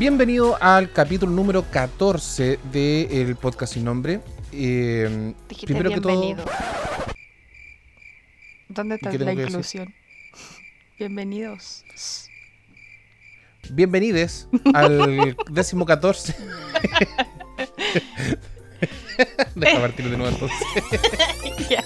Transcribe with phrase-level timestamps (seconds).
[0.00, 4.22] Bienvenido al capítulo número 14 del podcast sin nombre.
[4.50, 5.34] Eh,
[5.66, 6.46] primero que todo, bienvenido.
[8.70, 9.94] ¿Dónde está la inclusión?
[10.98, 11.84] Bienvenidos.
[13.72, 16.34] bienvenides al décimo 14.
[19.54, 20.58] Deja partir de nuevo entonces.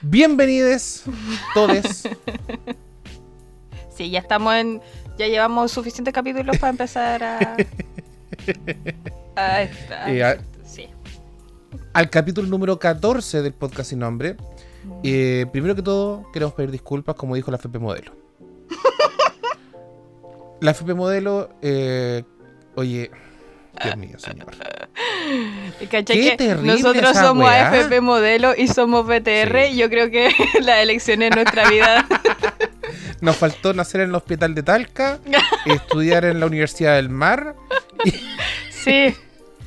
[0.00, 1.04] Bienvenides
[1.54, 2.08] todes.
[3.96, 4.80] Sí, ya estamos en.
[5.20, 7.38] Ya llevamos suficientes capítulos para empezar a.
[9.36, 10.88] a, a- Eh, a- sí.
[11.92, 14.36] al capítulo número 14 del podcast sin nombre.
[15.04, 18.12] Eh, primero que todo, queremos pedir disculpas, como dijo la FP Modelo.
[20.62, 22.22] la FP Modelo, eh,
[22.76, 23.10] oye,
[23.82, 24.48] Dios mío, señor.
[25.80, 27.70] Y ¿cachai Qué terrible nosotros esa somos weá.
[27.70, 29.66] AFP modelo y somos BTR.
[29.68, 29.76] Sí.
[29.76, 30.30] Yo creo que
[30.60, 32.06] las elecciones en nuestra vida.
[33.20, 35.18] Nos faltó nacer en el hospital de Talca,
[35.66, 37.54] estudiar en la Universidad del Mar
[38.70, 39.14] sí,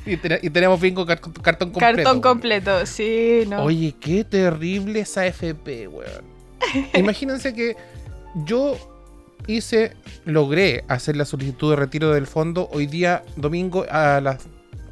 [0.04, 1.78] y, te- y tenemos car- cartón completo.
[1.96, 2.20] cartón weón.
[2.20, 2.84] completo.
[2.86, 3.62] Sí, no.
[3.62, 6.24] Oye, qué terrible esa FP, weón.
[6.94, 7.76] Imagínense que
[8.44, 8.76] yo
[9.46, 9.92] hice,
[10.24, 14.46] logré hacer la solicitud de retiro del fondo hoy día domingo a las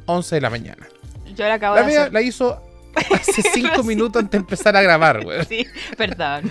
[0.05, 0.87] 11 de la mañana.
[1.35, 2.13] Yo la acabo La de mía hacer.
[2.13, 2.61] la hizo
[3.11, 3.87] hace 5 Sí.
[3.87, 5.45] minutos antes de empezar a grabar, weón.
[5.45, 5.65] Sí,
[5.97, 6.49] perdón.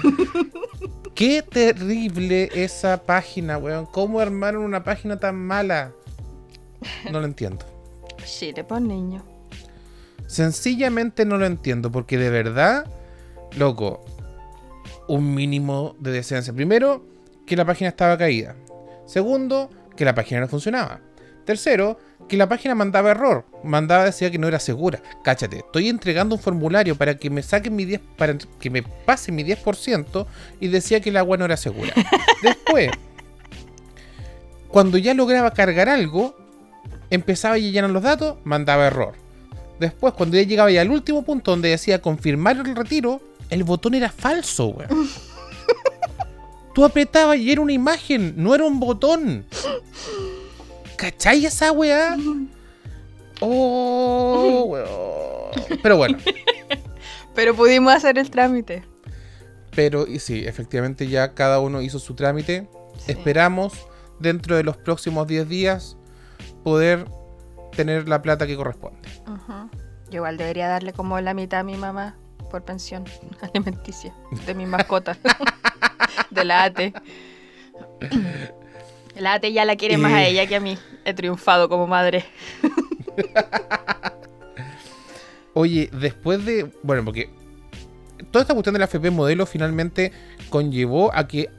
[1.15, 3.87] Qué terrible esa página, weón.
[3.87, 5.93] ¿Cómo armaron una página tan mala?
[7.13, 7.65] No lo entiendo.
[8.25, 9.23] Chile, por niño.
[10.27, 12.87] Sencillamente no lo entiendo, porque de verdad,
[13.57, 14.05] loco,
[15.07, 16.53] un mínimo de decencia.
[16.53, 17.05] Primero,
[17.47, 18.57] que la página estaba caída.
[19.07, 21.01] Segundo, que la página no funcionaba.
[21.45, 21.99] Tercero,
[22.29, 23.45] que la página mandaba error.
[23.65, 25.03] Mandaba, decía que no era segura.
[25.25, 29.33] Cáchate, estoy entregando un formulario para que me saquen mi 10, para que me pase
[29.33, 30.27] mi 10%
[30.61, 31.93] y decía que el agua no era segura.
[32.43, 32.91] Después,
[34.69, 36.37] cuando ya lograba cargar algo,
[37.11, 39.15] empezaba a llenar los datos, mandaba error.
[39.81, 43.21] Después, cuando ya llegaba ya al último punto donde decía confirmar el retiro,
[43.51, 45.09] el botón era falso, weón.
[46.75, 49.45] Tú apretabas y era una imagen, no era un botón.
[50.97, 52.17] ¿Cachai esa weá?
[53.41, 55.81] Oh, weón.
[55.83, 56.19] Pero bueno,
[57.35, 58.85] Pero pudimos hacer el trámite.
[59.75, 62.69] pero y sí, efectivamente ya cada uno hizo su trámite.
[62.99, 63.13] Sí.
[63.13, 63.73] Esperamos
[64.21, 65.97] dentro de los próximos 10 días
[66.63, 67.07] poder
[67.75, 69.09] tener la plata que corresponde.
[70.11, 72.17] Yo igual debería darle como la mitad a mi mamá
[72.51, 73.05] por pensión
[73.41, 74.15] alimenticia
[74.47, 75.17] de mi mascota.
[76.31, 76.93] de la ATE.
[79.17, 80.79] La ATE ya la quiere más a ella que a mí.
[81.05, 82.25] He triunfado como madre.
[85.55, 86.71] Oye, después de.
[86.83, 87.31] Bueno, porque
[88.31, 90.13] toda esta cuestión de la FP modelo finalmente
[90.49, 91.51] conllevó a que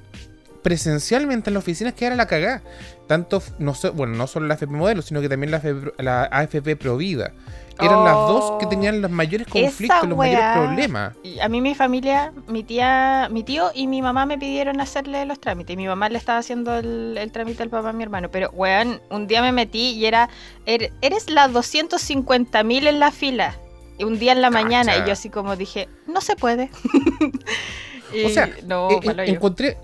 [0.63, 2.61] presencialmente en las oficinas quedara la cagada.
[3.07, 6.23] Tanto, no sé, bueno, no solo la FP modelo, sino que también la, FP la
[6.23, 7.31] AFP Provida.
[7.79, 8.69] Eran las dos que Oh.
[8.69, 11.13] tenían los mayores Esa conflictos, los mayores problemas.
[11.41, 15.39] A mí mi familia, mi tía, mi tío y mi mamá me pidieron hacerle los
[15.41, 15.73] trámites.
[15.73, 18.29] Y mi mamá le estaba haciendo el, el trámite al papá a mi hermano.
[18.29, 20.29] Pero, weón, un día me metí y era,
[20.67, 23.55] er- eres la 250 mil en la fila.
[23.97, 24.95] Y un día en la mañana.
[24.97, 26.69] Y yo así como dije, no se puede.
[28.13, 29.77] Y O sea, no, Eh, eh, encontré,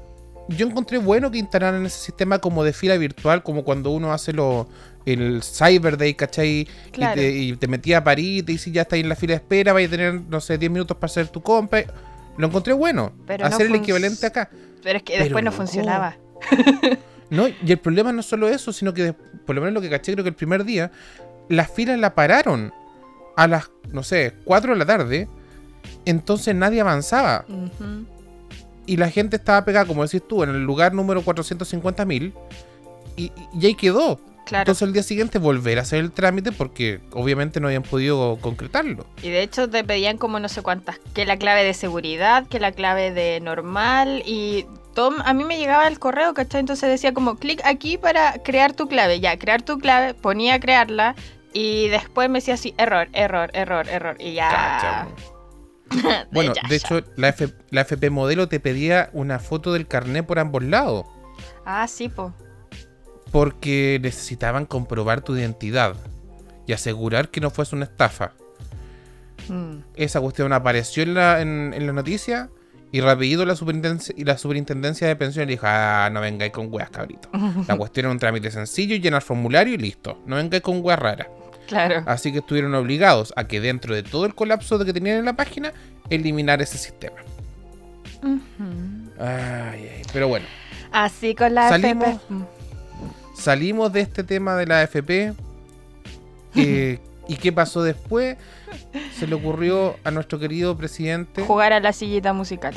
[0.50, 4.34] yo encontré bueno que instalaran ese sistema como de fila virtual, como cuando uno hace
[4.34, 4.68] lo,
[5.06, 6.68] el Cyber Day, ¿cachai?
[6.92, 7.22] Claro.
[7.22, 9.16] Y, te, y te metía a París y te dice ya está ahí en la
[9.16, 11.84] fila de espera, vais a tener, no sé, 10 minutos para hacer tu compra.
[12.38, 13.14] Lo encontré bueno.
[13.28, 14.50] Pero no hacer el equivalente acá.
[14.82, 15.58] Pero es que pero después no no.
[15.58, 16.18] funcionaba.
[17.30, 19.14] No, y el problema no es solo eso, sino que
[19.46, 20.92] por lo menos lo que caché, creo que el primer día,
[21.48, 22.74] las filas la pararon
[23.36, 25.28] a las, no sé, 4 de la tarde.
[26.06, 27.46] Entonces nadie avanzaba.
[28.90, 32.34] Y la gente estaba pegada, como decís tú, en el lugar número 450.000
[33.16, 34.20] y, y ahí quedó.
[34.46, 34.64] Claro.
[34.64, 39.06] Entonces al día siguiente volver a hacer el trámite porque obviamente no habían podido concretarlo.
[39.22, 42.60] Y de hecho te pedían como no sé cuántas, que la clave de seguridad, que
[42.60, 44.66] la clave de normal y
[44.96, 46.62] todo, a mí me llegaba el correo, ¿cachai?
[46.62, 50.60] Entonces decía como clic aquí para crear tu clave, ya, crear tu clave, ponía a
[50.60, 51.14] crearla
[51.54, 54.50] y después me decía así, error, error, error, error y ya.
[54.50, 55.08] Cacha,
[56.32, 60.40] Bueno, de hecho, la, F- la FP modelo te pedía una foto del carnet por
[60.40, 61.06] ambos lados
[61.66, 62.34] Ah, sí, po.
[63.32, 65.96] porque necesitaban comprobar tu identidad
[66.68, 68.34] y asegurar que no fuese una estafa.
[69.48, 69.78] Mm.
[69.96, 72.50] Esa cuestión apareció en la, en, en la noticia
[72.92, 76.72] y rapidito la superintendencia, y la superintendencia de pensiones le dijo, ah, no vengáis con
[76.74, 77.30] weas, cabrito.
[77.68, 80.22] La cuestión era un trámite sencillo, llenar formulario y listo.
[80.26, 81.28] No vengáis con weas raras.
[81.70, 82.04] Claro.
[82.08, 85.26] Así que estuvieron obligados a que dentro de todo el colapso de que tenían en
[85.26, 85.72] la página,
[86.10, 87.18] eliminar ese sistema.
[89.20, 90.46] Ay, ay, pero bueno,
[90.92, 92.34] Así con la Salimos- FP.
[92.34, 92.44] Mm.
[93.36, 95.34] salimos de este tema de la AFP.
[96.56, 98.38] eh, ¿Y qué pasó después?
[99.16, 102.76] Se le ocurrió a nuestro querido presidente Jugar a la sillita musical.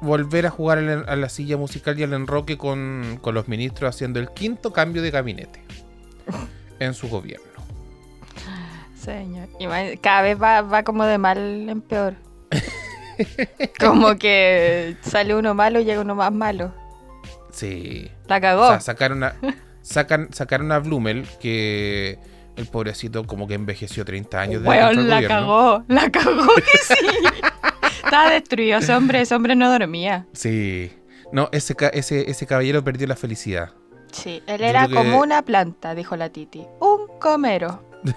[0.00, 4.18] volver a jugar a la silla musical y al enroque con, con los ministros haciendo
[4.18, 5.62] el quinto cambio de gabinete
[6.78, 7.49] en su gobierno.
[9.00, 9.48] Señor.
[10.00, 11.38] Cada vez va, va como de mal
[11.68, 12.14] en peor.
[13.80, 16.74] como que sale uno malo y llega uno más malo.
[17.52, 18.10] Sí.
[18.28, 18.64] La cagó.
[18.66, 19.34] O sea, sacaron a,
[19.82, 22.18] sacan, sacaron a Blumel, que
[22.56, 25.36] el pobrecito como que envejeció 30 años Weón, al la gobierno.
[25.36, 25.84] cagó.
[25.88, 27.06] La cagó que sí.
[28.04, 29.20] Estaba destruido ese hombre.
[29.22, 30.26] Ese hombre no dormía.
[30.32, 30.92] Sí.
[31.32, 33.70] No, ese, ese, ese caballero perdió la felicidad.
[34.12, 36.66] Sí, él Yo era que- como una planta, dijo la Titi.
[36.80, 37.84] Un comero.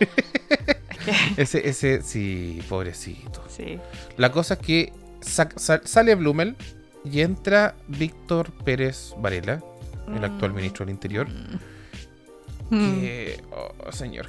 [1.36, 3.44] Ese, ese, sí, pobrecito.
[3.48, 3.78] Sí.
[4.16, 6.56] La cosa es que sa- sa- sale Blumel
[7.04, 9.62] y entra Víctor Pérez Varela,
[10.14, 10.56] el actual Mm.
[10.56, 11.28] ministro del Interior.
[12.70, 13.00] Mm.
[13.00, 14.26] Que, oh, señor.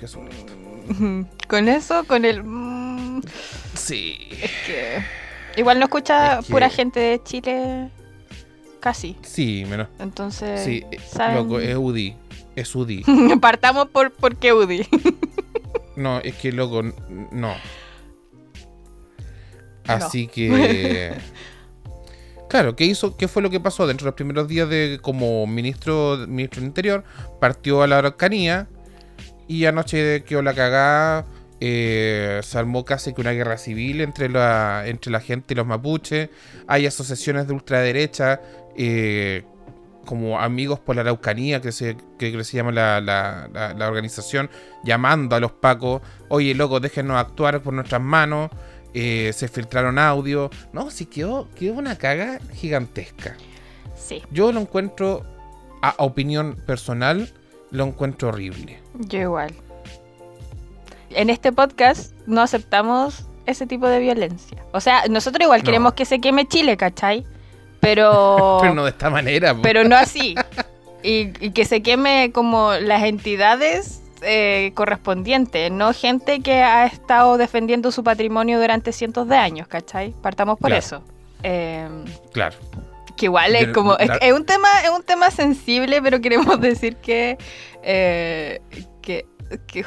[0.99, 1.21] Mm.
[1.47, 2.43] Con eso, con el...
[2.43, 3.21] mm,
[3.73, 4.17] Sí.
[4.31, 5.03] es que...
[5.59, 7.89] Igual no escucha Es que- pura gente de Chile.
[8.79, 9.17] Casi.
[9.23, 9.87] Sí, menos.
[9.97, 11.37] Entonces, Sí, eh, ¿saben?
[11.37, 12.15] loco, es UDI.
[12.55, 13.03] Es UDI.
[13.41, 14.87] Partamos por, por qué UDI.
[15.97, 16.83] No, es que loco,
[17.31, 17.53] no.
[19.85, 21.13] Así que.
[22.49, 23.17] Claro, ¿qué hizo?
[23.17, 23.85] ¿Qué fue lo que pasó?
[23.87, 27.03] Dentro de los primeros días de como ministro, ministro del Interior,
[27.41, 28.69] partió a la Araucanía
[29.49, 31.25] y anoche quedó la cagada.
[31.59, 35.67] eh, se armó casi que una guerra civil entre la, entre la gente y los
[35.67, 36.29] mapuches.
[36.67, 38.39] Hay asociaciones de ultraderecha,
[38.77, 39.43] eh,
[40.07, 43.87] como Amigos por la Araucanía, que se, que, que se llama la, la- la- la
[43.87, 44.49] organización,
[44.83, 48.49] llamando a los pacos, oye, loco, déjenos actuar por nuestras manos.
[48.95, 50.49] eh, se filtraron audio.
[50.73, 53.35] No, sí quedó, quedó una caga gigantesca.
[53.95, 55.23] Sí, Yo lo encuentro,
[55.83, 57.31] a, opinión personal,
[57.69, 58.79] lo encuentro horrible.
[58.95, 59.53] yo igual.
[61.11, 64.57] En este podcast no aceptamos ese tipo de violencia.
[64.71, 65.65] O sea, nosotros igual No.
[65.65, 67.25] queremos que se queme Chile, ¿cachai?
[67.79, 68.57] Pero...
[68.61, 69.53] Pero no de esta manera.
[69.55, 69.61] po.
[69.61, 70.35] pero no así.
[71.03, 77.37] Y, y que se queme como las entidades eh, correspondientes, no gente que ha estado
[77.37, 80.13] defendiendo su patrimonio durante cientos de años, ¿cachai?
[80.21, 80.79] Partamos por Claro.
[80.85, 81.03] eso.
[81.43, 81.87] Eh,
[82.33, 82.55] Claro.
[83.15, 87.37] que igual es como es, un tema es un tema sensible pero queremos decir que
[87.83, 88.59] eh,
[89.01, 89.25] que
[89.67, 89.85] que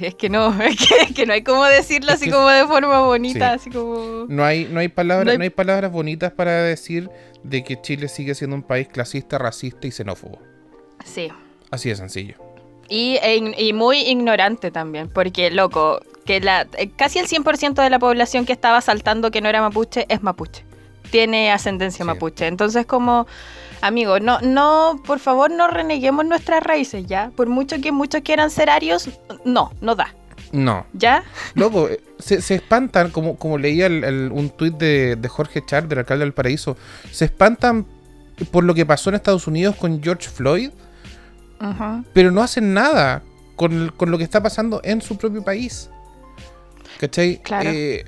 [0.00, 3.50] es que no es que, que no hay como decirlo así como de forma bonita
[3.50, 3.54] Sí.
[3.54, 5.50] así como No hay, no hay palabras, No hay...
[5.50, 7.10] palabras bonitas para decir
[7.44, 10.38] de que Chile sigue siendo un país clasista, racista y xenófobo.
[11.04, 11.28] sí
[11.70, 12.34] Así de sencillo.
[12.88, 17.90] y, e y muy ignorante también porque loco que la eh, casi el 100% de
[17.90, 20.64] la población que estaba saltando que no era mapuche es mapuche
[21.10, 22.06] tiene ascendencia Sí.
[22.06, 23.26] mapuche entonces como
[23.84, 27.32] Amigo, no, no, por favor, no reneguemos nuestras raíces, ¿ya?
[27.34, 29.10] Por mucho que muchos quieran ser arios,
[29.44, 30.14] no, no da,
[30.52, 30.86] No.
[30.92, 31.24] ¿ya?
[31.54, 35.64] Loco, eh, se, se espantan, como, como leía el- el- un tuit de, de Jorge
[35.64, 36.76] Char, del alcalde del Paraíso,
[37.10, 37.86] se espantan
[38.50, 40.70] por lo que pasó en Estados Unidos con George Floyd,
[42.12, 43.22] pero no hacen nada
[43.56, 45.88] con, con lo que está pasando en su propio país.
[46.98, 47.40] ¿Cachai?
[47.42, 47.70] Claro.
[47.72, 48.04] Eh,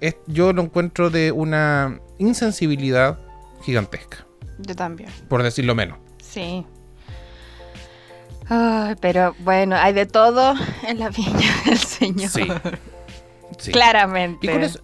[0.00, 3.18] es- yo lo encuentro de una insensibilidad
[3.62, 4.26] gigantesca,
[4.60, 5.10] Yo también.
[5.28, 5.98] por decirlo menos.
[6.22, 6.64] Sí.
[8.48, 10.54] Ay, pero bueno, hay de todo
[10.86, 12.30] en la viña del Señor.
[12.30, 12.46] Sí.
[13.58, 13.72] Sí.
[13.72, 14.46] Claramente.
[14.46, 14.80] Y con, eso,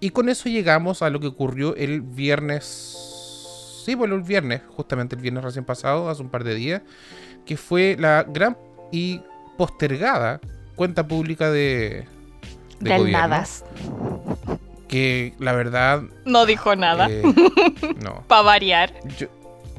[0.00, 3.82] y con eso llegamos a lo que ocurrió el viernes.
[3.84, 6.82] Sí, bueno, el viernes, justamente el viernes recién pasado, hace un par de días,
[7.44, 8.56] que fue la gran
[8.90, 9.20] y
[9.56, 10.40] postergada
[10.74, 12.04] cuenta pública de,
[12.80, 13.64] de Del gobierno, nadas.
[14.88, 17.08] Que la verdad, No dijo nada.
[17.10, 17.22] eh,
[18.02, 18.22] no.
[18.28, 18.92] Para variar.
[19.18, 19.28] Yo,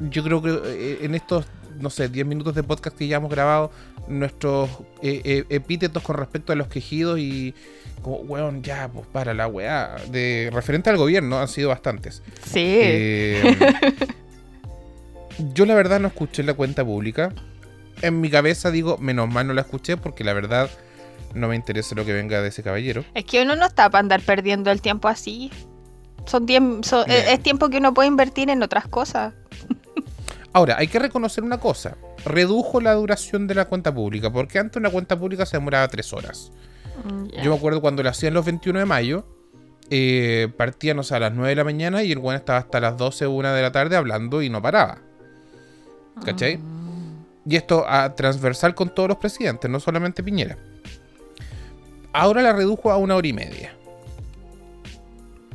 [0.10, 1.46] yo creo que eh, en estos,
[1.80, 3.72] no sé, 10 minutos de podcast que ya hemos grabado,
[4.08, 4.70] nuestros
[5.02, 7.54] eh, eh, epítetos con respecto a los quejidos y
[8.02, 12.22] como, weón, ya, pues para la weá, de referente al gobierno han sido bastantes.
[12.46, 12.60] Sí.
[12.64, 13.58] Eh,
[15.54, 17.34] yo la verdad no escuché la cuenta pública.
[18.02, 20.70] En mi cabeza digo, menos mal no la escuché porque la verdad
[21.34, 23.04] no me interesa lo que venga de ese caballero.
[23.14, 25.52] Es que uno no está para andar perdiendo el tiempo así.
[26.26, 26.46] Son
[26.84, 29.34] son- es tiempo que uno puede invertir en otras cosas.
[30.54, 31.98] Ahora, hay que reconocer una cosa.
[32.26, 36.14] Redujo la duración de la cuenta pública, porque antes una cuenta pública se demoraba tres
[36.14, 36.52] horas.
[37.04, 39.26] Mm, Yo me acuerdo cuando lo hacían los 21 de mayo,
[39.90, 42.80] eh, partían o sea, a las 9 de la mañana y el weón estaba hasta
[42.80, 45.00] las 12 o 1 de la tarde hablando y no paraba.
[46.26, 46.60] ¿Cachai?
[47.46, 50.58] Y esto a transversal con todos los presidentes, no solamente Piñera.
[52.12, 53.77] Ahora la redujo a una hora y media.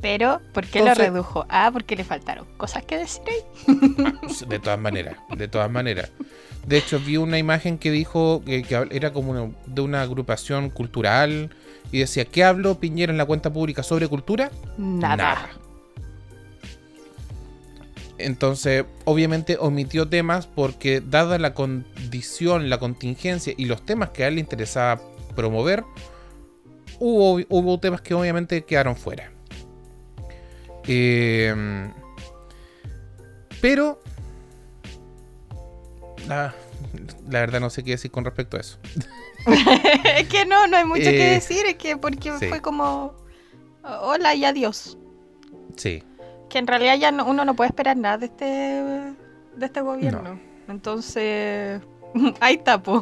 [0.03, 1.47] Pero, ¿por qué Entonces- lo redujo?
[1.49, 4.15] Ah, porque le faltaron cosas que decir ahí.
[4.49, 6.11] De todas maneras, de todas maneras.
[6.67, 10.69] De hecho, vi una imagen que dijo que, que era como una- de una agrupación
[10.71, 11.51] cultural
[11.91, 14.51] y decía, ¿qué habló Piñera en la cuenta pública sobre cultura?
[14.77, 15.49] Nada.
[18.19, 24.29] Entonces, obviamente omitió temas porque dada la condición, la contingencia y los temas que a
[24.29, 25.01] él le interesaba
[25.35, 25.83] promover,
[27.01, 29.32] hubo, hubo temas que obviamente quedaron fuera.
[30.87, 31.91] Eh,
[33.61, 34.01] pero,
[36.29, 36.55] la,
[37.29, 38.79] la verdad no sé qué decir con respecto a eso.
[40.17, 42.47] es que no, no hay mucho que Eh, decir, es que porque sí.
[42.49, 43.15] fue como
[44.03, 44.97] hola y adiós.
[45.77, 46.03] Sí,
[46.51, 48.45] Que en realidad ya no- uno no puede esperar nada de este
[49.57, 50.39] de este gobierno.
[50.69, 51.81] Entonces,
[52.41, 53.01] ahí está, po.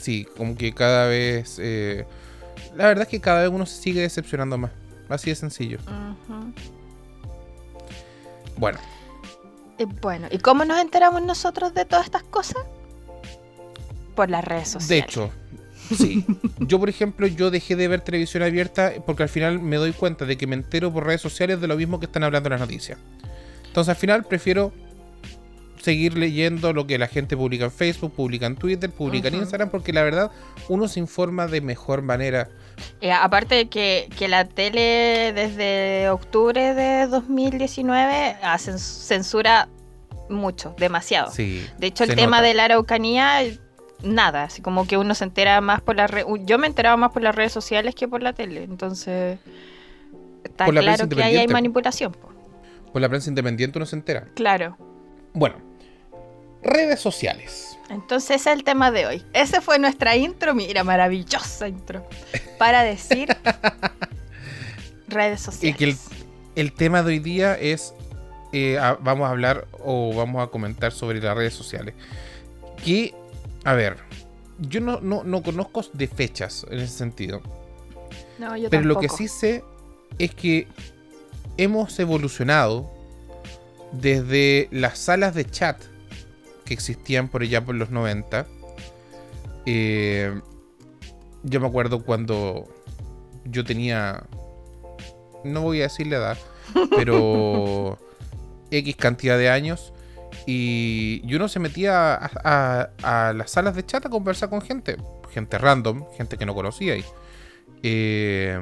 [0.00, 1.58] Sí, como que cada vez...
[1.60, 2.06] eh,
[2.76, 4.70] la verdad es que cada vez uno se sigue decepcionando más.
[5.08, 5.78] Así de sencillo.
[5.86, 6.52] Ujú.
[8.56, 8.78] Bueno,
[9.78, 12.64] Y bueno, ¿y cómo nos enteramos nosotros de todas estas cosas?
[14.16, 14.88] Por las redes sociales.
[14.88, 15.30] De hecho,
[15.96, 16.26] sí.
[16.58, 20.24] Yo, por ejemplo, yo dejé de ver televisión abierta porque al final me doy cuenta
[20.24, 22.60] de que me entero por redes sociales de lo mismo que están hablando en las
[22.60, 22.98] noticias.
[23.68, 24.72] Entonces, al final prefiero
[25.80, 29.36] seguir leyendo lo que la gente publica en Facebook, publica en Twitter, publica en.
[29.36, 30.32] Instagram, porque la verdad
[30.68, 32.48] uno se informa de mejor manera.
[33.00, 39.68] Eh, aparte de que, que la tele desde octubre de 2019 hacen censura
[40.28, 41.30] mucho, demasiado.
[41.30, 41.66] Sí.
[41.78, 42.48] De hecho, el tema nota.
[42.48, 43.40] de la Araucanía,
[44.02, 46.26] nada, así como que uno se entera más por las redes.
[46.44, 49.38] Yo me enteraba más por las redes sociales que por la tele, entonces
[50.44, 52.12] está Por claro que ahí hay manipulación.
[52.12, 52.28] po.
[52.92, 54.26] Por la prensa independiente uno se entera.
[54.34, 54.76] Claro.
[55.34, 55.56] Bueno,
[56.62, 57.77] redes sociales.
[57.90, 59.24] Entonces ese es el tema de hoy.
[59.32, 62.06] Ese fue nuestra intro, mira, maravillosa intro,
[62.58, 63.28] para decir
[65.08, 65.76] redes Y sociales.
[65.78, 65.96] que el,
[66.56, 67.94] el tema de hoy día es,
[68.52, 71.94] eh, a- vamos a hablar o vamos a comentar sobre las redes sociales.
[72.84, 73.14] Que,
[73.64, 73.96] a ver,
[74.58, 77.40] yo no, no, no conozco de fechas en ese sentido.
[78.38, 79.64] No, yo Pero lo que sí sé
[80.18, 80.68] es que
[81.56, 82.90] hemos evolucionado
[83.92, 85.76] desde las salas de chat
[86.68, 88.46] que existían por allá por los 90.
[89.66, 90.40] Eh,
[91.42, 92.68] yo me acuerdo cuando
[93.44, 94.22] yo tenía,
[95.44, 96.38] no voy a decir la edad,
[96.96, 97.98] pero
[98.70, 99.92] X cantidad de años.
[100.46, 102.30] Y, y uno se metía a,
[103.02, 104.96] a- a las salas de chat a conversar con gente,
[105.30, 106.96] gente random, gente que no conocía.
[106.96, 107.04] Y,
[107.82, 108.58] eh,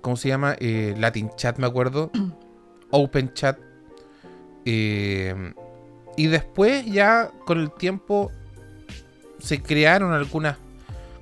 [0.00, 0.56] ¿Cómo se llama?
[0.60, 2.10] Eh, Latin Chat, me acuerdo.
[2.90, 3.58] Open Chat.
[4.64, 5.52] Eh,
[6.18, 8.30] y después ya con el tiempo
[9.38, 10.56] se crearon algunas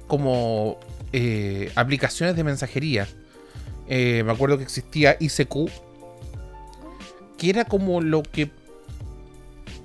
[0.07, 0.79] como
[1.13, 3.07] eh, aplicaciones de mensajería.
[3.89, 5.71] Eh, me acuerdo que existía ICQ,
[7.37, 8.51] que era como lo que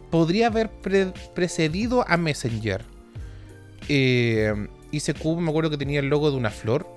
[0.10, 2.84] podría haber pre- precedido a Messenger.
[3.90, 4.54] Eh,
[4.92, 6.88] ICQ me acuerdo que tenía el logo de una flor.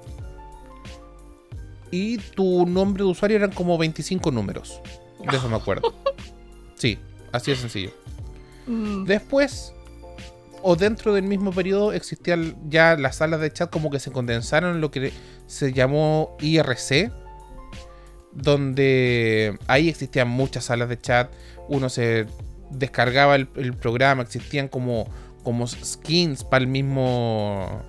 [1.91, 4.81] Y tu nombre de usuario eran como 25 números.
[5.31, 5.93] De eso me acuerdo.
[6.77, 6.99] Sí,
[7.35, 7.91] así de sencillo.
[8.67, 9.75] Mm, Después,
[10.63, 14.77] o dentro del mismo periodo, existían ya las salas de chat como que se condensaron
[14.77, 15.13] en lo que
[15.47, 17.13] se llamó IRC,
[18.33, 21.31] donde ahí existían muchas salas de chat,
[21.69, 22.27] uno se
[22.71, 25.09] descargaba el, el programa, existían como,
[25.43, 27.83] como skins para el mismo...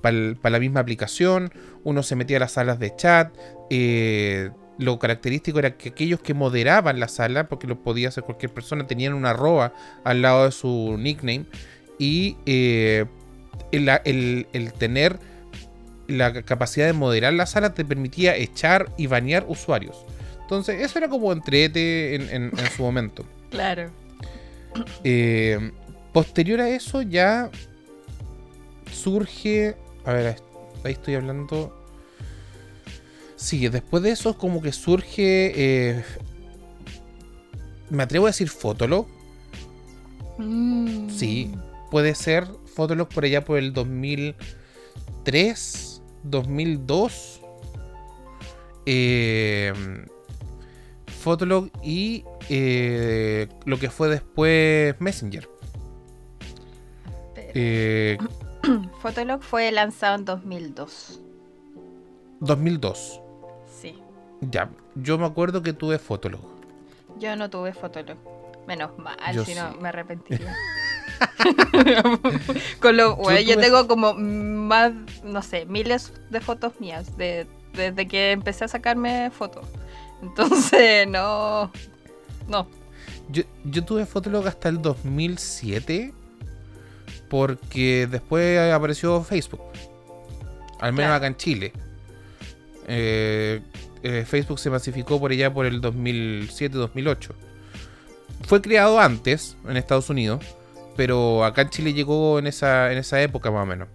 [0.00, 1.52] para la misma aplicación,
[1.84, 3.34] uno se metía a las salas de chat,
[3.70, 8.52] eh, lo característico era que aquellos que moderaban la sala, porque lo podía hacer cualquier
[8.54, 9.72] persona, tenían una arroba
[10.04, 11.46] al lado de su nickname.
[11.98, 13.04] Y eh,
[13.72, 15.18] el, el- el tener
[16.06, 20.06] la capacidad de moderar la sala te permitía echar y banear usuarios.
[20.42, 23.24] Entonces, eso era como entrete en, en- en su momento.
[23.50, 23.90] claro.
[25.04, 25.72] Eh,
[26.12, 27.50] posterior a eso ya
[28.92, 29.76] surge...
[30.04, 30.36] A ver,
[30.84, 31.74] ahí estoy hablando...
[33.38, 35.52] Sí, después de eso como que surge...
[35.54, 36.04] eh,
[37.88, 39.06] me atrevo a decir Fotolog.
[40.38, 41.08] Mm.
[41.08, 41.52] Sí,
[41.90, 47.40] puede ser Fotolog por allá por el 2003, 2002.
[48.86, 49.72] Eh,
[51.06, 55.48] Fotolog y eh, lo que fue después Messenger.
[57.54, 58.18] Eh,
[59.00, 61.20] Fotolog fue lanzado en 2002.
[62.40, 63.20] 2002.
[64.40, 66.40] Ya, yo me acuerdo que tuve Fotolog.
[67.18, 68.16] Yo no tuve Fotolog.
[68.66, 69.78] Menos mal, Yo si no sí.
[69.80, 70.54] me arrepentiría.
[72.80, 74.92] Con lo, bueno, yo tuve- tengo como más,
[75.24, 79.66] no sé, miles de fotos mías de desde que empecé a sacarme fotos.
[80.22, 81.70] Entonces, no.
[82.48, 82.66] No.
[83.30, 86.12] Yo, yo tuve Fotolog hasta el 2007
[87.28, 89.60] porque después apareció Facebook.
[90.80, 91.14] Al menos Claro.
[91.14, 91.72] acá en Chile.
[92.86, 93.60] Eh,
[94.02, 97.30] eh, Facebook se masificó por allá por el 2007-2008.
[98.46, 100.44] Fue creado antes en Estados Unidos,
[100.96, 103.88] pero acá en Chile llegó en esa, en esa época más o menos.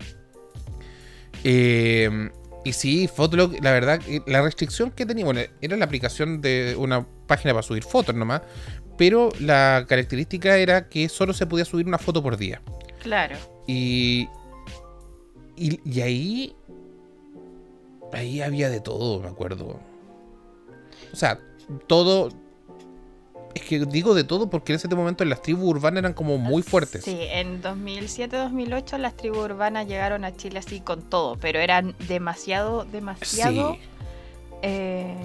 [1.44, 2.30] Eh,
[2.64, 6.76] y sí, Fotolog, la verdad, eh, la restricción que tenía, bueno, era la aplicación de
[6.78, 8.42] una página para subir fotos nomás,
[8.98, 12.62] pero la característica era que solo se podía subir una foto por día.
[13.02, 13.36] Claro.
[13.68, 14.30] Y,
[15.58, 16.56] y, y ahí,
[18.14, 19.80] ahí había de todo, me acuerdo.
[21.12, 21.40] O sea,
[21.88, 22.30] todo...
[23.56, 26.64] Es que digo de todo porque en ese momento las tribus urbanas eran como muy
[26.64, 27.04] fuertes.
[27.04, 32.84] Sí, en 2007-2008 las tribus urbanas llegaron a Chile así con todo, pero eran demasiado,
[32.86, 33.80] demasiado Sí.
[34.64, 35.16] eh,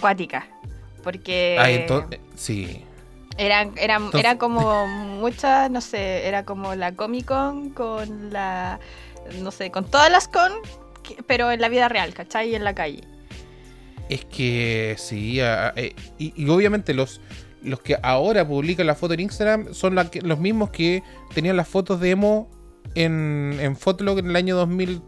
[0.00, 0.44] cuáticas.
[1.02, 2.84] Porque Ah, entonces, sí.
[3.36, 8.78] eran, eran, entonces- era como muchas, no sé, era como la Comic Con con la,
[9.40, 10.52] no sé, con todas las con,
[11.26, 12.50] pero en la vida real, ¿cachai?
[12.50, 13.00] Y en la calle.
[14.10, 17.20] Es que sí, a- eh, y, y obviamente los,
[17.62, 21.02] los que ahora publican la foto en Instagram son la que- los mismos que
[21.32, 22.50] tenían las fotos de emo
[22.96, 25.00] en, en Fotolog en el año 2000,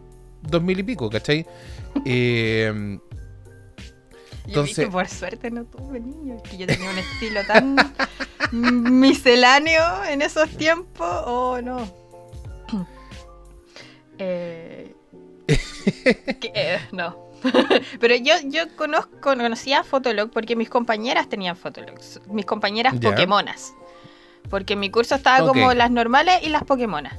[0.43, 1.45] 2000 y pico, ¿cachai?
[2.05, 3.01] Eh, Yo
[4.45, 7.75] vi Entonces- que por suerte no tuve niños, que yo tenía un estilo tan
[8.99, 11.77] misceláneo en esos tiempos, oh no.
[14.19, 14.93] Eh,
[15.47, 17.32] que, eh, no.
[17.99, 22.95] Pero yo, yo conozco, conocía Fotolog porque mis compañeras tenían Fotolog, mis compañeras.
[23.01, 23.73] Pokémonas.
[24.49, 27.13] Porque mi curso estaba como las normales y las Pokémonas.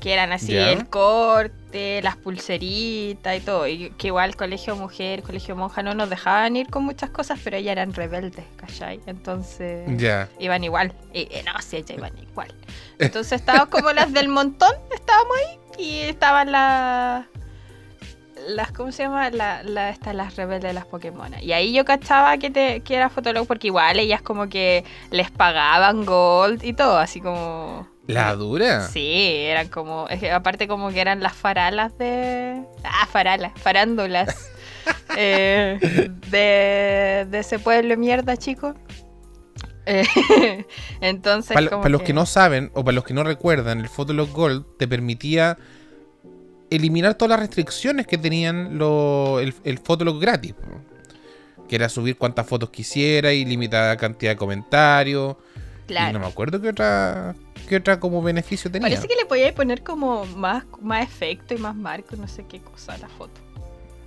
[0.00, 3.66] Que eran así el corte, las pulseritas y todo.
[3.68, 7.58] Y que igual colegio mujer, colegio monja no nos dejaban ir con muchas cosas, pero
[7.58, 9.00] ellas eran rebeldes, ¿cachai?
[9.06, 10.28] Entonces ya.
[10.38, 10.94] iban igual.
[11.12, 12.54] Y, eh, no, sí, ellas iban igual.
[12.98, 15.58] Entonces estábamos como las del montón, estábamos ahí.
[15.78, 17.26] Y estaban las.
[18.48, 19.30] Las, ¿cómo se llama?
[19.30, 21.32] La, la, estas, las rebeldes de las Pokémon.
[21.40, 25.30] Y ahí yo cachaba que, te, que era Fotolog porque igual ellas como que les
[25.30, 27.88] pagaban gold y todo, así como...
[28.06, 28.88] ¿La dura?
[28.88, 32.62] Sí, eran como, es que aparte como que eran las faralas de...
[32.82, 34.50] Ah, faralas, farándulas.
[35.16, 35.78] eh,
[36.30, 38.74] de, de ese pueblo de mierda, chicos.
[39.86, 40.04] Eh,
[41.00, 41.54] entonces...
[41.54, 44.30] Para, como para los que no saben o para los que no recuerdan, el Fotolog
[44.32, 45.58] Gold te permitía
[46.70, 50.54] eliminar todas las restricciones que tenían lo- el, el Fotolog gratis.
[51.68, 55.36] Que era subir cuantas fotos quisiera y limitada cantidad de comentarios.
[55.84, 56.12] Y Claro.
[56.12, 57.34] no me acuerdo qué otra,
[57.68, 58.88] qué otra como beneficio tenía.
[58.88, 62.60] Parece que le podíais poner como más, más efecto y más marco, no sé qué
[62.60, 63.40] cosa a la foto.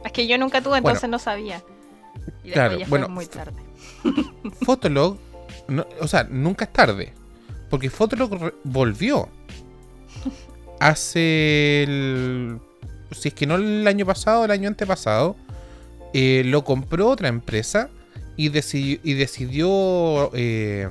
[0.05, 0.89] Es que yo nunca tuve, Bueno.
[0.89, 1.61] entonces no sabía.
[2.43, 3.61] Y después Claro, ya bueno, fue muy tarde.
[4.65, 5.17] Fotolog,
[5.67, 7.13] no- o sea, nunca es tarde.
[7.69, 9.27] Porque Fotolog volvió.
[10.87, 12.59] Hace el.
[13.11, 15.35] Si es que no el año pasado, el año antepasado.
[16.13, 17.89] eh, lo compró otra empresa.
[18.35, 20.89] Y decidió, y decidió eh,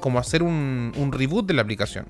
[0.00, 2.06] como hacer un, un reboot de la aplicación.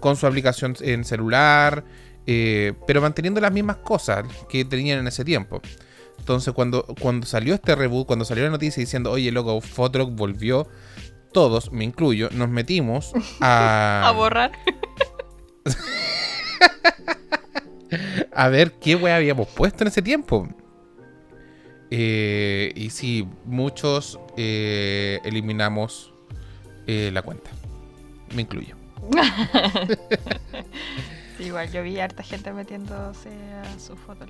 [0.00, 1.84] Con su aplicación en celular.
[2.26, 5.60] eh, pero manteniendo las mismas cosas que tenían en ese tiempo.
[6.18, 10.66] Entonces, cuando, cuando salió este reboot, cuando salió la noticia diciendo, oye, loco, Fotolog volvió,
[11.32, 14.52] todos, me incluyo, nos metimos a, A borrar.
[18.32, 20.48] a ver qué wea habíamos puesto en ese tiempo.
[21.90, 26.12] Eh, y sí, muchos eh, eliminamos
[26.86, 27.50] eh, la cuenta.
[28.34, 28.76] Me incluyo.
[31.36, 33.30] Sí, igual yo vi harta gente metiéndose
[33.64, 34.26] a su foto.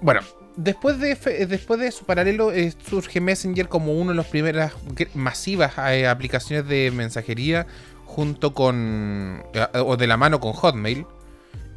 [0.00, 0.22] Bueno,
[0.56, 1.14] después de,
[1.46, 4.72] después de eso, paralelo, eh, surge Messenger como una de las primeras
[5.14, 7.68] masivas eh, aplicaciones de mensajería
[8.10, 11.06] junto con, eh, o de la mano con Hotmail,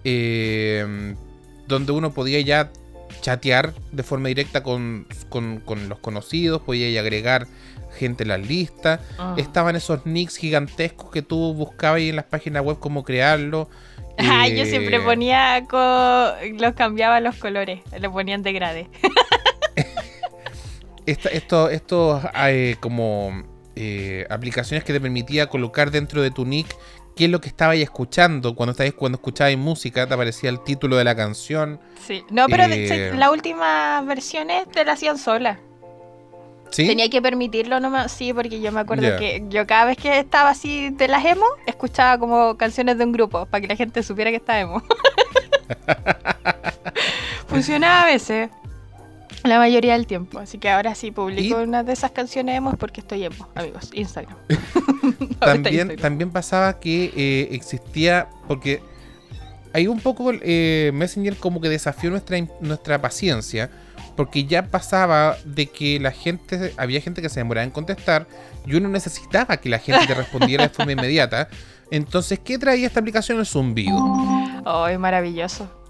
[0.03, 1.13] eh,
[1.67, 2.71] donde uno podía ya
[3.21, 7.47] chatear de forma directa con, con- con los conocidos, podía ya agregar
[7.97, 8.99] gente en las listas.
[9.19, 9.35] Ah.
[9.37, 13.69] Estaban esos nicks gigantescos que tú buscabas en las páginas web cómo crearlo.
[14.19, 18.87] Ah, yo Eh, siempre ponía, co- los cambiaba los colores, le ponían degradé.
[21.07, 23.41] esta- esto, estos eh, como
[23.75, 26.67] eh, aplicaciones que te permitía colocar dentro de tu nick
[27.15, 28.55] qué es lo que estabas escuchando.
[28.55, 31.79] Cuando cuando escuchabas música, te aparecía el título de la canción.
[32.05, 33.11] Sí, no, pero Eh.
[33.15, 35.59] las últimas versiones te la hacían sola.
[36.71, 36.87] ¿Sí?
[36.87, 40.49] Tenía que permitirlo nomás, sí, porque yo me acuerdo que yo cada vez que estaba
[40.49, 44.31] así de las emo, escuchaba como canciones de un grupo, para que la gente supiera
[44.31, 44.81] que estaba emo.
[47.47, 48.49] Funcionaba a veces.
[49.43, 50.39] La mayoría del tiempo.
[50.39, 53.89] Así que ahora sí publico una de esas canciones emo porque estoy emo, amigos.
[53.93, 54.37] Instagram.
[55.39, 58.29] también, también pasaba que eh, existía.
[58.47, 58.81] Porque
[59.73, 63.69] hay un poco eh, Messenger como que desafió nuestra, nuestra paciencia.
[64.15, 68.27] Porque ya pasaba de que la gente, había gente que se demoraba en contestar
[68.65, 71.49] y uno necesitaba que la gente te respondiera de forma inmediata.
[71.91, 73.39] Entonces, ¿qué traía esta aplicación?
[73.39, 73.97] El zumbido.
[74.65, 75.82] Oh, es maravilloso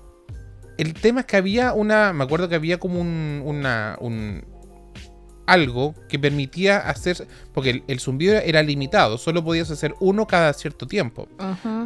[0.77, 2.13] el tema es que había una.
[2.13, 3.41] Me acuerdo que había como un.
[3.45, 4.43] Una, un
[5.45, 7.27] algo que permitía hacer.
[7.53, 11.27] Porque el, zumbido era limitado, solo podías hacer uno cada cierto tiempo.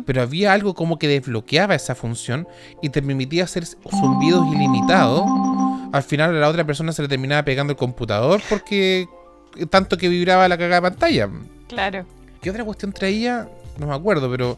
[0.06, 2.47] Pero había algo como que desbloqueaba esa función
[2.82, 5.23] y te permitía hacer zumbidos ilimitados.
[5.91, 9.08] Al final a la otra persona se le terminaba pegando el computador porque
[9.69, 11.30] tanto que vibraba la cagada de pantalla.
[11.67, 12.06] Claro.
[12.41, 13.50] ¿Qué otra cuestión traía?
[13.80, 14.58] No me acuerdo, pero.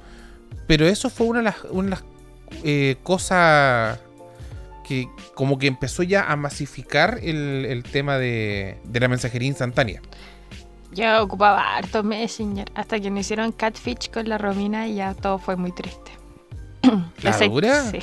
[0.67, 2.03] Pero eso fue una de las, una de las
[2.63, 3.99] eh, cosas
[4.89, 10.01] que como que empezó ya a masificar el, tema de, la mensajería instantánea.
[10.91, 15.37] Yo ocupaba harto Messenger hasta que me hicieron catfish con la Romina y ya todo
[15.37, 16.11] fue muy triste.
[17.21, 17.83] ¿La dura?
[17.91, 17.99] Sí.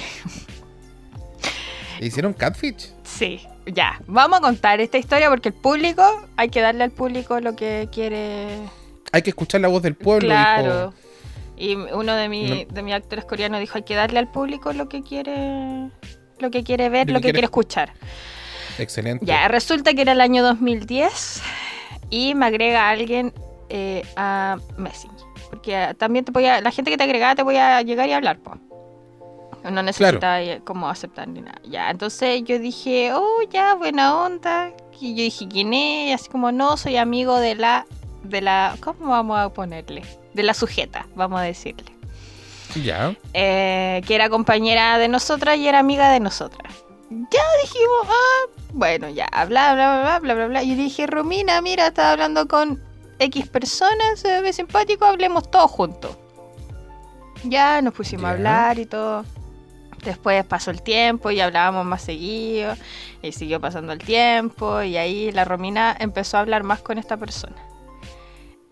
[2.00, 2.92] hicieron catfish?
[3.02, 4.00] Sí, ya.
[4.06, 6.04] Vamos a contar esta historia porque el público,
[6.36, 8.60] hay que darle al público lo que quiere.
[9.10, 10.28] Hay que escuchar la voz del pueblo.
[10.28, 10.94] Claro.
[11.56, 14.88] Y uno de, mi, de mis actores coreanos dijo, hay que darle al público lo
[14.88, 15.90] que quiere
[16.38, 17.46] lo que quiere ver, lo que, quiere...
[17.46, 17.92] escuchar.
[18.78, 19.24] Excelente.
[19.24, 21.42] Ya, resulta que era el año 2010
[22.10, 23.32] y me agrega alguien
[23.68, 25.26] eh, a Messenger.
[25.50, 28.12] Porque también te voy a, la gente que te agregaba te voy a llegar y
[28.12, 28.58] hablar, pues.
[29.70, 31.60] No necesita eh, como aceptar ni nada.
[31.64, 34.72] Ya, entonces yo dije, oh, ya, buena onda.
[35.00, 36.20] Y yo dije, ¿quién es?
[36.20, 37.84] así como, no, soy amigo de la,
[38.22, 40.02] de la, ¿cómo vamos a ponerle?
[40.34, 41.95] De la sujeta, vamos a decirle.
[42.82, 43.14] Ya.
[43.32, 46.72] Eh, que era compañera de nosotras y era amiga de nosotras.
[47.10, 50.62] Ya dijimos, ah, bueno, ya, bla, bla, bla, bla, bla, bla.
[50.62, 52.82] Y dije, Romina, mira, estaba hablando con
[53.18, 56.16] X personas, se ve simpático, hablemos todos juntos.
[57.44, 59.24] Ya nos pusimos a hablar y todo.
[60.04, 62.74] Después pasó el tiempo y hablábamos más seguido.
[63.22, 64.82] Y siguió pasando el tiempo.
[64.82, 67.56] Y ahí la Romina empezó a hablar más con esta persona.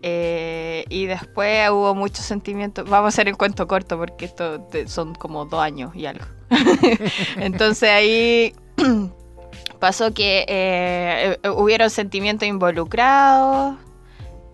[0.07, 2.87] Eh, y después hubo muchos sentimientos.
[2.87, 6.25] Vamos a hacer el cuento corto porque esto son como dos años y algo.
[7.37, 8.53] Entonces ahí
[9.79, 13.77] pasó que eh, eh, hubieron sentimientos involucrados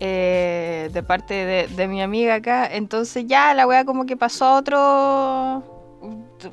[0.00, 2.66] de parte de, mi amiga acá.
[2.66, 5.98] Entonces ya la wea como que pasó a otro.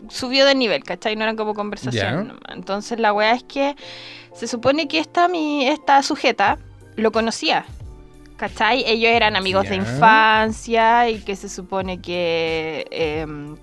[0.09, 1.15] Subió de nivel, ¿cachai?
[1.15, 2.38] No eran como conversación.
[2.49, 3.77] Entonces la wea es que
[4.33, 6.57] se supone que esta, mi, esta sujeta
[6.97, 7.65] lo conocía
[8.39, 8.86] ¿Cachai?
[8.88, 13.58] Ellos eran amigos de infancia y que se supone que, em,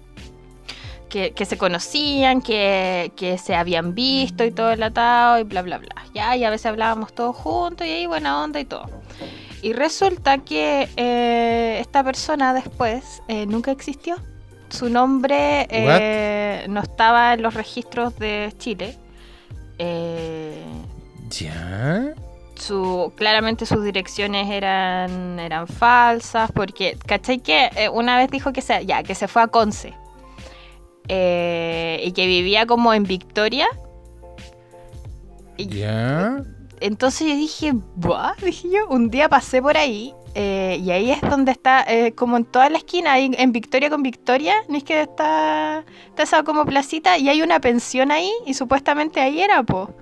[1.08, 5.94] que, se conocían, que, se habían visto y todo el atado y bla, bla, bla.
[6.12, 8.84] Ya, y a veces hablábamos todos juntos y ahí buena onda y todo.
[9.62, 14.16] Y resulta que eh, esta persona después eh, nunca existió.
[14.68, 18.98] Su nombre eh, no estaba en los registros de Chile.
[21.30, 22.14] ¿Ya?
[22.56, 27.38] Su, claramente sus direcciones eran, eran falsas, porque, ¿cachai?
[27.38, 29.94] Que eh, una vez dijo que se, ya, que se fue a Conce
[31.08, 33.66] eh, y que vivía como en Victoria.
[35.58, 36.42] ¿Ya?
[36.80, 38.34] Entonces yo dije, ¿Buah?
[38.42, 42.44] Dije yo, un día pasé por ahí eh, y ahí es donde está, como en
[42.44, 46.66] toda la esquina, ahí en Victoria con Victoria, no es que está, está esa como
[46.66, 49.94] placita y hay una pensión ahí y supuestamente ahí era, po.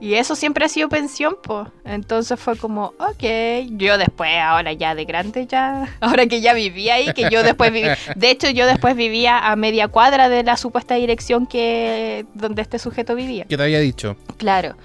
[0.00, 1.68] Y eso siempre ha sido pensión, pues.
[1.84, 3.68] Entonces fue como, ok.
[3.70, 5.88] Yo después, ahora ya de grande, ya.
[6.00, 7.96] Ahora que ya vivía ahí, que yo después vivía.
[8.16, 12.78] De hecho, yo después vivía a media cuadra de la supuesta dirección que donde este
[12.78, 13.46] sujeto vivía.
[13.48, 14.16] ¿Qué te había dicho?
[14.36, 14.76] Claro.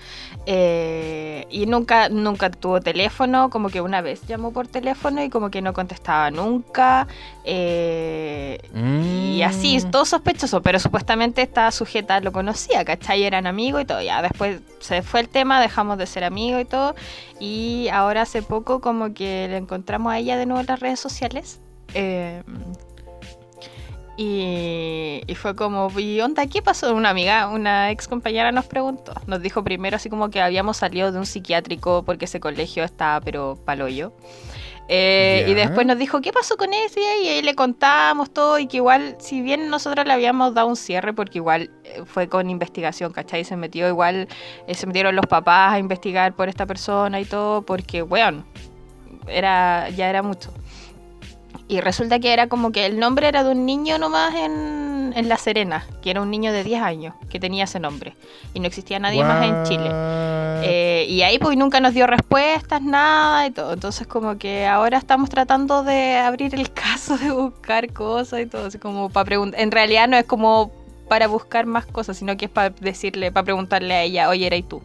[0.52, 5.52] Eh, y nunca, nunca tuvo teléfono, como que una vez llamó por teléfono y como
[5.52, 7.08] que no contestaba nunca.
[7.44, 9.92] Eh, y así, mm.
[9.92, 13.26] todo sospechoso, pero supuestamente esta sujeta lo conocía, ¿cachai?
[13.26, 14.02] Eran amigos y todo.
[14.02, 16.96] Ya después se fue el tema, dejamos de ser amigos y todo.
[17.40, 21.00] Y ahora hace poco como que le encontramos a ella de nuevo en las redes
[21.00, 21.60] sociales.
[21.94, 22.42] Eh,
[24.22, 26.46] y, fue como, ¿y onda?
[26.46, 26.94] ¿Qué pasó?
[26.94, 29.14] Una amiga, una ex compañera nos preguntó.
[29.28, 33.22] Nos dijo primero así como que habíamos salido de un psiquiátrico porque ese colegio estaba
[33.22, 34.12] pero paloyo.
[34.90, 37.00] Eh, y después nos dijo, ¿qué pasó con ese?
[37.24, 40.76] Y ahí le contamos todo y que igual, si bien nosotros le habíamos dado un
[40.76, 43.46] cierre, porque igual eh, fue con investigación, ¿cachai?
[43.46, 44.28] Se metió igual,
[44.68, 48.44] eh, se metieron los papás a investigar por esta persona y todo, porque, bueno,
[49.28, 50.52] era, ya era mucho.
[51.70, 55.30] Y resulta que era como que el nombre era de un niño nomás en, en,
[55.30, 58.16] La Serena, que era un niño de 10 años que tenía ese nombre.
[58.56, 59.88] Y no existía nadie más en Chile.
[60.64, 63.74] Eh, y ahí pues nunca nos dio respuestas, nada y todo.
[63.74, 68.66] Entonces como que ahora estamos tratando de abrir el caso, de buscar cosas y todo.
[68.66, 69.62] Así como para preguntar.
[69.62, 70.72] En realidad no es como
[71.08, 74.68] para buscar más cosas, sino que es para decirle, para preguntarle a ella, oye, eres
[74.68, 74.82] tú.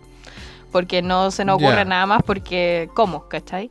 [0.71, 3.27] Porque no se nos ocurre nada más porque, ¿cómo?
[3.29, 3.71] ¿Cachai?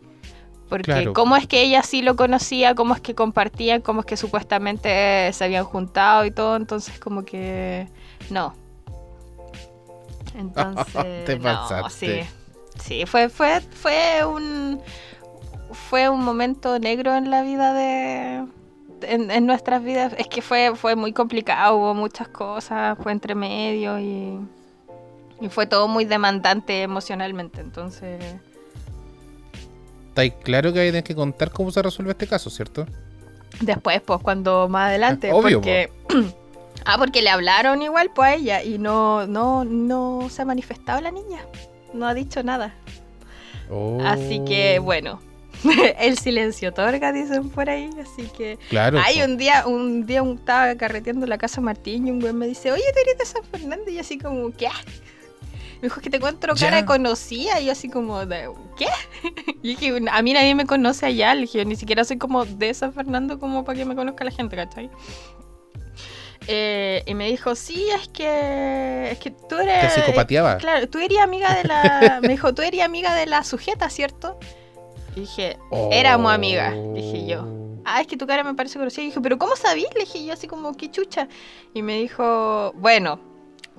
[0.69, 1.13] Porque Claro.
[1.13, 5.31] cómo es que ella sí lo conocía, cómo es que compartían, cómo es que supuestamente
[5.33, 7.87] se habían juntado y todo, entonces como que
[8.29, 8.55] no.
[10.35, 12.23] Entonces, Te no, sí.
[12.79, 14.81] Sí, fue, fue, fue un
[15.71, 18.45] fue un momento negro en la vida de
[19.01, 20.13] en, en nuestras vidas.
[20.17, 24.39] Es que fue, fue muy complicado, hubo muchas cosas, fue entre medio y,
[25.41, 27.61] y fue todo muy demandante emocionalmente.
[27.61, 28.19] Entonces,
[30.15, 32.85] Está claro que hay que contar cómo se resuelve este caso, ¿cierto?
[33.61, 35.89] después, pues, cuando más adelante, Obvio, porque
[36.85, 41.01] ah, porque le hablaron igual pues a ella y no, no, no se ha manifestado
[41.01, 41.39] la niña,
[41.93, 42.73] no ha dicho nada.
[44.05, 44.83] Así que Oh.
[44.83, 45.19] bueno,
[45.99, 48.99] el silencio otorga, dicen por ahí, así que Claro.
[49.03, 49.25] Ay, po.
[49.25, 52.71] un día, un día un- estaba carreteando la casa Martín y un güey me dice,
[52.71, 53.89] oye, tú eres de San Fernando.
[53.89, 54.67] Y así como, ¿qué?
[55.83, 56.85] Me dijo "Es que te encuentro cara Ya.
[56.85, 57.59] conocida.
[57.59, 58.87] Y yo así como, "¿De- ¿qué?
[59.61, 61.35] Y dije, a mí nadie me conoce allá.
[61.35, 64.31] Le dije, ni siquiera soy como de San Fernando como para que me conozca la
[64.31, 64.89] gente, ¿cachai?
[66.47, 69.93] Eh, y me dijo, sí, es que, es que tú eres...
[69.93, 70.55] Te psicopateaba.
[70.57, 72.19] Claro, tú eres amiga de la...
[72.21, 74.39] me dijo, tú eres amiga de la sujeta, ¿cierto?
[75.17, 75.57] Y dije,
[75.91, 77.43] éramos amigas, dije yo.
[77.43, 77.81] Oh.
[77.85, 79.03] ah, es que tu cara me parece conocida.
[79.03, 79.93] Y dije, pero ¿cómo sabías?
[79.95, 81.27] Le dije yo así como, qué chucha.
[81.73, 83.19] Y me dijo, bueno,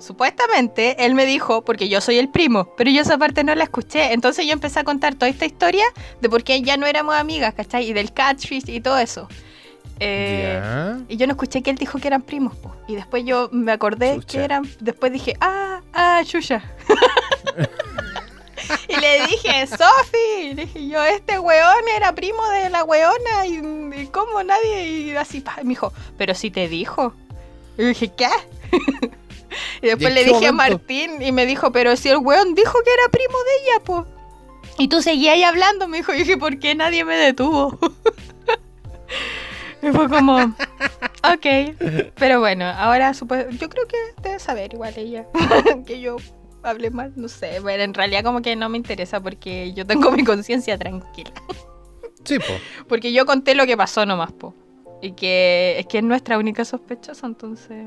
[0.05, 3.63] supuestamente él me dijo, porque yo soy el primo, pero yo esa parte no la
[3.63, 4.13] escuché.
[4.13, 5.85] Entonces yo empecé a contar toda esta historia
[6.21, 7.89] de por qué ya no éramos amigas, ¿cachai?
[7.89, 9.27] Y del catfish y todo eso.
[9.99, 10.61] Eh,
[11.07, 12.75] y yo no escuché que él dijo que eran primos, po.
[12.87, 14.27] Y después yo me acordé Chucha.
[14.27, 14.69] que eran.
[14.79, 16.63] Después dije, ah, ah, Chucha.
[18.87, 23.45] y le dije, Sofi, dije yo, este weón era primo de la weona.
[23.45, 24.87] Y, y cómo nadie.
[24.87, 27.13] Y así, pa, y me dijo, pero si te dijo.
[27.77, 28.27] Y dije, ¿qué?
[29.81, 30.51] y después le dije a?
[30.51, 34.05] Martín y me dijo, pero si el weón dijo que era primo de ella, po.
[34.77, 37.77] Y tú seguías ahí hablando, me dijo, y dije, ¿por qué nadie me detuvo?
[39.81, 41.75] y fue como, ok.
[42.15, 45.25] Pero bueno, ahora supo- yo creo que debe saber igual ella
[45.85, 46.17] que yo
[46.63, 47.59] hable mal, no sé.
[47.59, 51.31] Bueno, en realidad como que no me interesa porque yo tengo mi conciencia tranquila.
[52.23, 52.85] Sí, po.
[52.89, 54.53] Porque yo conté lo que pasó nomás, po.
[55.01, 57.85] Y que es que es nuestra única sospechosa, entonces...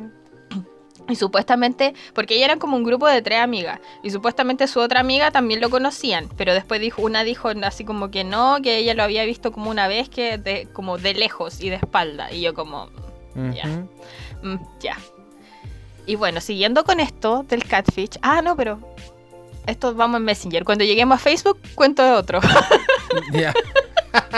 [1.09, 5.01] Y supuestamente, porque ellas eran como un grupo de tres amigas, y supuestamente su otra
[5.01, 8.95] amiga también lo conocían, pero después dijo, una dijo así como que no, que ella
[8.95, 12.43] lo había visto como una vez, que de, como de lejos y de espalda, y
[12.43, 12.91] yo como,
[13.35, 13.67] Ya.
[14.43, 14.97] Mm, ya.
[16.09, 18.19] Y bueno, siguiendo con esto del catfish.
[18.23, 18.81] Ah, no, pero.
[19.67, 20.65] Esto vamos en Messenger.
[20.65, 22.41] Cuando lleguemos a Facebook, cuento de otro.
[23.33, 23.53] Ya.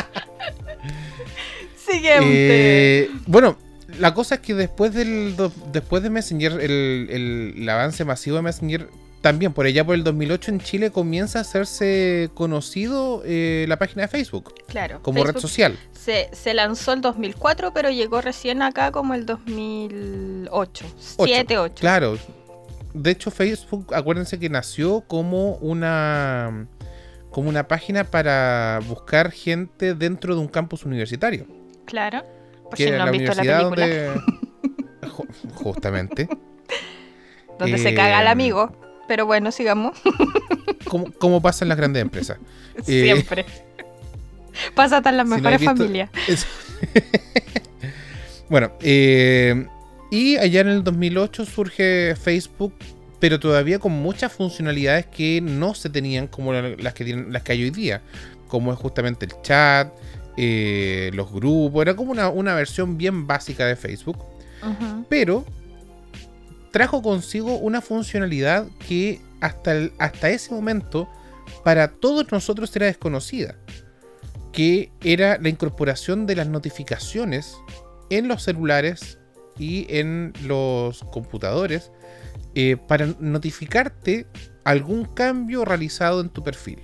[1.76, 3.04] Siguiente.
[3.04, 3.56] Eh, bueno,
[4.00, 5.36] la cosa es que después del
[5.72, 8.88] después de Messenger, el, el- el avance masivo de Messenger,
[9.20, 14.02] también por allá por el 2008 en Chile comienza a hacerse conocido eh, la página
[14.02, 15.00] de Facebook claro.
[15.02, 15.78] como red social.
[15.92, 20.50] Se, se lanzó el 2004, pero llegó recién acá como el 2008.
[20.50, 20.84] Ocho,
[21.26, 21.74] 7, 8.
[21.78, 22.16] Claro.
[22.94, 26.66] De hecho, Facebook, acuérdense que nació como una
[27.30, 31.46] como una página para buscar gente dentro de un campus universitario.
[31.84, 32.24] Claro.
[32.70, 33.86] Por que si no han la visto la película.
[33.86, 34.10] donde
[35.02, 36.28] Ju- justamente
[37.58, 38.74] Donde se eh, caga el amigo.
[39.06, 39.98] Pero bueno, sigamos.
[40.84, 42.38] como, como pasa en las grandes empresas.
[42.78, 43.44] Eh, Siempre.
[44.74, 46.10] Pasa hasta en las si mejores visto- familias.
[46.28, 46.46] Es-
[48.48, 49.66] bueno, eh,
[50.10, 52.74] y allá en el 2008 surge Facebook,
[53.20, 57.42] pero todavía con muchas funcionalidades que no se tenían como la- las que, tienen, las
[57.42, 58.02] que hay hoy día,
[58.48, 59.92] como es justamente el chat,
[60.36, 64.18] eh, los grupos, era como una, una versión bien básica de Facebook,
[65.08, 65.44] pero
[66.70, 71.08] trajo consigo una funcionalidad que hasta, el- hasta ese momento
[71.64, 73.56] para todos nosotros era desconocida,
[74.52, 77.56] que era la incorporación de las notificaciones
[78.10, 79.18] en los celulares
[79.58, 81.90] y en los computadores
[82.54, 84.26] eh, para notificarte
[84.64, 86.80] algún cambio realizado en tu perfil.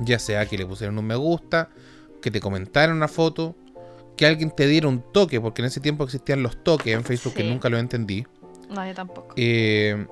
[0.00, 1.70] Ya sea que le pusieron un me gusta,
[2.20, 3.54] que te comentaron una foto,
[4.16, 7.34] que alguien te diera un toque, porque en ese tiempo existían los toques en Facebook
[7.34, 8.26] que nunca lo entendí.
[8.70, 9.34] No, yo tampoco.
[9.36, 10.06] Eh,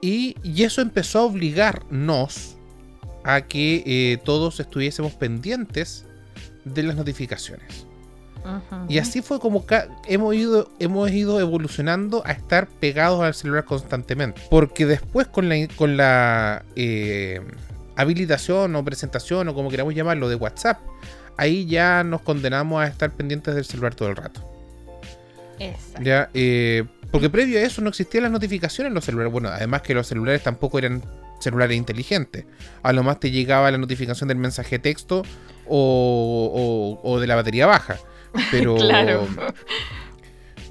[0.00, 2.56] y, y eso empezó a obligarnos
[3.24, 6.06] a que eh, todos estuviésemos pendientes
[6.64, 7.86] de las notificaciones.
[8.88, 9.66] Y así fue como
[10.06, 14.40] hemos ido, hemos ido evolucionando a estar pegados al celular constantemente.
[14.48, 17.42] Porque después con la, con la eh,
[18.00, 20.78] habilitación o presentación o como queramos llamarlo de WhatsApp,
[21.36, 24.42] ahí ya nos condenamos a estar pendientes del celular todo el rato.
[25.58, 26.02] Exacto.
[26.02, 29.32] Ya, eh, porque previo a eso no existían las notificaciones en los celulares.
[29.32, 31.02] Bueno, además que los celulares tampoco eran
[31.40, 32.44] celulares inteligentes.
[32.82, 35.22] A lo más te llegaba la notificación del mensaje texto
[35.66, 37.96] o, o- o de la batería baja.
[38.50, 39.26] Pero, Claro.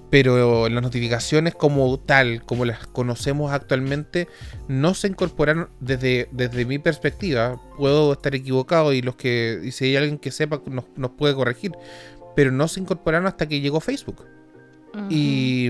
[0.09, 4.27] Pero las notificaciones como tal, como las conocemos actualmente,
[4.67, 7.59] no se incorporaron desde, desde mi perspectiva.
[7.77, 11.35] Puedo estar equivocado y los que y si hay alguien que sepa nos, nos puede
[11.35, 11.73] corregir.
[12.35, 14.23] Pero no se incorporaron hasta que llegó Facebook.
[15.09, 15.67] Y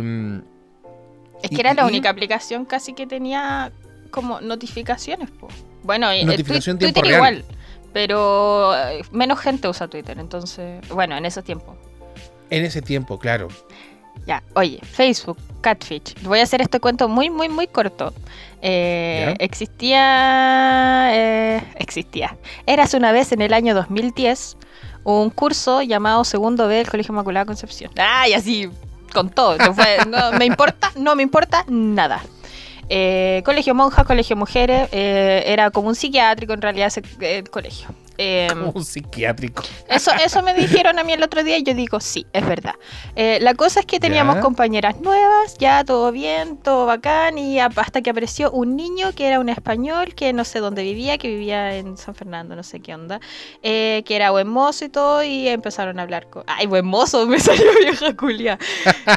[1.41, 3.71] Es y- que era la y- única aplicación casi que tenía
[4.11, 5.47] como notificaciones, po.
[5.83, 7.15] Bueno, y- eh, Notificación Twitter real.
[7.15, 7.45] igual,
[7.93, 11.75] pero eh, menos gente usa Twitter, entonces, bueno, en esos tiempos.
[12.49, 13.49] en ese tiempo, claro.
[14.25, 16.15] Ya, oye, Facebook, Catfish.
[16.23, 18.13] Voy a hacer este cuento muy, muy, muy corto.
[18.61, 21.09] Eh, existía.
[21.13, 22.35] eh, existía.
[22.65, 24.57] Eras una vez en el año 2010
[25.03, 27.91] un curso llamado Segundo B del Colegio Inmaculada Concepción.
[27.97, 28.69] ¡Ay, así!
[29.13, 29.57] Con todo.
[29.57, 32.21] No, fue- no me importa, no me importa nada.
[32.89, 37.87] Eh, colegio monjas, colegio mujeres, era como un psiquiátrico en realidad ese eh, colegio.
[38.17, 39.63] Eh, Como un psiquiátrico.
[39.89, 42.75] eso, eso me dijeron a mí el otro día y yo digo, sí, es verdad.
[43.15, 44.41] Eh, la cosa es que teníamos Ya.
[44.41, 49.39] compañeras nuevas, ya todo bien, todo bacán, y hasta que apareció un niño que era
[49.39, 52.93] un español, que no sé dónde vivía, que vivía en San Fernando, no sé qué
[52.95, 53.19] onda,
[53.63, 56.43] eh, que era buen mozo y todo, y empezaron a hablar con...
[56.47, 57.25] ¡Ay, buen mozo!
[57.27, 58.57] Me salió vieja culia.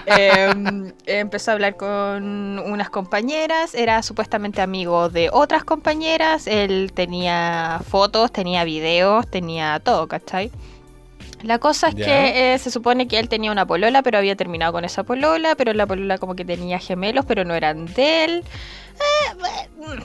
[0.06, 7.80] Em, empezó a hablar con unas compañeras, era supuestamente amigo de otras compañeras, él tenía
[7.88, 8.89] fotos, tenía videos,
[9.31, 10.50] tenía todo, ¿cachai?
[11.42, 14.72] La cosa es que eh, se supone que él tenía una polola, pero había terminado
[14.72, 18.44] con esa polola, pero la polola como que tenía gemelos, pero no eran de él.
[18.94, 20.00] Eh, eh,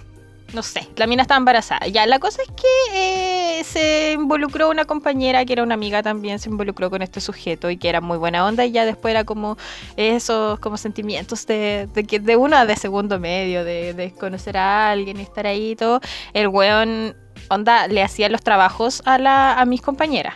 [0.55, 1.85] no sé, la mina estaba embarazada.
[1.87, 6.39] Ya, la cosa es que eh, se involucró una compañera que era una amiga también,
[6.39, 9.25] se involucró con este sujeto y que era muy buena onda y ya después era
[9.25, 9.57] como
[9.97, 14.91] esos como sentimientos de, de que de uno de segundo medio, de, de conocer a
[14.91, 15.99] alguien y estar ahí y todo.
[16.33, 17.15] El weón,
[17.49, 20.35] onda, le hacía los trabajos a, la, a mis compañeras.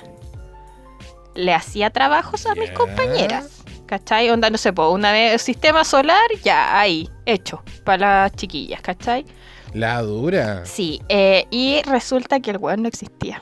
[1.36, 3.64] Le hacía trabajos a mis compañeras.
[3.86, 4.30] ¿Cachai?
[4.30, 9.26] Onda, no sé, po, una vez sistema solar, ya ahí, hecho, para las chiquillas, ¿cachai?
[9.74, 10.64] La dura.
[10.66, 13.42] Sí, eh, y resulta que el weón no existía.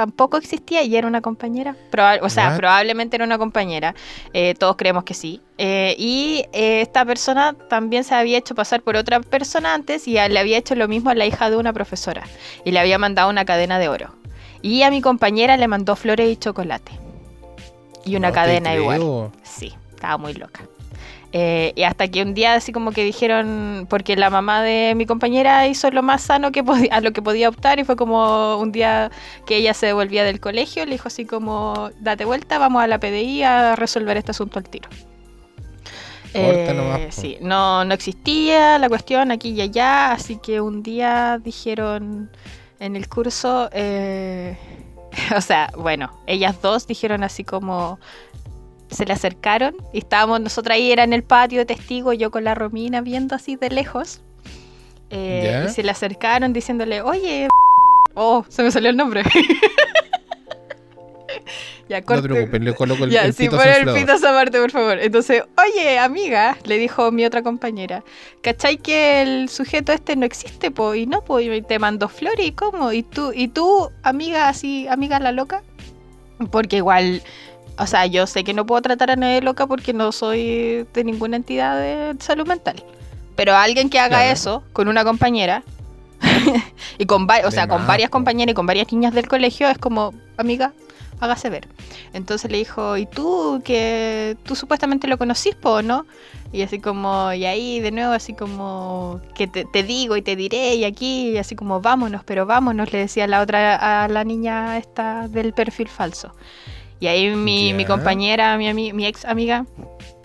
[0.00, 1.76] Tampoco existía y era una compañera.
[1.92, 2.56] Proba- o sea, What?
[2.56, 3.94] probablemente era una compañera.
[4.32, 5.42] Eh, todos creemos que sí.
[5.58, 10.12] Eh, y eh, esta persona también se había hecho pasar por otra persona antes y
[10.12, 12.22] le había hecho lo mismo a la hija de una profesora.
[12.64, 14.14] Y le había mandado una cadena de oro.
[14.62, 16.92] Y a mi compañera le mandó flores y chocolate.
[18.06, 19.30] Y una No cadena igual.
[19.42, 20.62] Sí, estaba muy loca.
[21.32, 25.06] Eh, y hasta que un día así como que dijeron, porque la mamá de mi
[25.06, 28.56] compañera hizo lo más sano que podía, a lo que podía optar y fue como
[28.56, 29.12] un día
[29.46, 32.98] que ella se devolvía del colegio, le dijo así como, date vuelta, vamos a la
[32.98, 34.88] PDI a resolver este asunto al tiro.
[36.34, 37.06] Nomás, po.
[37.10, 42.30] sí, no, no existía la cuestión aquí y allá, así que un día dijeron
[42.80, 44.56] en el curso, eh,
[45.36, 47.98] o sea, bueno, ellas dos dijeron así como
[48.90, 52.44] se le acercaron y estábamos nosotras ahí, era en el patio de testigo, yo con
[52.44, 54.20] la Romina viendo así de lejos.
[55.10, 57.48] Eh, y se le acercaron diciéndole, oye,
[58.14, 59.24] oh, se me salió el nombre.
[61.88, 64.32] ya, No te preocupes, le coloco el, Ya, el sí, pito el pito a esa
[64.32, 64.98] parte, por favor.
[65.00, 68.04] Entonces, oye, amiga, le dijo mi otra compañera,
[68.40, 70.94] ¿cachai que el sujeto este no existe, po?
[70.94, 72.92] Y no, po, y te mandó flores, ¿y cómo?
[72.92, 75.64] ¿Y tú, y tú, amiga, así, amiga la loca?
[76.52, 77.20] Porque igual,
[77.80, 81.04] o sea, yo sé que no puedo tratar a nadie loca porque no soy de
[81.04, 82.84] ninguna entidad de salud mental.
[83.36, 84.32] Pero alguien que haga Claro.
[84.32, 85.62] eso con una compañera
[86.98, 90.12] y con, o sea, con varias compañeras y con varias niñas del colegio es como,
[90.36, 90.72] amiga,
[91.20, 91.68] hágase ver.
[92.12, 96.04] Entonces le dijo, ¿y tú que tú supuestamente lo conocís, po, no?
[96.52, 100.36] Y así como, y ahí de nuevo, así como, que te, te digo y te
[100.36, 104.24] diré, y aquí, y así como, vámonos, pero vámonos, le decía la otra, a la
[104.24, 106.34] niña esta del perfil falso.
[107.00, 109.64] Y ahí mi, mi compañera, mi, ami- mi ex amiga,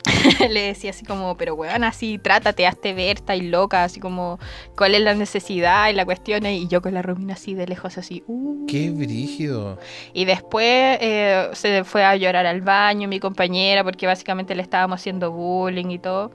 [0.50, 4.40] le decía así como, pero weón, así trátate, hazte ver, está loca, así como,
[4.78, 6.46] ¿cuál es la necesidad y la cuestión?
[6.46, 8.66] Y yo con la Romina así de lejos, así, uh.
[8.68, 9.80] Qué brígido.
[10.14, 15.00] Y después eh, se fue a llorar al baño mi compañera porque básicamente le estábamos
[15.00, 16.32] haciendo bullying y todo.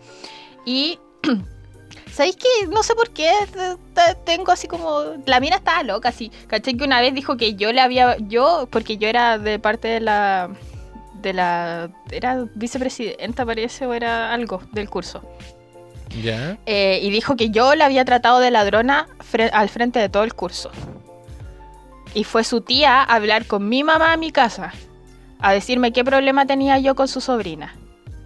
[0.64, 0.98] Y
[2.12, 6.08] ¿sabéis que no sé por qué te- te- tengo así como la mina estaba loca
[6.10, 6.30] así.
[6.46, 9.88] ¿Cachai que una vez dijo que yo le había yo porque yo era de parte
[9.88, 10.50] de la
[11.14, 15.22] de la era vicepresidenta parece o era algo del curso.
[16.22, 16.58] Ya.
[16.66, 20.24] Eh, y dijo que yo la había tratado de ladrona fre- al frente de todo
[20.24, 20.70] el curso.
[22.14, 24.72] Y fue su tía a hablar con mi mamá a mi casa,
[25.38, 27.76] a decirme qué problema tenía yo con su sobrina.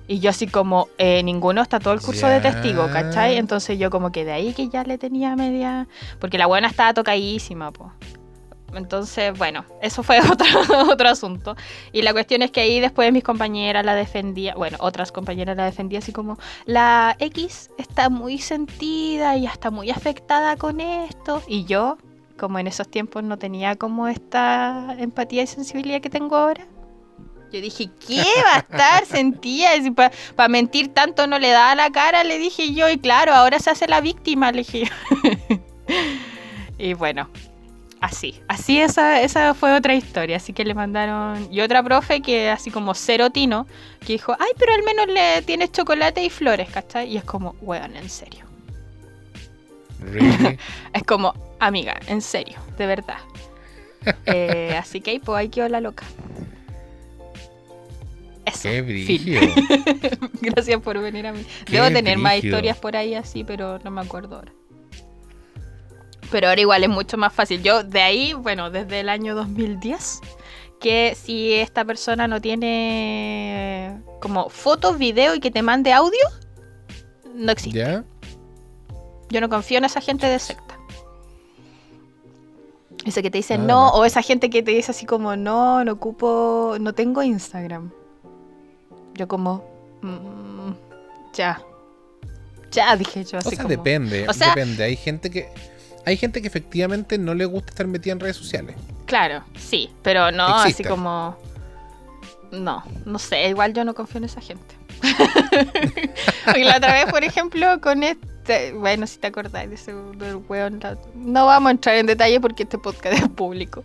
[0.07, 3.37] Y yo así como, eh, ninguno, está todo el curso de testigo, ¿cachai?
[3.37, 5.89] Entonces yo como que de ahí que ya le tenía media...
[6.21, 7.91] Porque la buena estaba tocadísima, po.
[8.75, 10.47] Entonces, bueno, eso fue otro,
[10.91, 11.57] otro asunto.
[11.93, 15.65] Y la cuestión es que ahí después mis compañeras la defendían, bueno, otras compañeras la
[15.65, 21.43] defendían así como, la X está muy sentida y está muy afectada con esto.
[21.47, 21.99] Y yo,
[22.39, 26.67] como en esos tiempos no tenía como esta empatía y sensibilidad que tengo ahora.
[27.55, 29.69] Yo dije, ¿qué va a estar sentida?
[30.35, 32.91] Para mentir tanto no le da la cara, le dije yo.
[32.91, 35.59] Y claro, ahora se hace la víctima, le dije yo.
[36.79, 37.31] y bueno,
[38.01, 38.41] así.
[38.49, 40.39] Así esa, esa fue otra historia.
[40.39, 41.47] Así que le mandaron...
[41.53, 43.69] Y otra profe que así como cero tino,
[44.01, 47.13] que dijo, ay, pero al menos le tienes chocolate y flores, ¿cachai?
[47.13, 48.47] Y es como, weón, en serio.
[50.01, 50.59] Really?
[50.93, 53.19] Es como, amiga, en serio, de verdad.
[54.27, 56.05] Eh, así que ahí, pues ahí quedó la loca.
[58.55, 58.69] Eso.
[58.69, 59.41] Qué brillo.
[60.41, 61.45] Gracias por venir a mí.
[61.65, 64.53] Qué Debo tener más historias por ahí así, pero no me acuerdo ahora.
[66.31, 67.63] Pero ahora igual es mucho más fácil.
[67.63, 70.21] Yo de ahí, bueno, desde el año 2010,
[70.81, 76.21] que si esta persona no tiene como fotos, video y que te mande audio,
[77.35, 77.79] no existe.
[77.79, 78.05] ¿Ya?
[79.31, 80.79] Yo no confío en esa gente de secta.
[83.05, 85.93] Ese que te dice no, o esa gente que te dice así como no, no
[85.93, 87.93] ocupo, no tengo Instagram.
[89.15, 89.65] Yo como,
[90.03, 90.73] mm,
[91.35, 91.61] ya.
[92.73, 93.69] Ya, dije yo O así sea, como.
[93.69, 94.29] depende.
[94.29, 94.85] O sea- depende.
[94.85, 95.49] Hay gente que.
[96.07, 98.77] Hay gente que efectivamente no le gusta estar metida en redes sociales.
[99.07, 101.37] Claro, sí, pero no así como.
[102.51, 104.75] No, no sé, igual yo no confío en esa gente.
[106.45, 108.73] Porque la otra vez, por ejemplo, con este.
[108.75, 110.81] Bueno, si te acordás de ese del weón.
[111.15, 113.85] No vamos a entrar en detalle porque este podcast es público.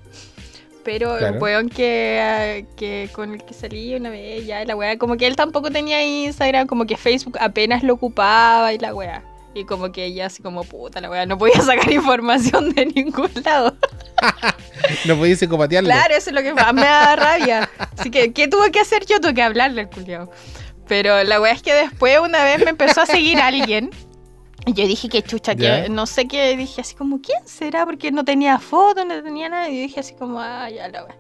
[0.84, 5.18] Pero el weón que, que con el que salí una vez, ya la weá, como
[5.18, 9.24] que él tampoco tenía Instagram, como que Facebook apenas lo ocupaba y la weá.
[9.54, 13.32] Y como que ella así como puta la weá, no podía sacar información de ningún
[13.44, 13.76] lado.
[15.06, 15.90] No podéis psicopatearlo.
[15.90, 17.70] Claro, eso es lo que más me da rabia.
[17.98, 19.20] Así que, ¿qué tuve que hacer yo?
[19.22, 20.32] Tuve que hablarle al culiao.
[20.88, 23.92] Pero la weá es que después una vez me empezó a seguir alguien.
[24.66, 26.55] Y yo dije que chucha, que no sé qué.
[26.57, 27.86] Dije así como, ¿quién será?
[27.86, 29.70] Porque no tenía foto, no tenía nada.
[29.70, 31.16] Y dije así como, ah, ya la weá.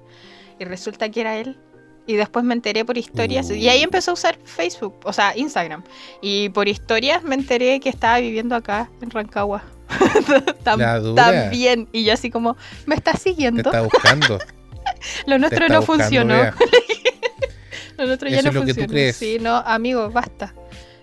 [0.59, 1.57] Y resulta que era él.
[2.05, 3.49] Y después me enteré por historias.
[3.49, 3.53] Uh.
[3.53, 5.83] Y ahí empezó a usar Facebook, o sea, Instagram.
[6.21, 9.63] Y por historias me enteré que estaba viviendo acá, en Rancagua.
[10.77, 11.25] La dura.
[11.25, 11.87] También.
[11.91, 13.61] Y yo así como, ¿me estás Te siguiendo?
[13.61, 14.37] está buscando.
[15.27, 16.35] Lo Te nuestro está no buscando, funcionó.
[17.97, 18.91] Lo nuestro ya no es lo que tú funcionó.
[18.91, 19.15] crees.
[19.15, 20.53] Sí, no, amigo, basta.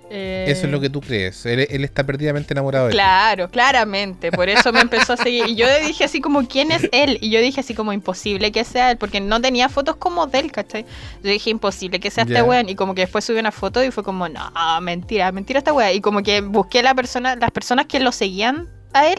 [0.09, 1.45] Eh, Eso es lo que tú crees.
[1.47, 2.97] Él, él está perdidamente enamorado de ti.
[2.97, 4.31] Claro, claramente.
[4.31, 5.47] Por eso me empezó a seguir.
[5.49, 7.19] Y yo dije así como, ¿quién es él?
[7.21, 10.39] Y yo dije así como, imposible que sea él, porque no tenía fotos como de
[10.39, 10.85] él, ¿cachai?
[11.23, 12.69] Yo dije, imposible que sea este weón.
[12.69, 15.93] Y como que después subí una foto y fue como, no, mentira, mentira esta weá.
[15.93, 19.19] Y como que busqué la persona, las personas que lo seguían a él.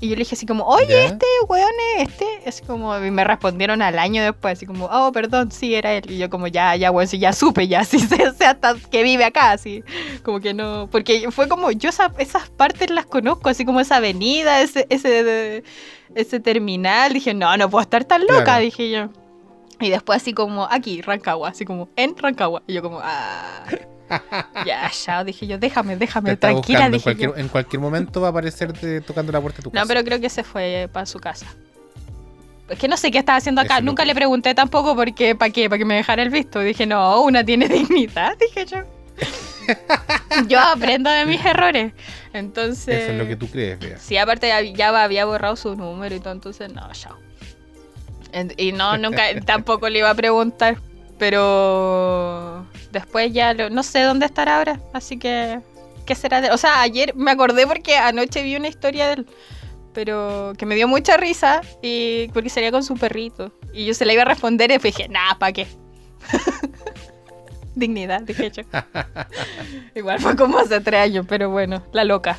[0.00, 1.04] Y yo le dije así como, oye, ¿Ya?
[1.06, 2.26] este weón es este.
[2.46, 6.10] Así como, y me respondieron al año después, así como, oh, perdón, sí, era él.
[6.10, 9.02] Y yo como, ya, ya, weón, sí, ya supe, ya, sí, sé, sé hasta que
[9.02, 9.82] vive acá, así.
[10.24, 13.96] Como que no, porque fue como, yo esa- esas partes las conozco, así como esa
[13.96, 15.62] avenida, ese, ese,
[16.14, 17.12] ese terminal.
[17.12, 18.62] Dije, no, no puedo estar tan loca, Claro.
[18.64, 19.08] dije yo.
[19.80, 22.62] Y después así como, aquí, Rancagua, así como, en Rancagua.
[22.66, 23.64] Y yo como, ah,
[24.66, 26.86] ya, ya, dije yo, déjame, déjame, tranquila.
[26.86, 27.36] En cualquier, yo.
[27.36, 29.82] en cualquier momento va a aparecerte tocando la puerta de tu casa.
[29.82, 31.46] No, pero creo que se fue para su casa.
[32.68, 33.76] Es que no sé qué estaba haciendo acá.
[33.76, 35.68] Eso Nunca le pregunté tampoco porque, ¿para qué?
[35.68, 36.60] Para que me dejara el visto.
[36.60, 38.78] Dije, no, una tiene dignidad, dije yo.
[40.48, 41.92] yo aprendo de mis errores.
[42.32, 43.02] Entonces.
[43.02, 43.98] Eso es lo que tú crees, vea.
[43.98, 47.18] Sí, aparte ya, ya había borrado su número y todo, entonces no, chao.
[48.56, 50.78] Y no, nunca, tampoco le iba a preguntar,
[51.18, 55.60] pero después ya lo- no sé dónde estará ahora, así que,
[56.06, 56.50] ¿qué será de?
[56.50, 59.26] O sea, ayer me acordé porque anoche vi una historia de él,
[59.92, 63.52] pero que me dio mucha risa y porque salía con su perrito.
[63.74, 65.66] Y yo se la iba a responder y dije, nah, ¿para qué?
[67.74, 68.62] Dignidad, dije yo.
[69.94, 72.36] Igual fue como hace tres años, pero bueno, la loca.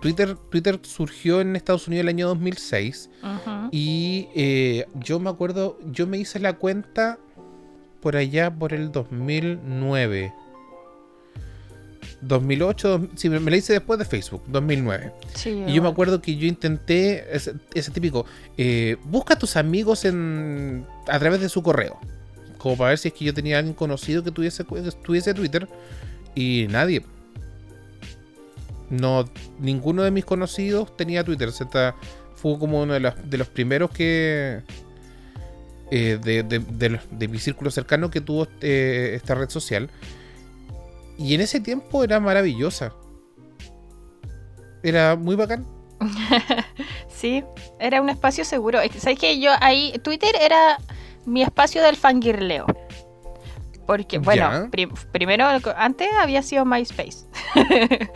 [0.00, 3.68] Twitter, Twitter surgió en Estados Unidos el año 2006 Ujú.
[3.72, 7.18] y eh, yo me acuerdo, yo me hice la cuenta
[8.04, 10.32] por allá por el 2009.
[12.20, 15.12] 2008, dos- sí, me la hice después de Facebook, 2009.
[15.34, 18.24] Sí, Y yo me acuerdo que yo intenté ese, ese típico,
[18.56, 21.98] eh, busca a tus amigos en, a través de su correo.
[22.58, 25.68] como para ver si es que yo tenía alguien conocido que tuviese, tuviese Twitter
[26.34, 27.04] y nadie.
[28.90, 29.24] No,
[29.58, 31.50] ninguno de mis conocidos tenía Twitter.
[32.36, 34.62] Fue como uno de los, de los primeros que.
[35.90, 39.90] Eh, de, de, mi círculo cercano que tuvo eh, esta red social.
[41.18, 42.92] Y en ese tiempo era maravillosa.
[44.82, 45.66] Era muy bacán.
[47.08, 47.44] sí,
[47.78, 48.80] era un espacio seguro.
[48.98, 49.98] ¿Sabes que Yo ahí.
[50.02, 50.78] Twitter era
[51.26, 52.66] mi espacio del fangirleo.
[53.86, 54.70] Porque, bueno,
[55.12, 57.26] primero, antes había sido MySpace.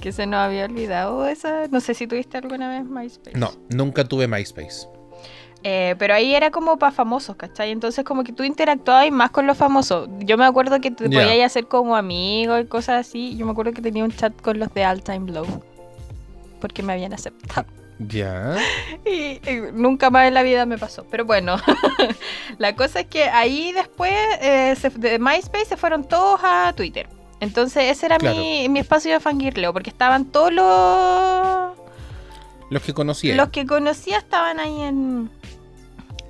[0.00, 1.68] que se nos había olvidado esa.
[1.68, 3.38] No sé si tuviste alguna vez MySpace.
[3.38, 4.88] No, nunca tuve MySpace.
[5.66, 7.70] Eh, pero ahí era como para famosos, ¿cachai?
[7.70, 10.10] Entonces como que tú interactuabas más con los famosos.
[10.20, 13.34] Yo me acuerdo que te podías hacer como amigo y cosas así.
[13.38, 15.46] Yo me acuerdo que tenía un chat con los de All Time Low.
[16.60, 17.66] Porque me habían aceptado.
[17.98, 18.56] Ya.
[19.06, 19.40] Y,
[19.72, 21.06] nunca más en la vida me pasó.
[21.10, 21.56] Pero bueno,
[22.58, 24.12] la cosa es que ahí después
[24.42, 27.08] eh, de MySpace se fueron todos a Twitter.
[27.40, 31.83] Entonces ese era mi, mi, espacio de fangirleo, porque estaban todos los...
[32.74, 33.36] Los que conocía.
[33.36, 35.30] Los que conocía estaban ahí en,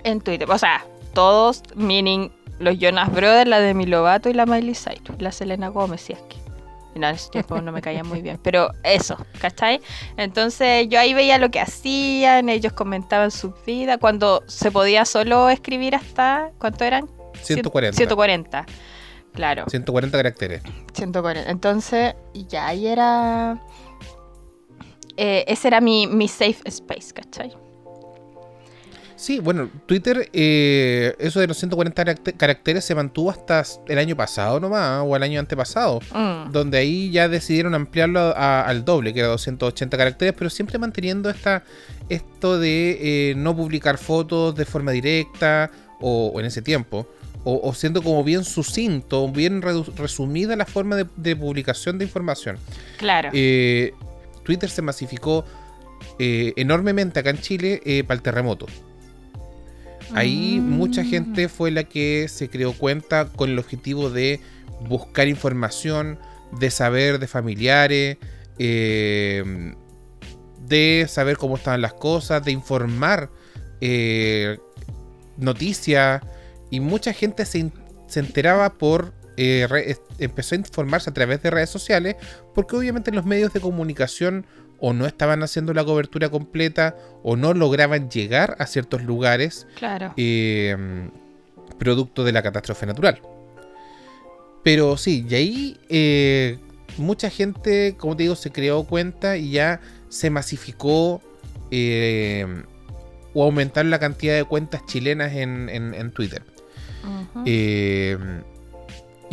[0.04, 0.50] en Twitter.
[0.50, 0.84] O sea,
[1.14, 5.20] todos, meaning los Jonas Brothers, la Demi Lovato y la Miley Cyrus.
[5.20, 6.36] La Selena Gómez, si es que.
[6.96, 8.38] No, en ese tiempo no me caía muy bien.
[8.42, 9.80] Pero eso, ¿cachai?
[10.18, 13.96] Entonces yo ahí veía lo que hacían, ellos comentaban su vida.
[13.96, 16.50] Cuando se podía solo escribir hasta.
[16.58, 17.08] ¿Cuánto eran?
[17.40, 17.96] 140.
[17.96, 18.66] 140.
[19.32, 19.64] Claro.
[19.68, 20.62] 140 caracteres.
[20.92, 21.50] 140.
[21.50, 23.58] Entonces, ya ahí era.
[25.16, 27.52] Eh, ese era mi, mi safe space, ¿cachai?
[29.16, 34.58] Sí, bueno, Twitter, eh, eso de los 140 caracteres se mantuvo hasta el año pasado
[34.60, 36.50] nomás, o el año antepasado, mm.
[36.50, 41.62] donde ahí ya decidieron ampliarlo al doble, que era 280 caracteres, pero siempre manteniendo esta,
[42.08, 47.06] esto de eh, no publicar fotos de forma directa, o, en ese tiempo,
[47.44, 52.58] o, siendo como bien sucinto, bien resumida la forma de, publicación de información.
[52.98, 53.30] Claro.
[53.32, 53.94] Eh,
[54.44, 55.44] Twitter se masificó
[56.18, 58.66] enormemente acá en Chile para el terremoto.
[60.12, 61.06] Ahí mucha mm.
[61.06, 64.40] gente fue la que se creó cuenta con el objetivo de
[64.88, 66.18] buscar información,
[66.58, 68.18] de saber de familiares,
[68.58, 69.74] eh,
[70.66, 73.30] de saber cómo estaban las cosas, de informar
[73.80, 74.58] eh,
[75.36, 76.22] noticias.
[76.70, 77.70] Y mucha gente se,
[78.14, 79.12] enteraba por...
[79.36, 82.16] Eh, empezó a informarse a través de redes sociales
[82.54, 84.46] porque obviamente los medios de comunicación
[84.78, 90.12] o no estaban haciendo la cobertura completa o no lograban llegar a ciertos lugares claro.
[90.16, 90.76] Eh,
[91.78, 93.20] producto de la catástrofe natural.
[94.62, 96.58] Pero sí, y ahí eh,
[96.96, 101.20] mucha gente, como te digo, se creó cuenta y ya se masificó
[103.34, 106.42] o aumentaron la cantidad de cuentas chilenas en, Twitter.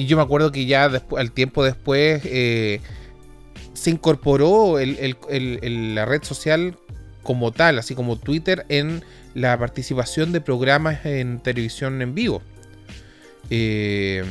[0.02, 6.78] Y yo me acuerdo que ya después, al tiempo después se incorporó la red social
[7.24, 12.42] como tal, así como Twitter, en la participación de programas en televisión en vivo.
[13.50, 14.24] Eh,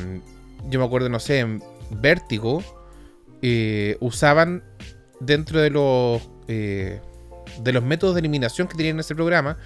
[0.69, 2.63] yo me acuerdo, no sé, en Vértigo
[3.41, 4.63] eh, usaban
[5.19, 6.99] dentro de los eh,
[7.61, 9.57] de los métodos de eliminación que tenían en ese programa,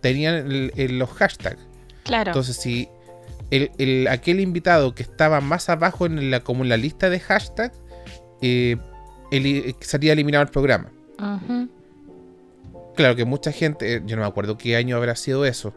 [0.00, 1.60] tenían los hashtags.
[2.04, 2.30] Claro.
[2.30, 2.88] Entonces, si
[3.78, 7.78] el, aquel invitado que estaba más abajo en la, como en la lista de hashtags,
[9.80, 10.90] salía eliminado el programa.
[12.94, 15.74] Claro que mucha gente, yo no me acuerdo qué año habrá sido eso.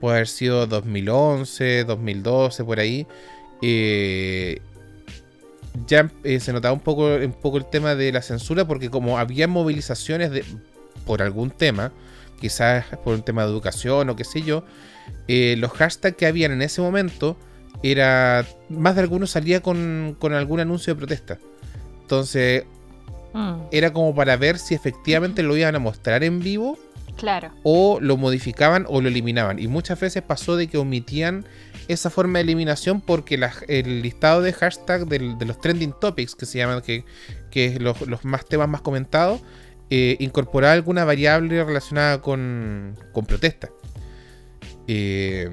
[0.00, 3.06] Puede haber sido 2011, 2012, por ahí.
[3.62, 4.60] Eh,
[5.86, 9.18] ya eh, se notaba un poco, un poco el tema de la censura porque como
[9.18, 10.44] había movilizaciones de,
[11.06, 11.92] por algún tema,
[12.40, 14.64] quizás por un tema de educación o qué sé yo,
[15.28, 17.36] eh, los hashtags que habían en ese momento
[17.82, 21.38] era más de algunos salía con, con algún anuncio de protesta.
[22.02, 22.64] Entonces,
[23.32, 23.54] Mm.
[23.70, 26.78] Era como para ver si efectivamente lo iban a mostrar en vivo.
[27.16, 27.52] Claro.
[27.62, 29.58] O lo modificaban o lo eliminaban.
[29.58, 31.44] Y muchas veces pasó de que omitían
[31.88, 33.38] esa forma de eliminación porque
[33.68, 37.04] el listado de hashtag de los trending topics, que se llaman, que,
[37.50, 39.42] que los, los más temas más comentados,
[39.90, 43.68] eh, incorporaba alguna variable relacionada con, con protesta.
[44.94, 45.48] Eh,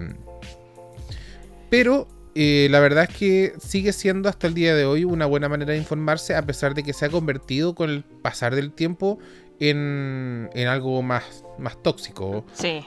[1.69, 5.47] pero eh, la verdad es que sigue siendo hasta el día de hoy una buena
[5.47, 9.17] manera de informarse, a pesar de que se ha convertido con el pasar del tiempo
[9.59, 12.43] en, algo más, más tóxico.
[12.53, 12.85] Sí.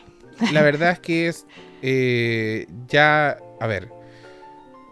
[0.53, 1.47] La verdad es que es
[1.81, 3.89] eh, ya, a ver,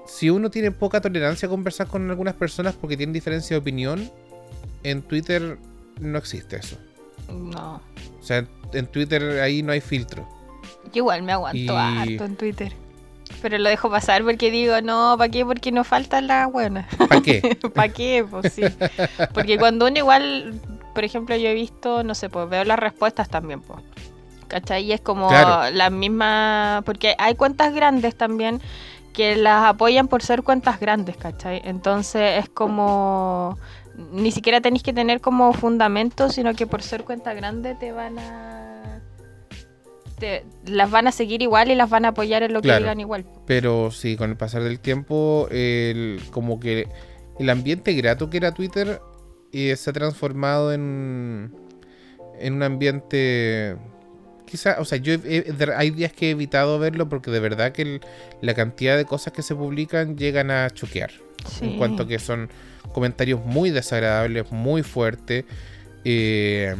[0.06, 4.11] si uno tiene poca tolerancia a conversar con algunas personas porque tienen diferencia de opinión,
[4.82, 5.58] en Twitter
[6.00, 6.78] no existe eso.
[7.28, 7.82] No.
[8.18, 10.39] O sea, en Twitter ahí no hay filtro.
[10.93, 12.72] Yo igual me aguanto harto en Twitter.
[13.43, 15.45] Pero lo dejo pasar porque digo, no, ¿para qué?
[15.47, 16.88] Porque no falta la buena.
[17.09, 17.57] ¿Para qué?
[17.74, 18.24] ¿Para qué?
[18.28, 18.62] Pues sí.
[19.32, 20.61] Porque cuando uno igual,
[20.95, 23.80] por ejemplo, yo he visto, no sé, pues veo las respuestas también, pues.
[24.49, 24.84] ¿Cachai?
[24.84, 25.70] Y es como Claro.
[25.72, 26.82] la misma.
[26.84, 28.61] Porque hay cuentas grandes también
[29.12, 31.62] que las apoyan por ser cuentas grandes, ¿cachai?
[31.64, 33.57] Entonces es como.
[34.12, 38.18] Ni siquiera tenéis que tener como fundamento, sino que por ser cuenta grande te van
[38.18, 38.70] a.
[40.21, 43.01] Te, las van a seguir igual y las van a apoyar en lo que digan
[43.01, 43.25] igual.
[43.47, 46.87] Pero sí, con el pasar del tiempo, el, como que
[47.39, 49.01] el ambiente grato que era Twitter
[49.53, 51.53] eh, se ha transformado en,
[52.39, 53.77] en un ambiente...
[54.47, 55.14] Quizá, o sea, yo
[55.77, 58.01] hay días que he evitado verlo porque de verdad que el-
[58.41, 61.12] la cantidad de cosas que se publican llegan a choquear.
[61.47, 61.66] Sí.
[61.66, 62.51] En cuanto que son
[62.93, 65.45] comentarios muy desagradables, muy fuertes
[66.05, 66.75] eh,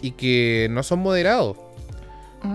[0.00, 1.58] y que no son moderados.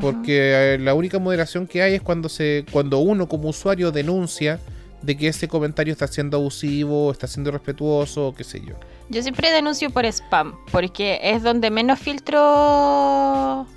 [0.02, 4.60] Porque eh, la única moderación que hay es cuando se cuando uno como usuario denuncia
[5.02, 8.76] de que ese comentario está siendo abusivo, está siendo irrespetuoso, o qué sé yo.
[9.10, 13.68] Yo siempre denuncio por spam, porque es donde menos filtro.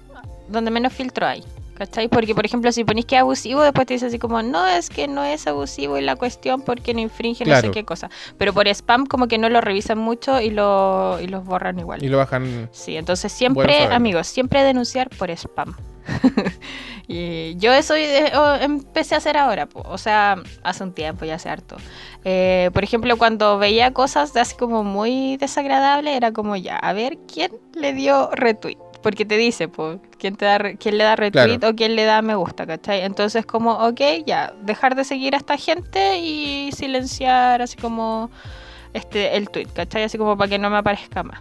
[0.49, 1.43] donde menos filtro hay.
[1.75, 2.09] ¿Cachai?
[2.09, 4.89] Porque, por ejemplo, si ponís que es abusivo, después te dice así como, no, es
[4.89, 8.09] que no es abusivo y la cuestión porque no infringe no sé qué cosa.
[8.39, 12.03] Pero por spam como que no lo revisan mucho y, lo, y los borran igual.
[12.03, 12.71] Y lo bajan.
[12.73, 15.77] Sí, entonces siempre, amigos, siempre denunciar por spam.
[17.09, 19.83] y yo eso empecé a hacer ahora, po.
[19.87, 21.77] o sea, hace un tiempo, ya hace harto.
[22.25, 26.93] Eh, por ejemplo, cuando veía cosas de así como muy desagradables, era como ya, a
[26.93, 28.79] ver quién le dio retweet.
[29.03, 31.73] Porque te dice, pues, quién, te da, quién le da retweet Claro.
[31.73, 33.03] o quién le da me gusta, ¿cachai?
[33.03, 38.31] Entonces, como, ok, ya, dejar de seguir a esta gente y silenciar así como
[38.95, 40.03] este el tweet, ¿cachai?
[40.05, 41.39] Así como para que no me aparezca más.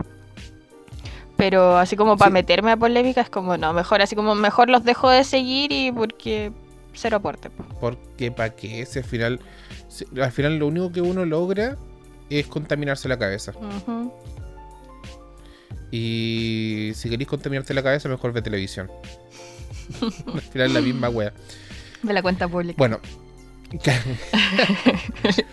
[1.38, 2.34] Pero así como para Sí.
[2.34, 5.92] meterme a polémica es como, no, mejor así como, mejor los dejo de seguir y
[5.92, 6.52] porque
[6.94, 7.50] cero aporte.
[7.50, 7.66] po.
[7.82, 9.40] Porque para qué ese al final.
[9.90, 11.78] si- Al final lo único que uno logra
[12.30, 13.52] es contaminarse la cabeza.
[15.92, 18.90] Y si queréis contaminarte la cabeza, mejor ve televisión.
[20.34, 21.34] al final la misma wea.
[22.02, 22.76] De la cuenta pública.
[22.78, 23.00] Bueno.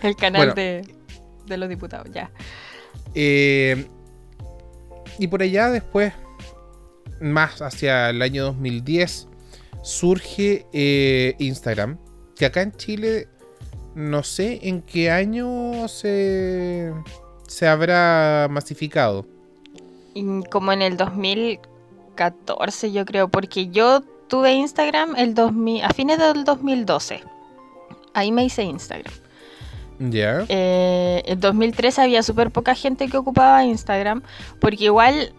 [0.01, 0.53] el canal bueno.
[0.53, 0.81] de,
[1.45, 2.31] de los diputados, ya.
[3.15, 3.85] Eh,
[5.19, 6.13] y por allá después,
[7.19, 9.27] más hacia el año 2010,
[9.81, 11.97] surge eh, Instagram.
[12.35, 13.27] Que acá en Chile,
[13.95, 16.91] no sé en qué año se,
[17.47, 19.25] se habrá masificado.
[20.49, 26.43] Como en el 2014 yo creo, porque yo tuve Instagram el 2000, a fines del
[26.43, 27.21] 2012.
[28.13, 29.13] Ahí me hice Instagram.
[29.99, 30.45] ¿Ya?
[30.49, 34.23] Eh, en 2013 había súper poca gente que ocupaba Instagram,
[34.59, 35.33] porque igual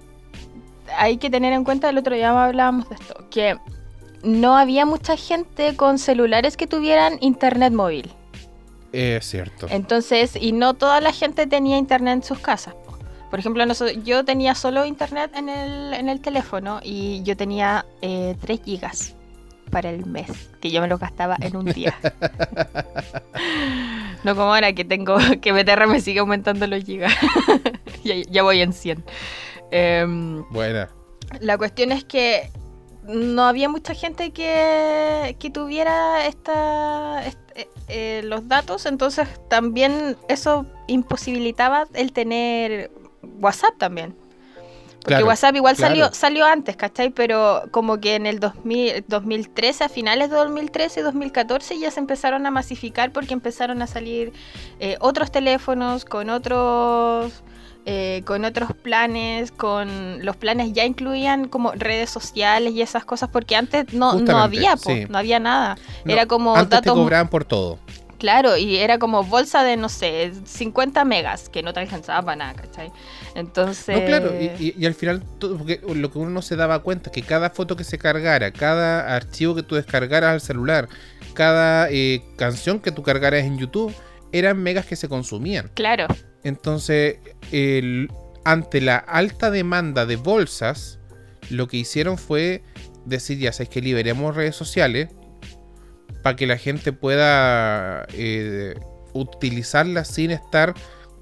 [0.96, 3.56] hay que tener en cuenta, el otro día hablábamos de esto, que
[4.22, 8.12] no había mucha gente con celulares que tuvieran internet móvil.
[8.92, 9.66] Es cierto.
[9.70, 12.74] Entonces, y no toda la gente tenía internet en sus casas.
[12.74, 12.96] po.
[13.30, 13.64] Por ejemplo,
[14.04, 19.16] yo tenía solo internet en el, en el teléfono y yo tenía eh, 3 gigas
[19.70, 20.30] para el mes,
[20.60, 21.94] que yo me lo gastaba en un día.
[24.24, 27.12] no como ahora que tengo que BTR me sigue aumentando los gigas.
[28.04, 29.04] ya, ya voy en 100.
[29.70, 30.88] Em, Buena.
[31.40, 32.50] la cuestión es que
[33.06, 40.16] no había mucha gente que, que tuviera esta, est- eh, eh, los datos, entonces también
[40.28, 42.90] eso imposibilitaba el tener
[43.40, 44.16] WhatsApp también.
[45.04, 45.90] Porque Claro, WhatsApp igual claro.
[45.94, 47.10] salió, salió antes, ¿cachai?
[47.10, 52.00] Pero como que en el 2000, 2013, a finales de 2013 y 2014 ya se
[52.00, 54.32] empezaron a masificar porque empezaron a salir
[54.80, 57.44] eh, otros teléfonos con otros
[57.86, 63.28] eh, con otros planes, con los planes ya incluían como redes sociales y esas cosas,
[63.28, 65.04] porque antes no, no había, po, sí.
[65.10, 65.76] no había nada.
[66.02, 67.78] No, era como Antes te datos, cobraban por todo.
[68.18, 72.36] claro, y era como bolsa de, no sé, 50 megas, que no te alcanzaba para
[72.36, 72.90] nada, ¿cachai?
[73.34, 73.96] Entonces...
[73.98, 76.82] No, claro, y, y- y al final, todo- porque lo que uno no se daba
[76.82, 80.88] cuenta es que cada foto que se cargara, cada archivo que tú descargaras al celular,
[81.34, 83.92] cada eh, canción que tú cargaras en YouTube,
[84.32, 85.70] eran megas que se consumían.
[85.74, 86.06] Claro,
[86.44, 87.18] Entonces,
[87.52, 88.08] el-
[88.44, 90.98] ante la alta demanda de bolsas,
[91.50, 92.62] lo que hicieron fue
[93.06, 95.08] decir, ya sabes que liberemos redes sociales
[96.22, 98.74] para que la gente pueda eh,
[99.12, 100.74] utilizarlas sin estar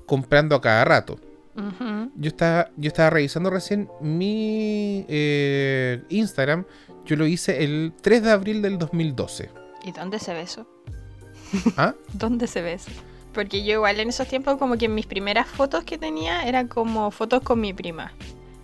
[0.07, 1.19] comprando a cada rato.
[1.55, 6.65] Yo estaba, yo estaba revisando recién mi eh, Instagram.
[7.05, 9.51] Yo lo hice el 3 de abril del 2012.
[9.85, 10.67] ¿y dónde se ve eso?
[11.77, 11.95] ¿Ah?
[12.13, 12.91] ¿Dónde se ve eso?
[13.35, 17.11] Porque yo igual en esos tiempos como que mis primeras fotos que tenía eran como
[17.11, 18.13] fotos con mi prima.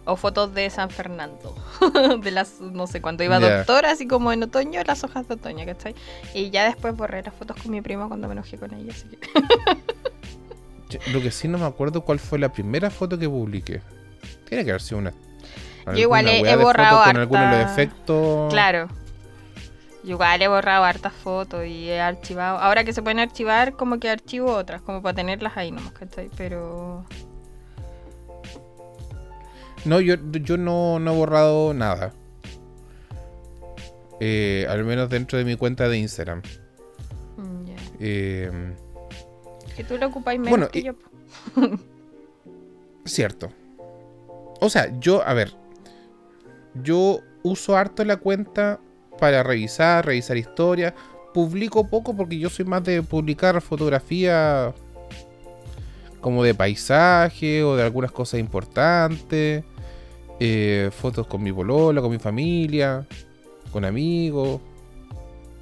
[0.04, 1.54] O fotos de San Fernando.
[2.22, 3.58] de las, no sé, cuando iba Ya.
[3.58, 5.94] doctor, así como en otoño, las hojas de otoño, ¿cachai?
[6.32, 9.06] Y ya después borré las fotos con mi primo cuando me enojé con ella, así
[9.08, 9.18] que...
[11.12, 13.80] Lo que sí no me acuerdo cuál fue la primera foto que publiqué.
[14.48, 15.12] Tiene que haber sido una.
[15.86, 18.52] Yo igual he- borrado fotos con algunos de los harta- efectos.
[18.52, 18.88] Claro.
[20.04, 22.58] Yo Igual he borrado hartas fotos y he archivado.
[22.58, 26.30] Ahora que se pueden archivar, como que archivo otras, como para tenerlas ahí nomás, ¿cachai?
[26.36, 27.04] Pero...
[29.84, 32.12] No, yo, yo no, no he borrado nada.
[34.20, 36.42] Eh, al menos dentro de mi cuenta de Instagram.
[37.36, 37.74] mm, ya.
[38.00, 38.50] Eh,
[39.78, 40.92] Que tú lo ocupáis menos Bueno, que y- yo.
[43.04, 43.50] cierto.
[44.60, 45.54] O sea, yo, a ver.
[46.82, 48.80] Yo uso harto la cuenta
[49.18, 50.92] para revisar, revisar historias.
[51.32, 54.74] Publico poco porque yo soy más de publicar fotografía
[56.20, 59.64] como de paisaje o de algunas cosas importantes.
[60.40, 63.04] eh, fotos con mi polola, con mi familia,
[63.72, 64.60] con amigos.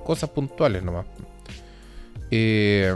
[0.05, 1.07] Cosas puntuales nomás.
[2.31, 2.95] Eh,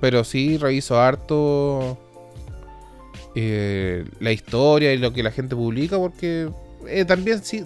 [0.00, 1.98] pero sí reviso harto
[3.34, 6.48] eh, la historia y lo que la gente publica porque
[6.86, 7.64] eh, también sí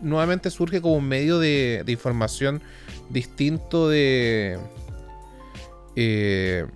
[0.00, 2.60] nuevamente surge como un medio de, de información
[3.10, 4.58] distinto de
[5.96, 6.66] eh,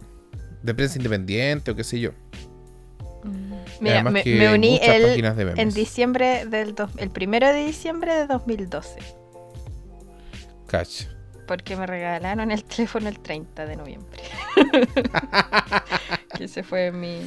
[0.63, 2.11] de prensa independiente o qué sé yo.
[3.25, 4.23] Y Mira, me,
[4.55, 5.25] uní el,
[5.59, 6.75] en diciembre del...
[6.75, 8.99] dos- el primero de diciembre de 2012.
[10.67, 11.05] Cach.
[11.47, 14.23] Porque me regalaron el teléfono el 30 de noviembre.
[16.37, 17.21] que ese fue mi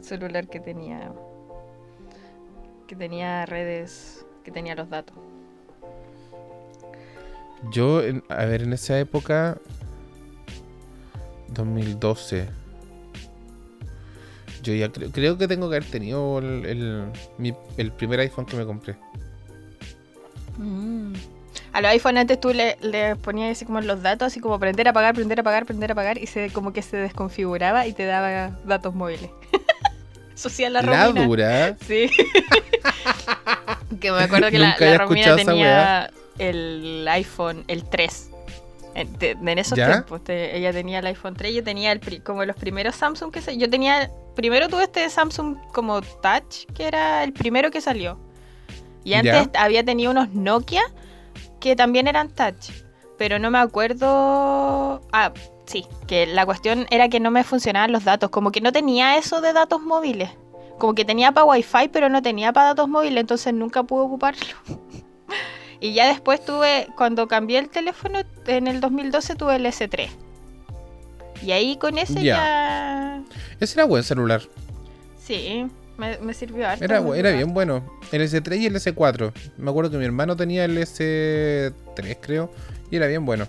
[0.00, 1.12] celular que tenía.
[2.86, 4.24] Que tenía redes.
[4.44, 5.16] Que tenía los datos.
[7.72, 9.56] Yo, a ver, en esa época,
[11.48, 12.46] 2012,
[14.62, 18.44] yo ya creo, creo que tengo que haber tenido el, el- mi- el primer iPhone
[18.44, 18.96] que me compré.
[21.74, 24.86] A los iPhone antes tú le, le ponías así como los datos, así como prender,
[24.88, 28.94] apagar, prender, apagar, prender, apagar, y se como que se desconfiguraba y te daba datos
[28.94, 29.28] móviles.
[30.44, 31.26] Hacía la La Romina.
[31.26, 31.76] dura.
[31.86, 32.08] Sí.
[34.00, 38.30] que me acuerdo que la, la Romina tenía el iPhone, el 3.
[38.96, 39.90] En, de- en esos ¿Ya?
[39.90, 43.32] tiempos, te- ella tenía el iPhone 3, yo tenía el pri- como los primeros Samsung
[43.32, 47.80] que se, yo tenía, primero tuve este Samsung como Touch, que era el primero que
[47.80, 48.18] salió.
[49.02, 50.82] Y antes había tenido unos Nokia
[51.64, 52.72] que también eran Touch,
[53.16, 55.32] pero no me acuerdo, ah,
[55.64, 59.16] sí, que la cuestión era que no me funcionaban los datos, como que no tenía
[59.16, 60.28] eso de datos móviles.
[60.78, 64.54] Como que tenía para Wi-Fi, pero no tenía para datos móviles, entonces nunca pude ocuparlo.
[65.80, 70.10] y ya después tuve, cuando cambié el teléfono, en el 2012 tuve el S3.
[71.40, 72.36] Y ahí con ese Ya.
[72.36, 73.22] ya...
[73.58, 74.42] Ese era buen celular.
[75.16, 75.66] Sí,
[75.96, 76.84] me, me sirvió harto.
[76.84, 77.84] Era, bien bueno.
[78.12, 79.32] El S3 y el S4.
[79.58, 82.50] Me acuerdo que mi hermano tenía el S3, creo.
[82.90, 83.46] Y era bien bueno.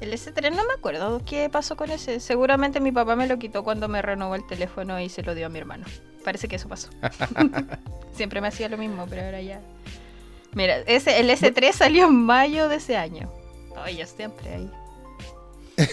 [0.00, 2.20] El S3 no me acuerdo qué pasó con ese.
[2.20, 5.46] Seguramente mi papá me lo quitó cuando me renovó el teléfono y se lo dio
[5.46, 5.86] a mi hermano.
[6.24, 6.88] Parece que eso pasó.
[8.12, 9.60] Siempre me hacía lo mismo, pero ahora ya.
[10.54, 13.30] Mira, ese, el S3 salió en mayo de ese año.
[13.84, 14.70] Oye, siempre ahí.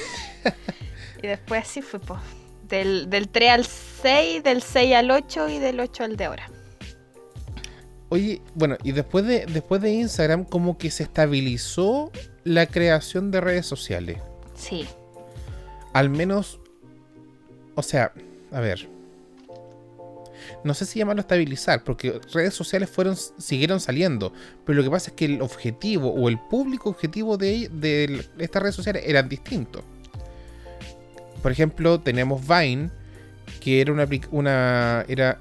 [1.22, 2.20] y después sí fue, pues.
[2.68, 6.50] Del, del 3 al 6, del 6 al 8 y del 8 al de ahora.
[8.10, 12.12] Oye, bueno, y después de, después de Instagram, como que se estabilizó
[12.44, 14.20] la creación de redes sociales.
[14.56, 14.88] Sí.
[15.94, 16.60] Al menos.
[17.74, 18.14] O sea,
[18.52, 18.88] a ver.
[20.64, 24.32] No sé si llamarlo estabilizar, porque redes sociales fueron, siguieron saliendo.
[24.66, 28.62] Pero lo que pasa es que el objetivo o el público objetivo de, de estas
[28.62, 29.84] redes sociales eran distintos.
[31.46, 32.90] Por ejemplo, tenemos Vine,
[33.62, 33.94] que era
[34.32, 35.40] una, era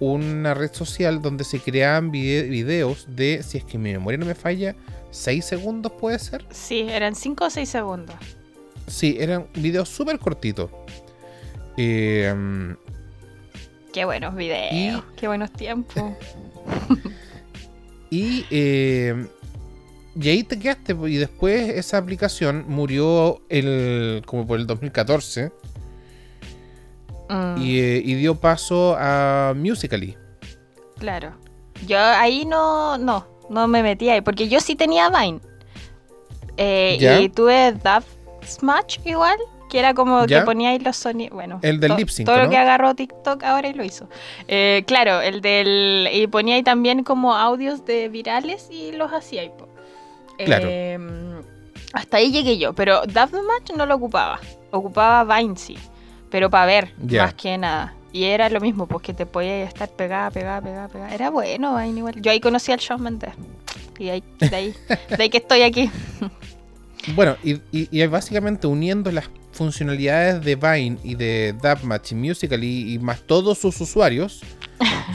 [0.00, 4.24] una red social donde se creaban vide- videos de, si es que mi memoria no
[4.24, 4.74] me falla,
[5.10, 6.42] 6 segundos puede ser.
[6.48, 8.16] Sí, eran 5 o 6 segundos.
[8.86, 10.70] Sí, eran videos súper cortitos.
[11.76, 12.74] Eh,
[13.92, 14.72] Qué buenos videos.
[14.72, 16.12] Y- Qué buenos tiempos.
[18.10, 19.26] y, eh,
[20.20, 20.96] y ahí te quedaste.
[21.08, 25.50] Y después esa aplicación murió el, como por el 2014
[27.28, 27.62] Mm.
[27.62, 30.16] y, eh, y dio paso a Musically.
[30.98, 31.32] Claro.
[31.86, 35.40] Yo ahí no, no, no me metí ahí, porque yo sí tenía Vine.
[36.58, 37.18] Eh, ¿Ya?
[37.20, 38.04] y tuve Dove
[38.46, 39.38] Smash igual,
[39.70, 40.40] que era como ¿Ya?
[40.40, 41.32] que ponía ahí los sonidos.
[41.34, 42.44] Bueno, El del to- lip sync, Todo ¿no?
[42.44, 44.08] lo que agarró TikTok ahora y lo hizo.
[44.48, 46.08] Eh, claro, el del.
[46.12, 49.50] Y ponía ahí también como audios de virales y los hacía ahí.
[49.58, 49.68] po.
[50.38, 50.66] Claro.
[50.68, 50.98] Eh,
[51.92, 54.40] hasta ahí llegué yo, pero Dove Smash no lo ocupaba.
[54.70, 55.76] Ocupaba Vine sí,
[56.30, 57.94] pero para ver, más que nada.
[58.12, 61.14] Y era lo mismo, pues que te podías estar pegada, pegada, pegada, pegada.
[61.14, 62.20] Era bueno, Vine igual.
[62.20, 63.32] Yo ahí conocí al Shawn Mendes.
[63.98, 64.74] Y ahí, de, ahí,
[65.16, 65.90] de ahí que estoy aquí.
[67.16, 72.62] Bueno, y, y, y básicamente uniendo las funcionalidades de Vine y de Dubmatch y Musical
[72.62, 74.40] y, y más todos sus usuarios,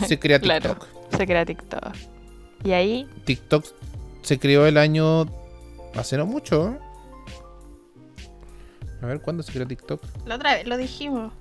[0.05, 0.72] se crea Claro.
[0.76, 1.18] TikTok.
[1.18, 1.95] Se crea TikTok.
[2.65, 3.65] Y ahí, TikTok
[4.28, 5.25] se creó el año
[5.95, 6.73] hace no mucho.
[6.73, 6.78] ¿eh?
[9.01, 10.03] A ver, ¿cuándo se creó TikTok?
[10.25, 11.32] la otra vez lo dijimos.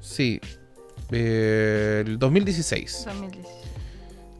[0.00, 0.40] Sí,
[1.10, 3.04] eh, el 2016.
[3.06, 3.54] 2016.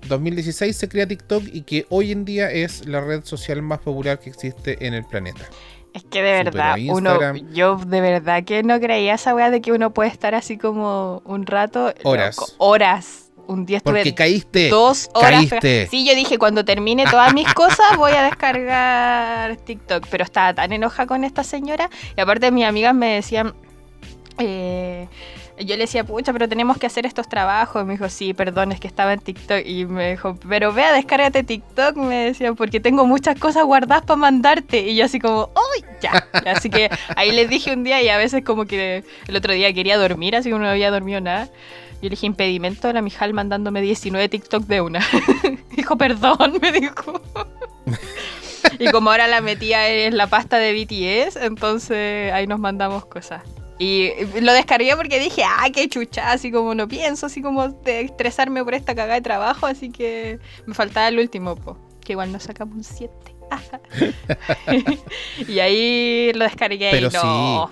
[0.07, 4.19] 2016 se crea TikTok y que hoy en día es la red social más popular
[4.19, 5.49] que existe en el planeta.
[5.95, 9.73] Es que de verdad, uno, yo de verdad que no creía esa weá de que
[9.73, 11.95] uno puede estar así como un rato.
[12.05, 12.37] Horas.
[12.37, 13.28] loco, horas.
[13.49, 14.69] Un día estuve Porque caíste.
[14.69, 15.47] dos horas.
[15.49, 15.89] caíste.
[15.91, 20.07] Sí, yo dije, cuando termine todas mis cosas voy a descargar TikTok.
[20.11, 21.89] Pero estaba tan enojada con esta señora.
[22.17, 23.55] Y aparte mis amigas me decían...
[24.39, 25.09] eh,
[25.61, 27.83] yo le decía, pucha, pero tenemos que hacer estos trabajos.
[27.83, 29.67] Y me dijo, sí, perdón, es que estaba en TikTok.
[29.67, 31.97] Y me dijo, pero vea, descárgate TikTok.
[31.97, 34.87] Me decía, porque tengo muchas cosas guardadas para mandarte.
[34.87, 35.85] Y yo así como, ¡ay!
[36.01, 36.29] Ya.
[36.47, 39.73] Así que ahí les dije un día y a veces como que el otro día
[39.73, 41.49] quería dormir, así que no había dormido nada.
[42.01, 45.05] Yo le dije impedimento a la Mijal mandándome 19 TikTok de una.
[45.77, 47.21] dijo, perdón, me dijo.
[48.79, 53.43] y como ahora la metía en la pasta de BTS, entonces ahí nos mandamos cosas.
[53.79, 58.03] Y lo descargué porque dije, ah, qué chucha, así como no pienso, así como de
[58.03, 62.33] estresarme por esta cagada de trabajo, así que me faltaba el último, po, que igual
[62.33, 63.13] nos sacamos un 7.
[65.49, 67.71] y ahí lo descargué Pero y no.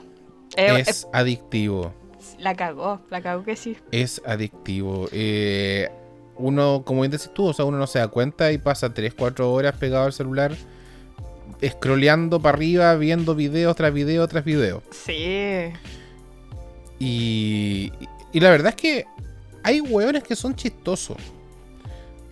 [0.57, 1.93] Eh, Es adictivo.
[2.39, 3.76] La cagó, la cagó que sí.
[3.93, 5.09] Es adictivo.
[5.12, 5.91] Eh,
[6.37, 9.14] uno, como bien decís tú, o sea, uno no se da cuenta y pasa 3,
[9.14, 10.55] 4 horas pegado al celular,
[11.64, 14.82] scrolleando para arriba, viendo video tras video tras video.
[14.91, 15.72] Sí.
[16.99, 17.93] Y,
[18.32, 19.07] y la verdad es que
[19.62, 21.16] hay hueones que son chistosos.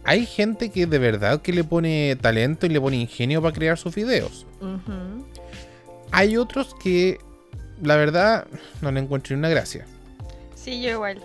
[0.04, 3.78] Hay gente que de verdad que le pone talento y le pone ingenio para crear
[3.78, 4.46] sus videos.
[6.12, 7.18] Hay otros que,
[7.82, 8.46] la verdad,
[8.82, 9.86] no le encuentro ni una gracia.
[10.64, 11.18] Sí, yo igual.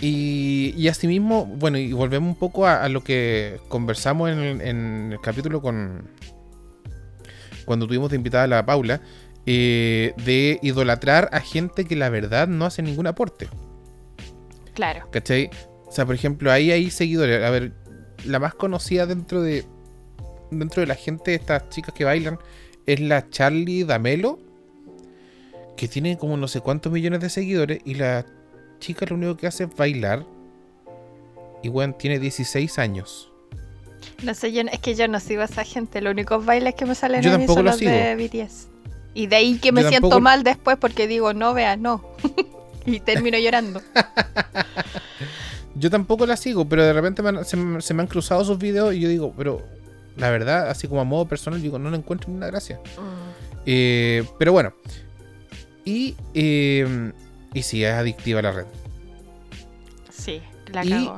[0.00, 4.60] Y, y asimismo, bueno, y volvemos un poco a, a lo que conversamos en el,
[4.60, 6.08] en el capítulo con.
[7.64, 9.00] Cuando tuvimos de invitada a la Paula,
[9.46, 13.48] eh, de idolatrar a gente que la verdad no hace ningún aporte.
[14.74, 15.08] Claro.
[15.12, 15.50] ¿Cachai?
[15.86, 17.44] O sea, por ejemplo, ahí hay seguidores.
[17.44, 17.72] A ver,
[18.24, 19.64] la más conocida dentro de.
[20.50, 22.38] Dentro de la gente, estas chicas que bailan,
[22.86, 24.40] es la Charlie D'Amelo.
[25.76, 27.80] Que tiene como no sé cuántos millones de seguidores.
[27.84, 28.24] Y la
[28.78, 30.24] chica lo único que hace es bailar.
[31.62, 33.30] Y bueno, tiene 16 años.
[34.22, 36.00] No sé, yo, es que yo no sigo a esa gente.
[36.00, 37.90] Los únicos bailes que me salen Yo a mí son lo los sigo.
[37.90, 38.68] de BTS.
[39.14, 42.04] Y de ahí que me Yo siento tampoco- mal después porque digo, no veas, no.
[42.86, 43.80] y termino llorando.
[45.74, 48.44] Yo tampoco la sigo, pero de repente me han- se, me- se me han cruzado
[48.44, 49.62] sus videos y yo digo, pero
[50.16, 52.78] la verdad, así como a modo personal, digo, no le encuentro ninguna gracia.
[53.64, 54.74] Eh, pero bueno.
[55.84, 57.12] Y, eh,
[57.54, 58.66] y sí, es adictiva la red.
[60.10, 61.10] Sí, la Y-.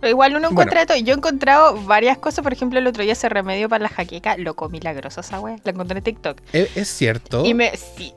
[0.00, 0.50] Pero igual uno Bueno.
[0.50, 0.98] encuentra de todo.
[0.98, 2.42] Yo he encontrado varias cosas.
[2.42, 4.36] Por ejemplo, el otro día ese remedio para la jaqueca.
[4.36, 5.56] Loco, milagroso esa wea.
[5.64, 6.38] La encontré en TikTok.
[6.52, 7.44] Es, es cierto.
[7.46, 8.12] Y me, sí,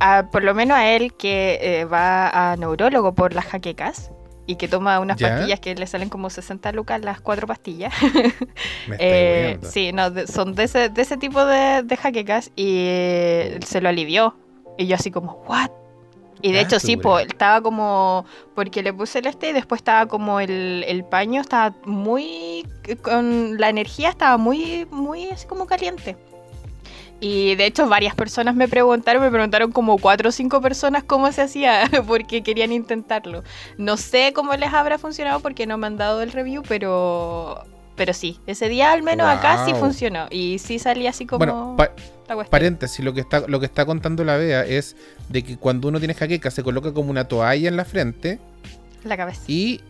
[0.00, 4.10] a- por lo menos a él que eh, va a neurólogo por las jaquecas
[4.46, 5.28] y que toma unas ¿Ya?
[5.36, 7.94] pastillas que le salen como 60 lucas las cuatro pastillas.
[8.88, 12.74] Me Eh, sí, no, de- son de ese, de ese tipo de, de jaquecas y
[12.88, 14.34] eh, se lo alivió.
[14.80, 15.70] Y yo así como, ¿what?
[16.42, 18.24] Y de Ah, hecho sí, po, estaba como,
[18.54, 22.66] porque le puse el este y después estaba como el, el paño, estaba muy,
[23.02, 26.16] con la energía estaba muy, muy así como caliente.
[27.20, 31.30] Y de hecho varias personas me preguntaron, me preguntaron como cuatro o cinco personas cómo
[31.32, 33.42] se hacía, porque querían intentarlo.
[33.76, 37.64] No sé cómo les habrá funcionado porque no me han dado el review, pero
[38.00, 39.80] pero sí, ese día al menos acá sí Wow.
[39.80, 40.26] funcionó.
[40.30, 41.92] Y sí salía así como Bueno, pa-
[42.48, 44.96] paréntesis, lo que, está, lo que está contando la Bea es
[45.28, 48.38] de que cuando uno tiene jaqueca se coloca como una toalla en la frente
[49.04, 49.42] la cabeza.
[49.48, 49.82] y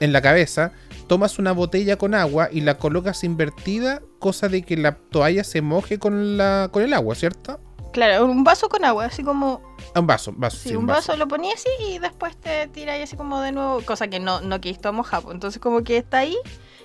[0.00, 0.72] en la cabeza
[1.06, 5.60] tomas una botella con agua y la colocas invertida, cosa de que la toalla se
[5.60, 7.60] moje con, la, con el agua, ¿cierto?
[7.92, 9.60] Claro, un vaso con agua, así como
[9.94, 13.16] Un vaso, vaso, Sí, sí, un vaso, lo ponía así y después te tiráis así
[13.18, 15.30] como de nuevo, cosa que no, no que esto mojado.
[15.30, 16.38] Entonces como que está ahí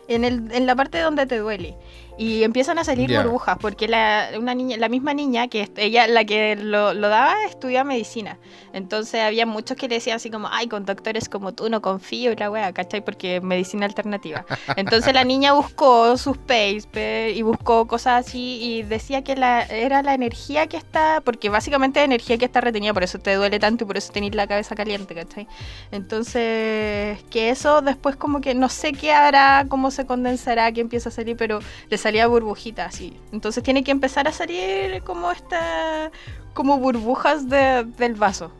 [0.08, 1.76] en, el, en la parte donde te duele.
[2.18, 6.24] Y empiezan a salir burbujas, porque la, una niña, la misma niña, que ella, la
[6.24, 8.38] que lo, lo daba, estudiaba medicina.
[8.72, 12.32] Entonces había muchos que le decían así como, ay, con doctores como tú no confío
[12.32, 13.04] y la wea, ¿cachai?
[13.04, 14.46] Porque medicina alternativa.
[14.76, 20.02] Entonces la niña buscó sus papers y buscó cosas así y decía que la, era
[20.02, 23.60] la energía que está, porque básicamente es energía que está sintonía, por eso te duele
[23.60, 25.48] tanto y por eso tenés la cabeza caliente, ¿cachai?
[25.92, 31.10] Entonces, que eso después como que no sé qué hará, cómo se condensará, qué empieza
[31.10, 31.60] a salir, pero
[31.90, 33.20] le salía burbujita así.
[33.32, 36.12] Entonces tiene que empezar a salir como esta,
[36.54, 38.52] como burbujas de- del vaso,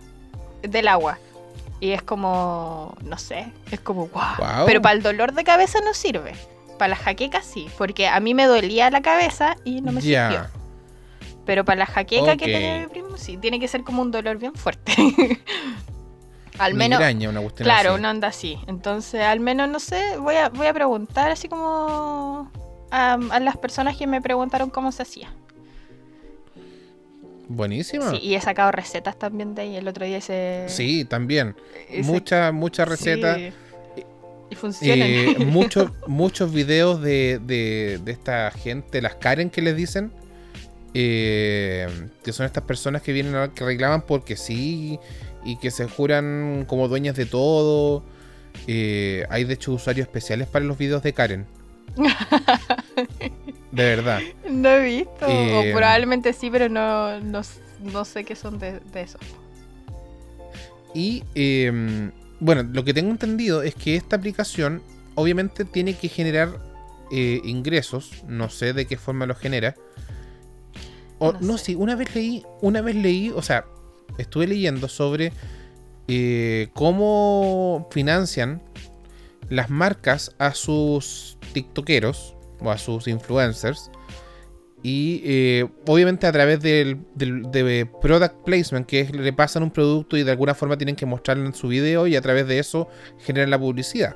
[0.64, 1.20] del agua.
[1.80, 4.66] Y es como, no sé, es como wow.
[4.66, 6.34] Pero para el dolor de cabeza no sirve.
[6.80, 10.28] Para la jaqueca sí, porque a mí me dolía la cabeza y no me Ya.
[10.32, 10.48] sirvió.
[11.46, 12.52] Pero para la jaqueca que Ok.
[12.52, 14.92] tenía mi primo, sí, tiene que ser como un dolor bien fuerte.
[16.58, 18.00] al menos, Migraña, una cuestión claro, así.
[18.00, 18.58] una onda así.
[18.66, 22.50] Entonces, al menos, no sé, voy a, voy a preguntar así como
[22.92, 25.34] a, a las personas que me preguntaron cómo se hacía.
[27.48, 28.10] Buenísima.
[28.12, 29.76] Sí, y he sacado recetas también de ahí.
[29.76, 30.66] El otro día hice...
[30.68, 31.56] Sí, también.
[32.04, 33.38] Muchas, muchas recetas.
[33.38, 33.54] sí,
[34.50, 35.08] y funcionan.
[35.08, 40.12] Eh, muchos, muchos videos de, de, de esta gente, las Karen que les dicen,
[40.94, 41.88] eh,
[42.24, 45.00] que son estas personas que vienen a, que reclaman porque sí
[45.44, 48.04] y que se juran como dueñas de todo.
[48.68, 51.46] Eh, hay de hecho usuarios especiales para los videos de Karen.
[53.72, 54.22] De verdad.
[54.50, 55.26] No he visto.
[55.28, 57.42] Eh, o probablemente sí, pero no, no,
[57.82, 59.20] no sé qué son de, de eso.
[60.94, 64.82] Y eh, bueno, lo que tengo entendido es que esta aplicación
[65.16, 66.60] obviamente tiene que generar
[67.12, 68.24] eh, ingresos.
[68.28, 69.76] No sé de qué forma los genera.
[71.20, 71.66] O, No no, sé.
[71.66, 73.66] sí, una vez leí, una vez leí, o sea,
[74.18, 75.34] estuve leyendo sobre
[76.08, 78.62] eh, cómo financian
[79.50, 83.90] las marcas a sus tiktokeros o a sus influencers.
[84.84, 89.72] Y eh, obviamente a través del, del- de product placement, que es le pasan un
[89.72, 92.60] producto y de alguna forma tienen que mostrarlo en su video y a través de
[92.60, 92.88] eso
[93.20, 94.16] generan la publicidad.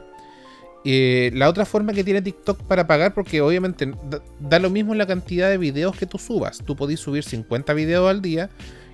[0.85, 4.93] Eh, la otra forma que tiene TikTok para pagar, porque obviamente da, da lo mismo
[4.93, 6.59] la cantidad de videos que tú subas.
[6.63, 8.49] Tú podés subir 50 videos al día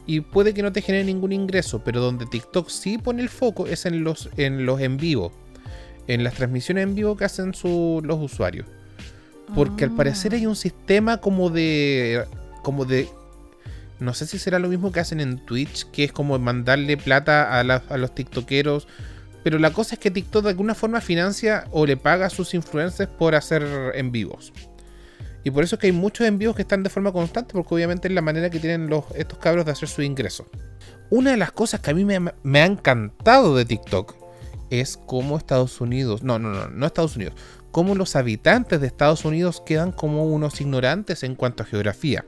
[0.07, 3.67] y puede que no te genere ningún ingreso, pero donde TikTok sí pone el foco
[3.67, 5.31] es en los en, los en vivo,
[6.07, 8.67] en las transmisiones en vivo que hacen su- los usuarios.
[9.53, 12.25] Porque al parecer hay un sistema como de.
[12.63, 13.07] como de.
[13.99, 17.57] No sé si será lo mismo que hacen en Twitch, que es como mandarle plata
[17.59, 18.87] a, la- a los tiktokeros.
[19.43, 22.53] Pero la cosa es que TikTok de alguna forma financia o le paga a sus
[22.55, 24.51] influencers por hacer en vivos.
[25.43, 27.75] Y por eso es que hay muchos en vivos que están de forma constante, porque
[27.75, 30.47] obviamente es la manera que tienen los, estos cabros de hacer su ingreso.
[31.11, 34.15] Una de las cosas que a mí me ha encantado de TikTok
[34.69, 37.33] es cómo Estados Unidos, no, no, no, no Estados Unidos,
[37.71, 42.25] cómo los habitantes de Estados Unidos quedan como unos ignorantes en cuanto a geografía.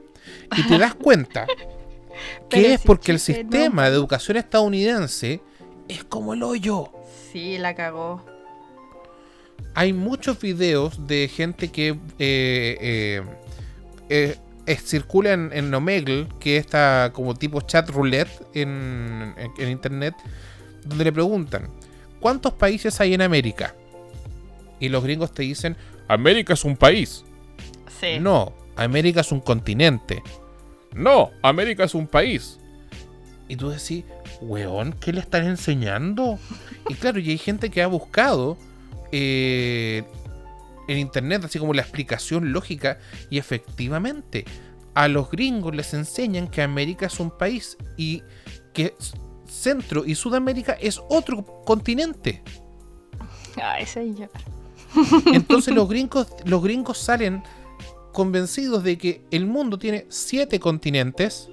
[0.57, 1.47] Y te das cuenta
[2.49, 3.19] que es porque el no.
[3.19, 5.41] sistema de educación estadounidense
[5.87, 6.91] es como el hoyo.
[7.31, 8.25] Sí, la cagó.
[9.73, 13.21] Hay muchos videos de gente que eh,
[14.09, 14.35] eh,
[14.65, 20.15] eh, circula en, en Omegle, que está como tipo chat roulette en, en- en internet,
[20.83, 21.69] donde le preguntan,
[22.19, 23.75] ¿cuántos países hay en América?
[24.79, 25.75] Y los gringos te dicen,
[26.07, 27.23] América es un país.
[27.99, 28.19] Sí.
[28.19, 30.21] No, América es un continente.
[30.93, 32.59] No, América es un país.
[33.47, 34.03] Y tú decís,
[34.41, 36.37] weón, ¿qué le están enseñando?
[36.89, 38.57] Y claro, y hay gente que ha buscado
[39.11, 40.03] eh,
[40.87, 42.99] en internet, así como la explicación lógica,
[43.29, 44.45] y efectivamente,
[44.93, 48.23] a los gringos les enseñan que América es un país y
[48.73, 48.95] que
[49.47, 52.43] Centro y Sudamérica es otro continente.
[53.61, 54.29] Ay, señor.
[55.33, 57.43] Entonces los gringos, los gringos salen
[58.13, 61.49] convencidos de que el mundo tiene siete continentes.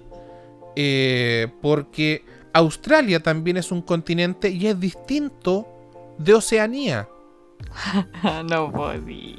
[0.76, 5.66] eh, porque Australia también es un continente y es distinto
[6.18, 7.08] de Oceanía.
[8.50, 9.36] no podí.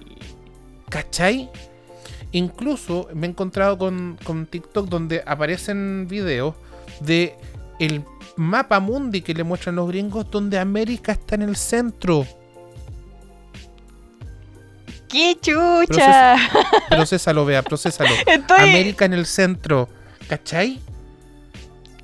[0.89, 1.49] ¿Cachai?
[2.31, 6.55] Incluso me he encontrado con, con TikTok donde aparecen videos
[6.99, 7.35] de
[7.79, 8.03] el
[8.37, 12.25] mapa mundi que le muestran los gringos donde América está en el centro.
[15.07, 16.35] ¡Qué chucha!
[16.89, 18.09] Procésalo, vea, procésalo.
[18.25, 18.57] Estoy.
[18.69, 19.87] América en el centro.
[20.27, 20.79] ¿Cachai?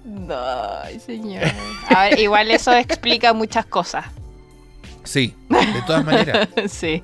[0.05, 0.35] No,
[0.83, 1.43] ay, señor.
[1.89, 4.05] A ver, igual eso explica muchas cosas.
[5.03, 6.47] Sí, de todas maneras.
[6.69, 7.03] sí.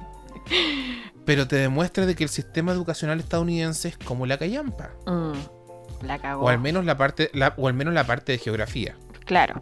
[1.25, 4.91] Pero te demuestra de que el sistema educacional estadounidense es como la callampa.
[5.07, 6.45] Mm, la cagó.
[6.45, 8.95] O al menos la parte, la- o al menos la parte de geografía.
[9.27, 9.61] Claro.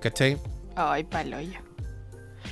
[0.00, 0.38] ¿Cachai?
[0.76, 1.60] Ay, paloya.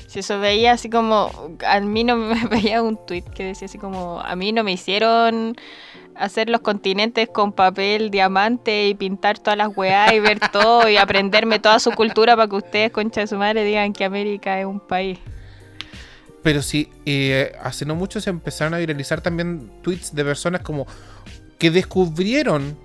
[0.09, 1.30] Si eso veía así como.
[1.66, 4.20] A mí no me veía un tweet que decía así como.
[4.20, 5.57] A mí no me hicieron
[6.16, 10.97] hacer los continentes con papel, diamante y pintar todas las weá y ver todo y
[10.97, 14.66] aprenderme toda su cultura para que ustedes, concha de su madre, digan que América es
[14.66, 15.18] un país.
[16.43, 20.87] Pero sí, eh, hace no mucho se empezaron a viralizar también tweets de personas como
[21.59, 22.78] que descubrieron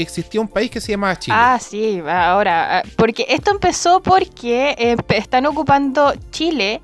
[0.00, 1.36] que existía un país que se llamaba Chile.
[1.38, 2.78] Ah, sí, ahora.
[2.78, 6.80] ah, Porque esto empezó porque eh, están ocupando Chile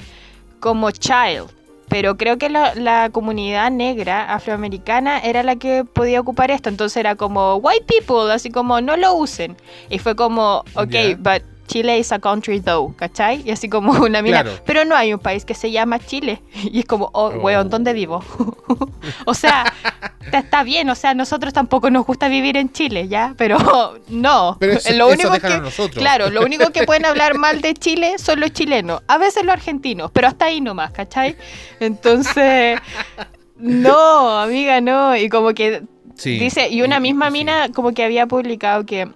[0.61, 1.51] como child.
[1.89, 6.69] Pero creo que la, la comunidad negra afroamericana era la que podía ocupar esto.
[6.69, 9.57] Entonces era como white people, así como no lo usen.
[9.89, 11.17] Y fue como, ok, Ya.
[11.17, 13.43] but Chile is a country though, ¿cachai?
[13.45, 14.43] Y así como una mina.
[14.43, 14.59] Claro.
[14.65, 16.43] Pero no hay un país que se llama Chile.
[16.73, 17.41] Y es como, oh, Oh.
[17.41, 18.25] weón, ¿dónde vivo?
[19.27, 19.73] o sea,
[20.33, 23.35] está, bien, o sea, nosotros tampoco nos gusta vivir en Chile, ¿ya?
[23.37, 23.59] Pero
[24.09, 24.57] no.
[24.61, 25.97] Pero eso, lo eso único déjalo que, nosotros.
[26.03, 29.53] Claro, lo único que pueden hablar mal de Chile son los chilenos, a veces los
[29.53, 31.37] argentinos, pero hasta ahí nomás, ¿cachai?
[31.81, 32.79] Entonces,
[33.57, 35.17] no, amiga, no.
[35.17, 35.83] Y como que
[36.17, 36.39] Sí.
[36.39, 37.33] dice, y una misma sí.
[37.33, 39.09] mina como que había publicado que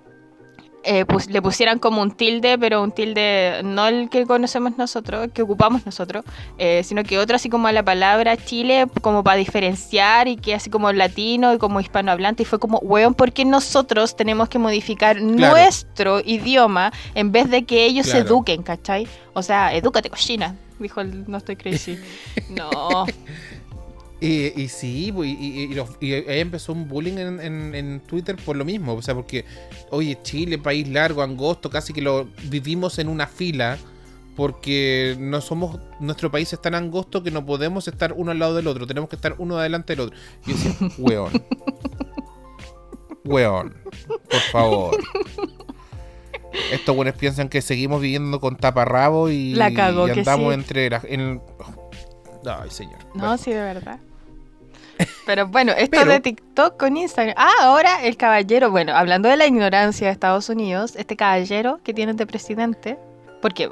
[0.83, 5.29] eh, pues, le pusieran como un tilde, pero un tilde no el que conocemos nosotros,
[5.35, 6.25] que ocupamos nosotros,
[6.59, 10.55] eh, sino que otro así como a la palabra Chile, como para diferenciar y que
[10.55, 12.43] así como latino y como hispanohablante.
[12.43, 17.65] Y fue como, weón, ¿por qué nosotros tenemos que modificar nuestro idioma en vez de
[17.65, 18.27] que ellos se Claro.
[18.27, 19.07] eduquen, ¿cachai?
[19.35, 21.99] O sea, edúcate, cochina, dijo el no estoy crazy.
[22.51, 23.07] No.
[24.21, 27.75] Y, y sí, pues, y, y- y los- y ahí empezó un bullying en, en-
[27.75, 28.93] en Twitter por lo mismo.
[28.95, 29.47] O sea, porque,
[29.91, 33.79] oye, Chile, país largo, angosto, casi que lo vivimos en una fila.
[34.37, 38.55] Porque no somos, nuestro país es tan angosto que no podemos estar uno al lado
[38.55, 38.87] del otro.
[38.87, 40.17] Tenemos que estar uno adelante del otro.
[40.47, 41.43] Y yo decía, weón.
[43.25, 43.75] Weón.
[44.31, 44.97] Por favor.
[46.73, 50.61] Estos buenos piensan que seguimos viviendo con taparrabo y, La cagó, y que andamos sí.
[50.61, 51.41] entre la, en,
[52.47, 52.99] Ay, señor.
[53.15, 53.39] No, Bueno.
[53.39, 54.01] sí, de verdad.
[55.27, 57.35] Pero bueno, esto Pero- de TikTok con Instagram.
[57.39, 61.95] Ah, ahora el caballero, bueno, hablando de la ignorancia de Estados Unidos, este caballero que
[61.95, 62.99] tienen de presidente,
[63.43, 63.71] porque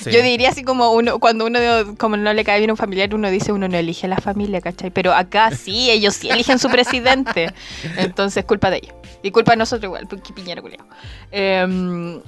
[0.00, 0.10] Sí.
[0.10, 1.58] yo diría así como uno, cuando uno
[1.96, 4.18] como no le cae bien a un familiar, uno dice uno no elige a la
[4.18, 4.90] familia, ¿cachai?
[4.90, 7.48] Pero acá sí, ellos sí eligen su presidente.
[7.96, 8.94] Entonces, culpa de ellos.
[9.22, 10.84] Y culpa de nosotros igual, porque piñera culiao.
[11.30, 12.20] Em,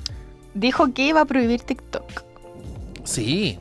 [0.54, 2.22] dijo que iba a prohibir TikTok.
[3.04, 3.58] Sí,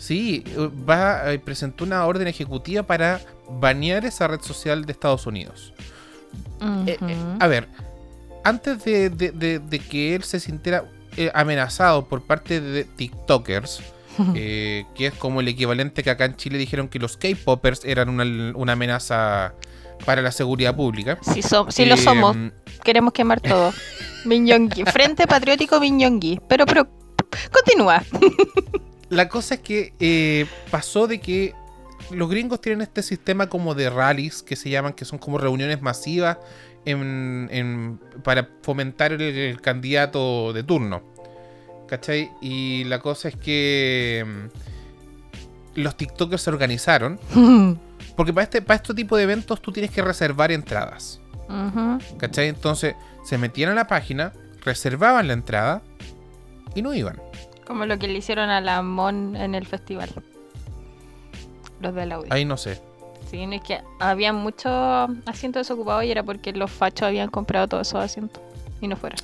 [0.00, 0.42] sí,
[0.88, 5.74] va, eh, presentó una orden ejecutiva para banear esa red social de Estados Unidos.
[6.86, 7.68] Eh, eh, a ver,
[8.44, 10.84] antes de, de- de- de que él se sintiera
[11.16, 13.80] eh, amenazado por parte de TikTokers,
[14.34, 18.08] eh, que es como el equivalente que acá en Chile dijeron que los K-Poppers eran
[18.08, 18.24] una,
[18.56, 19.54] una amenaza
[20.06, 21.18] para la seguridad pública.
[21.22, 22.36] Sí, so- sí lo Eh, somos.
[22.84, 23.72] Queremos quemar todo.
[24.24, 24.84] Miñongui.
[24.84, 26.40] Frente Patriótico Miñongui.
[26.48, 26.88] Pero, pero,
[27.52, 28.02] continúa.
[29.10, 31.52] La cosa es que eh, pasó de que
[32.10, 35.82] los gringos tienen este sistema como de rallies que se llaman, que son como reuniones
[35.82, 36.38] masivas
[36.84, 41.02] en- en- para fomentar el, el candidato de turno.
[41.88, 42.30] ¿Cachai?
[42.40, 44.24] Y la cosa es que
[45.74, 47.18] mm, los TikTokers se organizaron.
[48.16, 51.20] Porque para este, para este tipo de eventos tú tienes que reservar entradas.
[52.18, 52.48] ¿Cachai?
[52.48, 52.94] Entonces
[53.24, 54.32] se metían a la página,
[54.64, 55.82] reservaban la entrada
[56.76, 57.20] y no iban.
[57.70, 60.10] Como lo que le hicieron a la Mon en el festival.
[61.80, 62.26] Los del audio.
[62.32, 62.80] Ahí no sé.
[63.30, 64.72] Sí, no, es que había muchos
[65.24, 68.42] asientos desocupados y era porque los fachos habían comprado todos esos asientos.
[68.80, 69.20] Y no fueron.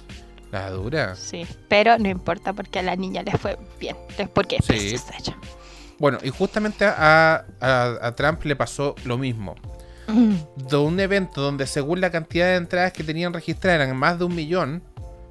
[0.53, 1.17] La dura.
[1.17, 1.45] Sí.
[1.67, 3.97] Pero no importa porque a la niña le fue bien.
[4.17, 4.69] Es porque es Sí.
[4.75, 5.37] preciosa ella.
[5.99, 9.57] Bueno, y justamente a, a- a Trump le pasó lo mismo.
[10.07, 14.25] De un evento donde según la cantidad de entradas que tenían registradas eran más de
[14.25, 14.85] un millón,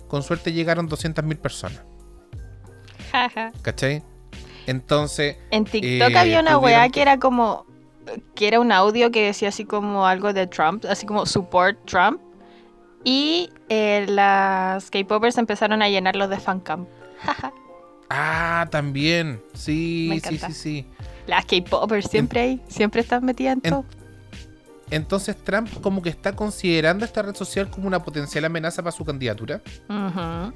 [0.09, 1.79] con suerte llegaron 200.000 personas.
[3.61, 4.03] ¿Cachai?
[4.67, 7.65] Entonces, En TikTok Eh, había una weá que- era como.
[8.35, 12.19] que era un audio que decía así como algo de Trump, así como support Trump.
[13.03, 16.85] Y eh, las K-popers empezaron a llenarlos de fancam.
[18.09, 19.41] ah, también.
[19.53, 20.85] Sí, sí, sí, sí.
[21.27, 23.85] Las K-popers siempre ahí, siempre están metidas en en- todo.
[24.91, 29.03] Entonces Trump como que está considerando esta red social como una potencial amenaza para su
[29.03, 29.61] candidatura.
[29.89, 30.53] Ujú.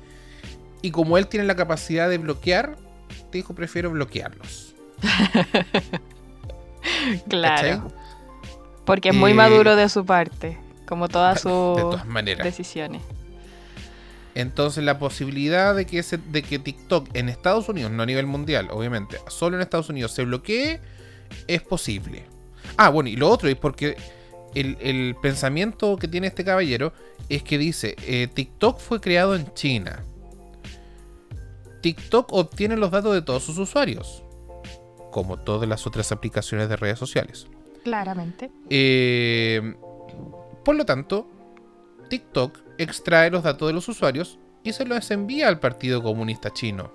[0.82, 2.78] Y como él tiene la capacidad de bloquear,
[3.32, 4.76] dijo, prefiero bloquearlos.
[7.28, 7.56] Claro.
[7.56, 7.82] ¿Cachai?
[8.86, 10.58] Porque es muy Eh, maduro de su parte,
[10.88, 12.44] como todas De sus todas maneras.
[12.46, 13.02] decisiones.
[14.36, 18.26] Entonces la posibilidad de que, ese- de que TikTok en Estados Unidos, no a nivel
[18.26, 20.80] mundial, obviamente, solo en Estados Unidos se bloquee,
[21.48, 22.24] es posible.
[22.78, 23.98] Ah, bueno, y lo otro es porque
[24.56, 26.94] el, el pensamiento que tiene este caballero
[27.28, 30.04] es que dice, eh, TikTok fue creado en China.
[31.82, 34.24] TikTok obtiene los datos de todos sus usuarios,
[35.12, 37.48] como todas las otras aplicaciones de redes sociales.
[37.84, 38.52] Claramente.
[38.70, 39.76] Eh,
[40.64, 41.28] por lo tanto,
[42.10, 46.92] TikTok extrae los datos de los usuarios y se los envía al Partido Comunista Chino.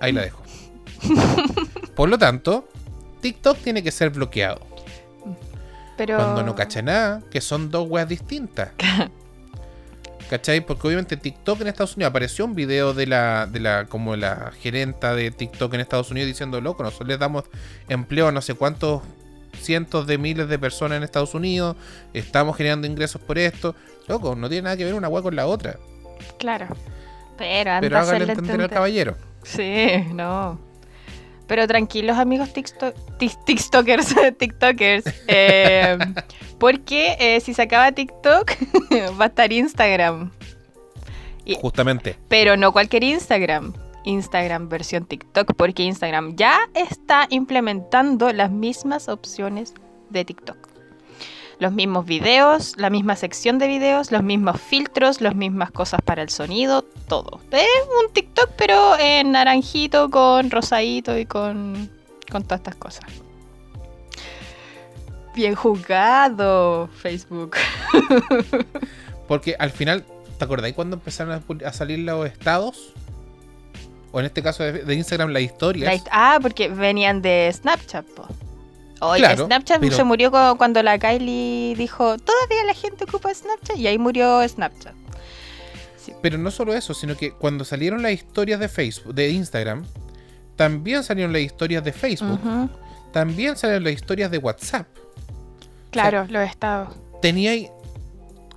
[0.00, 0.42] Ahí la dejo.
[1.94, 2.68] Por lo tanto,
[3.20, 4.60] TikTok tiene que ser bloqueado.
[5.96, 6.16] Pero...
[6.16, 8.72] Cuando no cacha nada, que son dos weas distintas.
[10.28, 10.60] ¿Cachai?
[10.60, 14.52] Porque obviamente TikTok en Estados Unidos apareció un video de la, de la, como la
[14.60, 17.44] gerenta de TikTok en Estados Unidos diciendo, loco, nosotros les damos
[17.88, 19.02] empleo a no sé cuántos
[19.58, 21.76] cientos de miles de personas en Estados Unidos,
[22.12, 23.74] estamos generando ingresos por esto.
[24.06, 25.76] Loco, no tiene nada que ver una wea con la otra.
[26.38, 26.66] Claro.
[27.36, 29.16] Pero anda Pero hágale entender al caballero.
[29.42, 30.67] Sí, no.
[31.48, 35.04] Pero tranquilos, amigos tiktok- TikTokers, TikTokers.
[35.26, 35.98] eh,
[36.58, 38.52] porque eh, si se acaba TikTok,
[39.20, 40.30] va a estar Instagram.
[41.44, 42.16] Y- Justamente.
[42.28, 43.72] pero no cualquier Instagram.
[44.04, 49.74] Instagram versión TikTok, porque Instagram ya está implementando las mismas opciones
[50.10, 50.56] de TikTok.
[51.58, 56.22] Los mismos videos, la misma sección de videos, los mismos filtros, las mismas cosas para
[56.22, 57.40] el sonido, todo.
[57.50, 57.66] Es
[58.00, 61.90] un TikTok, pero en naranjito, con rosadito y con,
[62.30, 63.06] con todas estas cosas.
[65.34, 67.56] Bien jugado, Facebook.
[69.28, 70.04] Porque al final,
[70.38, 72.92] ¿te acordáis cuando empezaron a, salir los estados?
[74.10, 75.86] O en este caso de, Instagram, las historias.
[75.86, 78.26] Like- ah, porque venían de Snapchat, po.
[79.00, 83.32] Oye, Claro, Snapchat pero- se murió cu- cuando la Kylie dijo, todavía la gente ocupa
[83.32, 84.94] Snapchat y ahí murió Snapchat.
[86.22, 89.84] Pero no solo eso, sino que cuando salieron las historias de Facebook, de Instagram,
[90.56, 92.40] también salieron las historias de Facebook,
[93.12, 94.86] también salieron las historias de WhatsApp.
[95.90, 96.94] Claro, los estados.
[97.22, 97.52] Tenía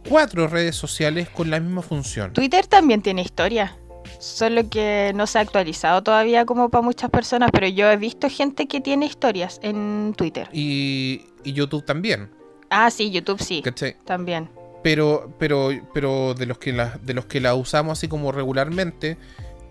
[0.09, 2.33] cuatro redes sociales con la misma función.
[2.33, 3.77] Twitter también tiene historia.
[4.21, 8.29] Solo que no se ha actualizado todavía como para muchas personas, pero yo he visto
[8.29, 10.47] gente que tiene historias en Twitter.
[10.53, 12.29] Y, y YouTube también.
[12.69, 13.95] Ah, sí, YouTube sí, ¿cachai?
[14.05, 14.47] también.
[14.83, 19.17] Pero, pero, pero de los que la, de los que la usamos así como regularmente,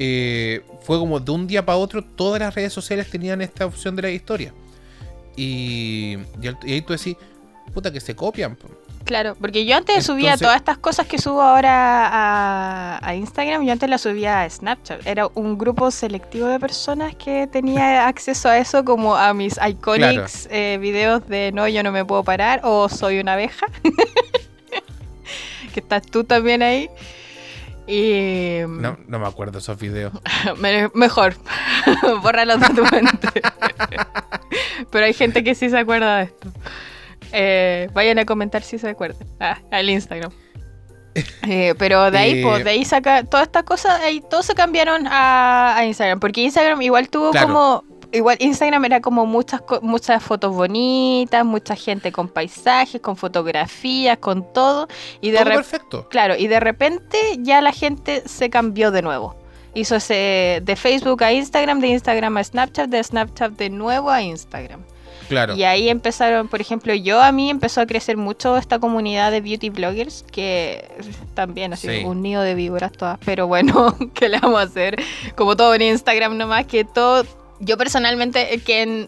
[0.01, 3.94] eh, fue como de un día para otro, todas las redes sociales tenían esta opción
[3.94, 4.52] de la historia.
[5.36, 7.16] Y, y ahí tú decís,
[7.72, 8.59] puta que se copian.
[9.05, 13.72] Claro, porque yo antes subía todas estas cosas que subo ahora a, a Instagram, yo
[13.72, 15.05] antes las subía a Snapchat.
[15.06, 20.47] Era un grupo selectivo de personas que tenía acceso a eso, como a mis iconics
[20.51, 23.66] eh, videos de no, yo no me puedo parar o soy una abeja.
[25.74, 26.89] que estás tú también ahí.
[27.86, 30.12] Y No, no me acuerdo esos videos.
[30.59, 31.35] me- mejor,
[32.22, 33.28] bórralos de tu mente.
[34.90, 36.48] Pero hay gente que sí se acuerda de esto.
[37.32, 39.27] Eh, vayan a comentar si se acuerdan.
[39.39, 40.32] Ah, al Instagram.
[41.47, 44.55] Eh, pero de ahí, Eh, pues, de ahí saca todas estas cosas, ahí todos se
[44.55, 46.20] cambiaron a, a Instagram.
[46.20, 47.47] Porque Instagram igual tuvo Claro.
[47.48, 47.85] como.
[48.12, 54.52] Igual Instagram era como muchas, muchas fotos bonitas, mucha gente con paisajes, con fotografías, con
[54.52, 54.89] todo.
[55.20, 56.09] Y de perfecto.
[56.09, 59.36] Claro, y de repente ya la gente se cambió de nuevo.
[59.74, 64.20] Hizo ese de Facebook a Instagram, de Instagram a Snapchat, de Snapchat de nuevo a
[64.23, 64.81] Instagram.
[65.31, 65.55] Claro.
[65.55, 69.40] Y ahí empezaron, por ejemplo, yo a mí empezó a crecer mucho esta comunidad de
[69.40, 70.89] beauty bloggers, que
[71.35, 72.02] también así Sí.
[72.05, 74.97] un nido de víboras todas, pero bueno, ¿qué le vamos a hacer?
[75.36, 77.24] Como todo en Instagram nomás, que todo...
[77.62, 79.07] Yo personalmente, eh, que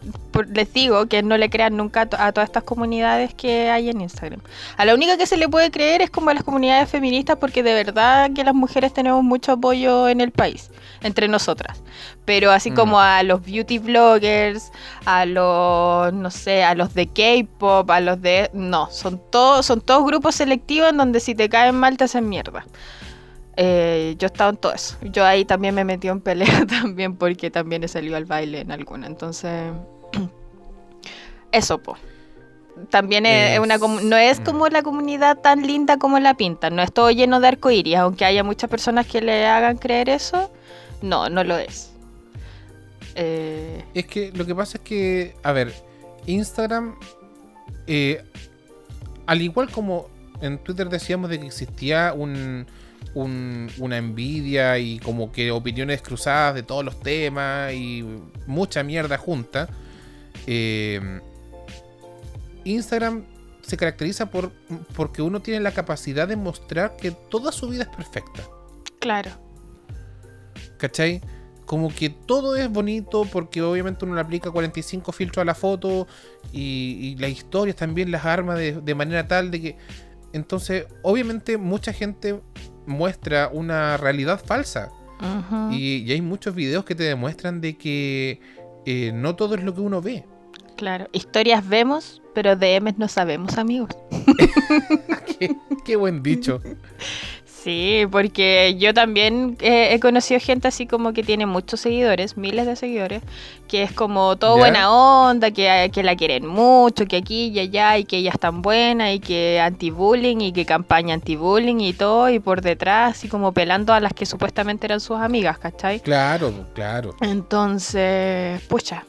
[0.53, 4.41] les digo que no le crean nunca a todas estas comunidades que hay en Instagram.
[4.77, 7.63] A la única que se le puede creer es como a las comunidades feministas, porque
[7.63, 10.71] de verdad que las mujeres tenemos mucho apoyo en el país,
[11.03, 11.83] entre nosotras.
[12.27, 12.75] Pero así Mm.
[12.75, 14.71] como a los beauty bloggers,
[15.07, 18.51] a los, no sé, a los de K-pop, a los de...
[18.53, 22.29] No, son todos, son todos grupos selectivos en donde si te caen mal te hacen
[22.29, 22.67] mierda.
[23.57, 24.97] Eh, yo he estado en todo eso.
[25.03, 28.73] Yo ahí también me metí en pelea también porque también he salido al baile en
[28.73, 29.07] alguna.
[29.07, 29.73] Entonces,
[31.53, 31.97] eso, po.
[32.91, 36.75] También es, Es- una no es como la comunidad tan linda como la pintan.
[36.77, 40.51] No es todo lleno de arcoíris, aunque haya muchas personas que le hagan creer eso.
[41.03, 41.93] No, no lo es.
[43.15, 45.75] Eh, Es que lo que pasa es que, a ver,
[46.27, 46.95] Instagram,
[47.87, 48.25] eh,
[49.27, 50.09] al igual como
[50.41, 52.67] en Twitter decíamos de que existía un,
[53.15, 58.05] un- una envidia y como que opiniones cruzadas de todos los temas y
[58.47, 59.69] mucha mierda junta,
[60.47, 61.21] eh,
[62.65, 63.25] Instagram
[63.63, 64.53] se caracteriza por
[64.95, 68.43] porque uno tiene la capacidad de mostrar que toda su vida es perfecta.
[68.99, 69.31] claro.
[70.79, 71.21] ¿Cachai?
[71.65, 76.09] Como que todo es bonito porque obviamente uno le aplica 45 filtros a la foto
[76.53, 79.77] y, y las historias también las arma de, de manera tal de que...
[80.33, 82.41] Entonces, obviamente mucha gente
[82.87, 84.91] muestra una realidad falsa
[85.71, 88.41] y, y hay muchos videos que te demuestran de que
[88.85, 90.25] eh, no todo es lo que uno ve.
[90.77, 91.09] Claro.
[91.13, 93.91] Historias vemos, pero DMs no sabemos, amigos.
[95.39, 95.55] qué,
[95.85, 96.61] qué buen dicho.
[97.63, 102.67] Sí, porque yo también eh, he conocido gente así como que tiene muchos seguidores, miles
[102.67, 103.23] de seguidores,
[103.69, 107.99] que es como todo buena onda, que, que la quieren mucho, que aquí y allá,
[107.99, 112.29] y que ella es tan buena, y que anti-bullying, y que campaña anti-bullying y todo,
[112.31, 116.01] y por detrás así como pelando a las que supuestamente eran sus amigas, ¿cachai?
[116.01, 117.15] Claro, claro.
[117.21, 119.05] Entonces, pucha.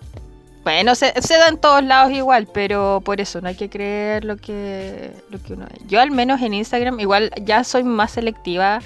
[0.63, 4.37] Bueno, se, da en todos lados igual, pero por eso no hay que creer lo
[4.37, 5.65] que, lo que uno.
[5.87, 8.79] Yo al menos en Instagram igual ya soy más selectiva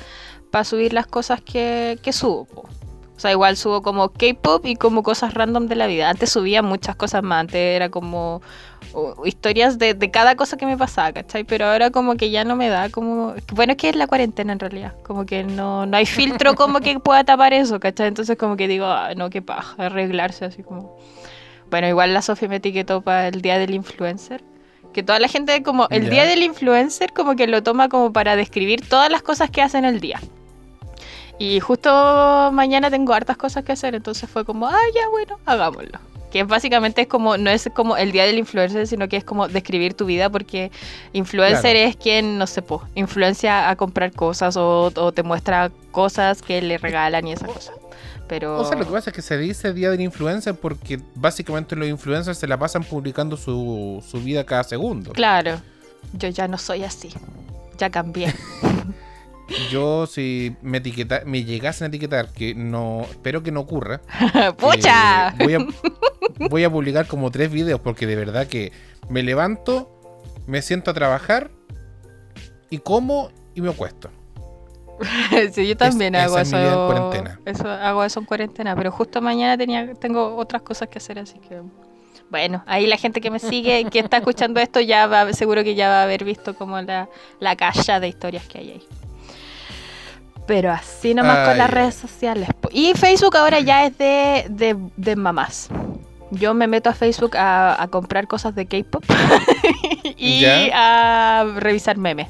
[0.51, 2.47] para subir las cosas que, que subo.
[3.15, 6.09] O sea, igual subo como K-pop y como cosas random de la vida.
[6.09, 8.41] Antes subía muchas cosas más, antes era como
[9.25, 11.43] historias de, de cada cosa que me pasaba, ¿cachai?
[11.43, 13.33] Pero ahora como que ya no me da como...
[13.53, 16.79] Bueno, es que es la cuarentena en realidad, como que no, no hay filtro como
[16.79, 18.07] que pueda tapar eso, ¿cachai?
[18.07, 20.97] Entonces como que digo, "Ah, no, qué paja, arreglarse así como...
[21.69, 24.43] Bueno, igual la Sofía me etiquetó para el día del influencer.
[24.93, 26.09] Que toda la gente como el Ya.
[26.09, 29.85] día del influencer como que lo toma como para describir todas las cosas que hacen
[29.85, 30.19] el día.
[31.39, 35.99] Y justo mañana tengo hartas cosas que hacer, entonces fue como, ah, ya bueno, hagámoslo.
[36.31, 39.47] Que básicamente es como, no es como el día del influencer, sino que es como
[39.47, 40.71] describir tu vida, porque
[41.13, 41.89] influencer Claro.
[41.89, 46.61] es quien, no sé, po, influencia a comprar cosas o, o te muestra cosas que
[46.61, 47.75] le regalan y esas cosas.
[48.27, 48.59] Pero...
[48.59, 51.87] O sea, lo que pasa es que se dice Día del Influencer porque básicamente los
[51.87, 55.13] influencers se la pasan publicando su, su vida cada segundo.
[55.13, 55.61] Claro,
[56.13, 57.13] yo ya no soy así.
[57.77, 58.33] Ya cambié.
[59.71, 64.01] Yo, si me, etiqueta, me llegasen a etiquetar, que no espero que no ocurra,
[64.57, 65.29] ¡Pucha!
[65.29, 65.67] eh, voy, a,
[66.49, 68.73] voy a publicar como tres videos porque de verdad que
[69.09, 71.49] me levanto, me siento a trabajar
[72.69, 74.09] y como y me acuesto.
[75.53, 76.67] sí, yo también esa hago es mi eso.
[76.67, 77.39] en cuarentena.
[77.45, 77.69] eso.
[77.69, 81.61] Hago eso en cuarentena, pero justo mañana tenía, tengo otras cosas que hacer, así que.
[82.29, 85.75] Bueno, ahí la gente que me sigue, que está escuchando esto, ya va, seguro que
[85.75, 87.07] ya va a haber visto como la,
[87.39, 88.83] la caja de historias que hay ahí.
[90.45, 91.73] Pero así nomás con Ay, las ay.
[91.75, 92.49] redes sociales.
[92.71, 95.69] Y Facebook ahora ya es de, de, de mamás.
[96.31, 99.03] Yo me meto a Facebook a, a comprar cosas de K-pop
[100.17, 100.69] y Ya.
[100.73, 102.27] a revisar memes.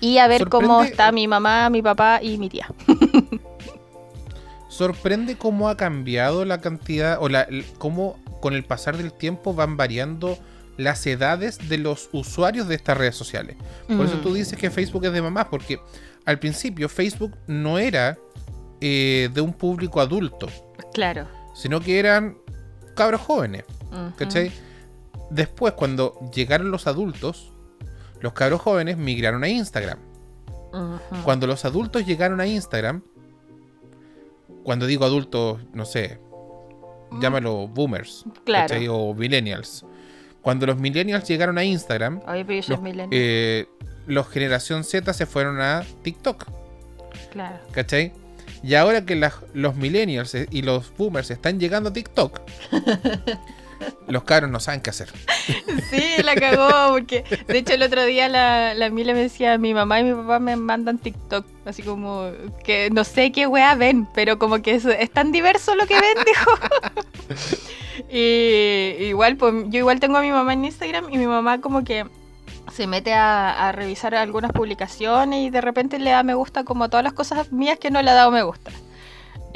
[0.00, 2.68] Y a ver cómo está mi mamá, mi papá y mi tía.
[4.68, 7.46] Sorprende cómo ha cambiado la cantidad o la,
[7.78, 10.36] cómo con el pasar del tiempo van variando
[10.76, 13.56] las edades de los usuarios de estas redes sociales.
[13.86, 14.22] Por eso Mm.
[14.22, 15.78] tú dices que Facebook es de mamás, porque
[16.24, 18.18] al principio Facebook no era
[18.80, 20.48] eh, de un público adulto,
[20.92, 21.26] Claro.
[21.54, 22.36] sino que eran
[22.94, 23.64] cabros jóvenes.
[24.16, 24.50] ¿cachai?
[25.30, 27.52] Después, cuando llegaron los adultos,
[28.24, 29.98] los cabros jóvenes migraron a Instagram.
[31.24, 33.02] Cuando los adultos llegaron a Instagram,
[34.64, 36.18] cuando digo adultos, no sé,
[37.20, 38.68] llámalo boomers, Claro.
[38.68, 38.88] ¿cachai?
[38.88, 39.84] O millennials.
[40.40, 43.66] Cuando los millennials llegaron a Instagram, pero soy los, eh,
[44.06, 46.46] los generación Z se fueron a TikTok,
[47.30, 47.58] Claro.
[47.72, 48.12] ¿cachai?
[48.62, 52.40] Y ahora que las- los millennials y los boomers están llegando a TikTok,
[54.08, 55.12] los cabros no saben qué hacer.
[55.90, 59.74] Sí, la cagó, porque de hecho el otro día la, la Mila me decía, mi
[59.74, 62.30] mamá y mi papá me mandan TikTok, así como
[62.64, 65.94] que no sé qué wea ven, pero como que es, es tan diverso lo que
[65.94, 66.50] ven, dijo.
[68.10, 71.84] y igual, pues yo igual tengo a mi mamá en Instagram y mi mamá como
[71.84, 72.06] que
[72.72, 76.84] se mete a, a revisar algunas publicaciones y de repente le da me gusta como
[76.84, 78.70] a todas las cosas mías que no le ha dado me gusta.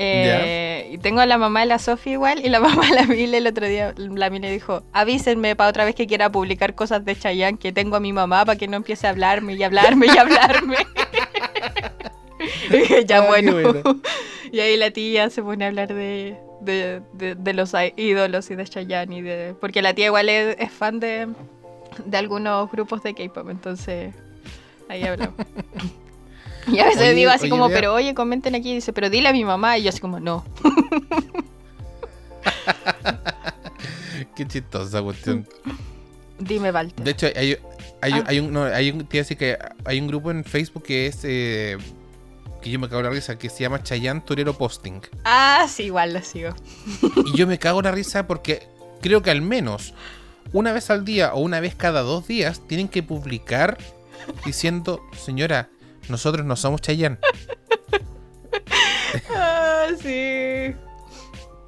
[0.01, 3.03] Eh, y tengo a la mamá de la Sofía igual y la mamá de la
[3.07, 7.05] Mile el otro día, la Mile dijo, avísenme para otra vez que quiera publicar cosas
[7.05, 10.07] de Chayanne que tengo a mi mamá para que no empiece a hablarme y hablarme
[10.07, 10.77] y hablarme.
[12.71, 13.53] Y dije, ya bueno.
[14.53, 18.55] y ahí la tía se pone a hablar de, de, de- de los ídolos y
[18.55, 19.55] de Chayanne y de...
[19.61, 21.29] Porque la tía igual es, es fan de,
[22.05, 24.15] de algunos grupos de K-pop, entonces
[24.89, 25.35] ahí hablamos.
[26.73, 29.11] Y a veces Oye, digo así oye, como, pero oye, comenten aquí, y dice, pero
[29.11, 30.45] dile a mi mamá, y yo así como, no.
[34.37, 35.47] Qué chistosa cuestión.
[36.39, 37.05] Dime, Walter.
[37.05, 37.57] De hecho, hay,
[38.01, 38.25] hay, Ah.
[38.27, 41.77] hay un, no, hay un, te que hay un grupo en Facebook que es eh,
[42.63, 45.01] que yo me cago en la risa, que se llama Chayanne Torero Posting.
[45.25, 46.55] Ah, sí, igual lo sigo.
[47.27, 48.69] Y yo me cago en la risa porque
[49.01, 49.95] creo que al menos
[50.53, 53.79] una vez al día o una vez cada dos días tienen que publicar
[54.45, 55.69] diciendo, señora,
[56.09, 57.19] nosotros no somos Chayanne.
[59.35, 60.75] Ah, sí.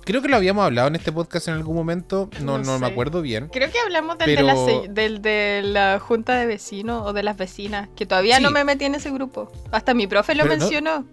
[0.05, 2.87] Creo que lo habíamos hablado en este podcast en algún momento, no, No no, me
[2.87, 3.49] acuerdo bien.
[3.49, 7.12] Creo que hablamos del, Pero- de, la, se- del de la junta de vecinos o
[7.12, 8.43] de las vecinas, que todavía Sí.
[8.43, 9.51] no me metí en ese grupo.
[9.71, 11.05] Hasta mi profe lo Pero no- mencionó.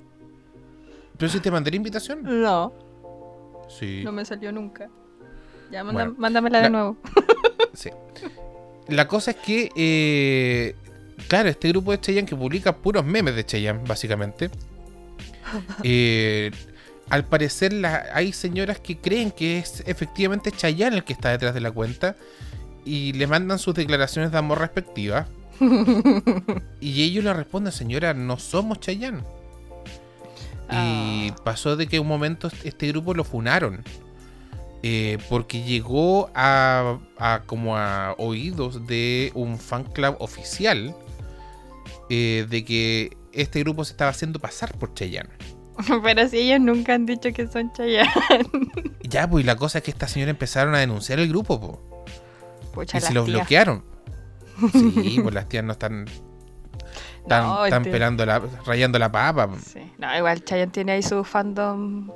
[1.17, 2.21] Pero si te mandé la invitación.
[2.23, 2.73] No,
[3.69, 4.01] Sí.
[4.03, 4.89] no me salió nunca.
[5.71, 6.97] Ya, manda- Bueno, mándamela de la- nuevo.
[7.73, 7.91] Sí.
[8.87, 10.75] La cosa es que eh,
[11.27, 14.49] claro, este grupo de Cheyenne que publica puros memes de Cheyenne, básicamente.
[15.83, 16.51] eh,
[17.09, 21.53] al parecer la- hay señoras que creen que es efectivamente Chayanne el que está detrás
[21.53, 22.15] de la cuenta
[22.83, 25.27] y le mandan sus declaraciones de amor respectivas.
[26.81, 29.19] y ellos le responden, señora, no somos Chayanne.
[30.69, 31.35] Y Ah.
[31.45, 33.83] pasó de que un momento este grupo lo funaron.
[34.83, 40.95] eh, porque llegó a, a como a oídos de un fan club oficial
[42.09, 45.29] eh, de que este grupo se estaba haciendo pasar por Chayanne.
[46.03, 48.09] Pero si ellos nunca han dicho que son Chayanne.
[49.09, 52.03] Ya, pues y la cosa es que esta señora empezaron a denunciar el grupo, po,
[52.73, 53.37] Pucha, y se los tías.
[53.39, 53.83] bloquearon.
[54.73, 56.05] Sí, pues las tías no están,
[57.21, 59.49] están, No, están este- pelando la, rayando la papa.
[59.65, 59.79] Sí.
[59.97, 62.11] No, igual Chayanne tiene ahí su fandom.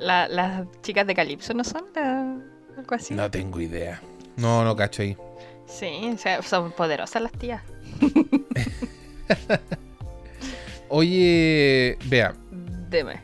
[0.00, 1.84] La- las chicas de Calypso, ¿no son?
[1.94, 2.36] La-
[2.76, 3.14] algo así.
[3.14, 4.00] No tengo idea.
[4.36, 5.16] No, no cacho ahí.
[5.68, 7.62] Sí, o sea, son poderosas las tías.
[10.88, 12.34] Oye, vea,
[12.90, 13.20] Dime.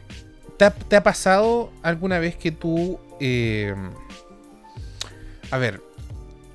[0.57, 2.99] ¿te ha, te ha pasado alguna vez que tú...
[3.21, 3.75] eh,
[5.51, 5.83] a ver,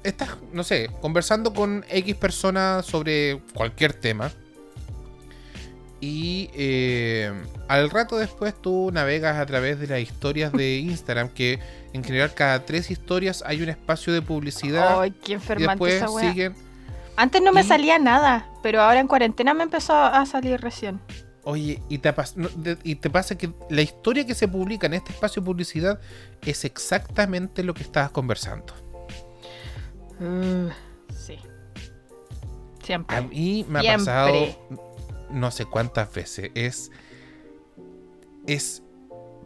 [0.04, 4.32] estás, no sé, conversando con X personas sobre cualquier tema.
[6.02, 7.32] Y eh,
[7.68, 11.60] al rato después tú navegas a través de las historias de Instagram, que
[11.94, 15.00] en general cada tres historias hay un espacio de publicidad.
[15.02, 16.56] Ay, qué y enfermante después esa siguen.
[17.16, 21.00] Antes no me y- salía nada, pero ahora en cuarentena me empezó a salir recién.
[21.44, 22.12] Oye, y te,
[22.84, 26.00] y te pasa que la historia que se publica en este espacio de publicidad
[26.42, 28.74] es exactamente lo que estabas conversando.
[30.20, 30.72] Uh,
[31.14, 31.38] sí.
[32.82, 33.16] Siempre.
[33.16, 34.34] A mí me ha pasado
[35.30, 36.50] no sé cuántas veces.
[36.56, 36.92] Es.
[38.48, 38.82] Es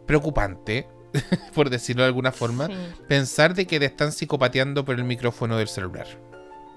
[0.06, 0.88] preocupante,
[1.54, 2.72] por decirlo de alguna forma, Sí.
[3.06, 6.06] pensar de que te están psicopateando por el micrófono del celular.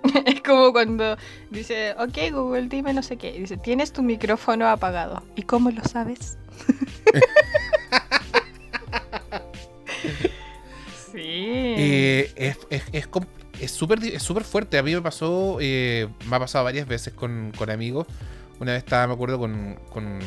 [0.26, 1.18] Es como cuando
[1.50, 3.36] dice, ok Google, dime no sé qué.
[3.36, 5.24] Y dice, tienes tu micrófono apagado.
[5.36, 6.38] ¿Y cómo lo sabes?
[11.12, 11.22] sí.
[11.22, 13.08] Eh, es es- es
[13.60, 14.78] es súper di- es súper fuerte.
[14.78, 18.08] A mí me pasó, eh, me ha pasado varias veces con, con amigos.
[18.60, 20.20] Una vez estaba, me acuerdo, con, con,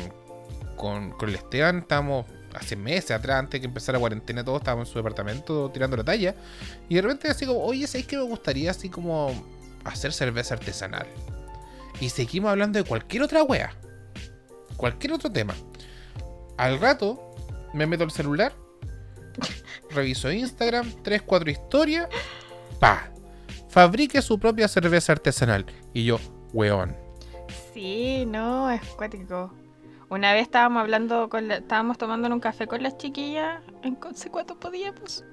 [0.75, 1.79] con, con el Esteban.
[1.79, 5.69] Estábamos hace meses atrás, antes de que empezara la cuarentena, todos estábamos en su departamento
[5.71, 6.35] tirando la talla.
[6.89, 9.31] Y de repente, así como, oye, ¿sabéis que me gustaría así como
[9.93, 11.07] hacer cerveza artesanal?
[11.99, 13.73] Y seguimos hablando de cualquier otra wea.
[14.75, 15.55] Cualquier otro tema.
[16.57, 17.35] Al rato,
[17.73, 18.53] me meto al celular
[19.91, 22.07] reviso Instagram, 3, 4 historias,
[22.79, 23.09] pa,
[23.69, 25.65] fabrique su propia cerveza artesanal.
[25.93, 26.19] Y yo,
[26.53, 26.95] weón.
[27.73, 29.53] Sí, no, es cuático.
[30.09, 34.57] Una vez estábamos hablando, con la- estábamos tomando un café con las chiquillas, en cuánto
[34.59, 35.23] podíamos.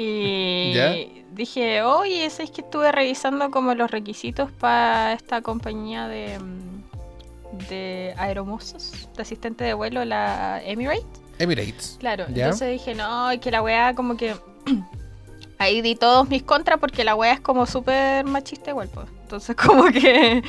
[0.00, 0.94] Y ¿Ya?
[1.32, 8.14] dije, oye, es que estuve revisando como los requisitos para esta compañía de, mm, de
[8.16, 11.04] de asistente de vuelo, la Emirates.
[11.40, 11.96] Emirates.
[11.98, 12.44] Claro, ¿Ya?
[12.44, 14.36] entonces dije, no, y que la weá como que...
[15.60, 19.08] Ahí di todos mis contras porque la weá es como súper machista igual, pues.
[19.22, 20.44] Entonces como que...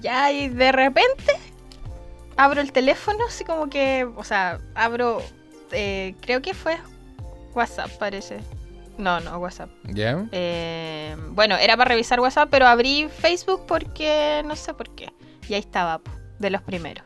[0.00, 1.38] Ya, y de repente
[2.36, 4.08] abro el teléfono, así como que...
[4.16, 5.22] O sea, abro...
[5.70, 6.76] eh, creo que fue
[7.54, 8.40] WhatsApp, parece.
[9.00, 9.70] No, no, WhatsApp.
[9.84, 10.26] ¿Ya?
[10.32, 15.12] Eh, bueno, era para revisar WhatsApp, pero abrí Facebook porque no sé por qué.
[15.48, 16.00] Y ahí estaba,
[16.38, 17.04] de los primeros.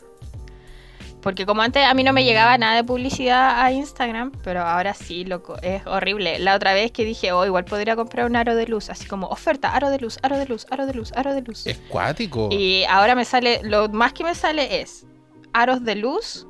[1.24, 4.92] Porque como antes a mí no me llegaba nada de publicidad a Instagram, pero ahora
[4.92, 6.38] sí, loco, es horrible.
[6.38, 9.28] La otra vez que dije, oh, igual podría comprar un aro de luz, así como
[9.28, 11.66] oferta, aro de luz, aro de luz, aro de luz, aro de luz.
[11.66, 12.50] Es cuático.
[12.52, 15.06] Y ahora me sale, lo más que me sale es
[15.54, 16.46] aros de luz,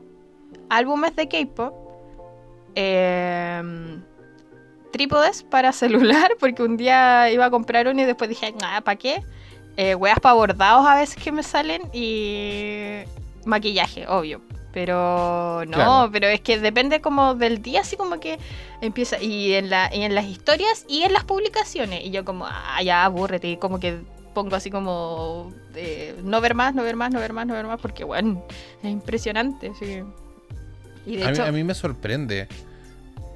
[0.69, 1.73] álbumes de K-pop,
[2.75, 4.03] em,
[4.95, 8.97] trípodes para celular, porque un día iba a comprar uno y después dije, nada, ¿para
[8.97, 9.23] qué?
[9.77, 13.01] Eh, weas para bordados a veces que me salen y
[13.45, 14.41] maquillaje, obvio.
[14.73, 16.11] Pero no, Claro.
[16.13, 18.39] pero es que depende como del día, así como que
[18.81, 19.21] empieza.
[19.21, 22.05] Y en, la, y en las historias y en las publicaciones.
[22.05, 23.49] Y yo como, ah, ya, aburrete.
[23.51, 23.99] Y como que
[24.33, 27.67] pongo así como, eh, no ver más, no ver más, no ver más, no ver
[27.67, 27.81] más.
[27.81, 28.45] Porque, bueno,
[28.83, 29.73] es impresionante.
[29.79, 30.05] que-
[31.07, 32.49] Y de a, mí, hecho, a mí me sorprende.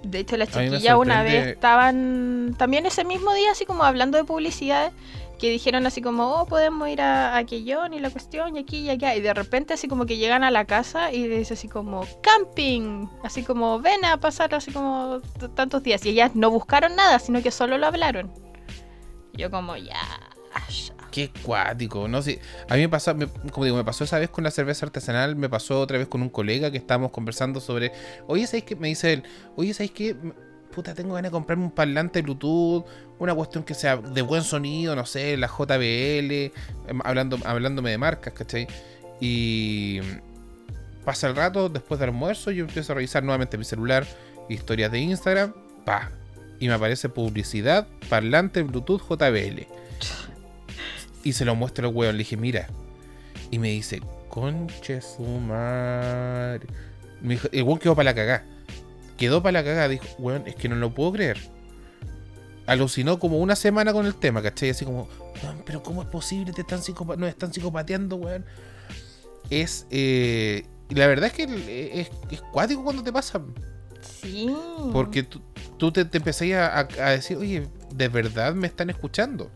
[0.09, 4.25] De hecho, las chiquillas una vez estaban también ese mismo día, así como hablando de
[4.25, 4.93] publicidad,
[5.39, 8.79] que dijeron así como, oh, podemos ir a, a Quellón y la cuestión, y aquí
[8.79, 9.15] y allá.
[9.15, 13.07] Y de repente, así como que llegan a la casa y dice así como, camping,
[13.23, 15.21] así como, ven a pasar así como
[15.55, 16.05] tantos días.
[16.07, 18.33] Y ellas no buscaron nada, sino que solo lo hablaron.
[19.33, 19.95] Yo, como, ya.
[20.69, 20.98] ya".
[21.11, 22.07] Qué cuático.
[22.09, 22.41] No sé.
[22.69, 25.37] A mí me pasó, me- como digo, me pasó esa vez con la cerveza artesanal.
[25.37, 27.93] Me pasó otra vez con un colega que estábamos conversando sobre.
[28.27, 28.77] Oye, ¿sabéis qué?
[28.77, 29.23] Me dice él.
[29.57, 30.17] Oye, ¿sabéis qué?
[30.75, 32.85] puta, tengo ganas de comprarme un parlante Bluetooth,
[33.19, 36.53] una cuestión que sea de buen sonido, no sé, la JBL,
[36.87, 38.69] em, hablando, hablándome de marcas, ¿cachai?
[39.19, 39.99] Y
[41.05, 44.07] pasa el rato, después del almuerzo, yo empiezo a revisar nuevamente mi celular,
[44.49, 45.53] historias de Instagram,
[45.85, 46.11] pa.
[46.61, 49.67] Y me aparece publicidad, parlante Bluetooth JBL.
[51.29, 52.69] Y se lo muestro al weón, le dije, mira.
[53.51, 54.01] Y me dice,
[54.31, 56.67] conche su madre.
[57.21, 58.47] Me dijo, el weón quedó para la cagada.
[59.19, 61.37] Quedó para la cagada, dijo, weón, es que no lo puedo creer.
[62.65, 64.71] Alucinó como una semana con el tema, ¿cachai?
[64.71, 65.07] Así como,
[65.43, 66.55] weón, pero ¿cómo es posible?
[66.55, 66.81] Te están
[67.19, 68.47] no están psicopateando, weón.
[69.51, 71.43] Es, eh, la verdad es que
[71.93, 73.43] es, es cuático cuando te pasa.
[74.23, 74.51] Sí.
[74.95, 79.51] Porque tú, te, te empecé a, a, decir, oye, ¿de verdad me están escuchando?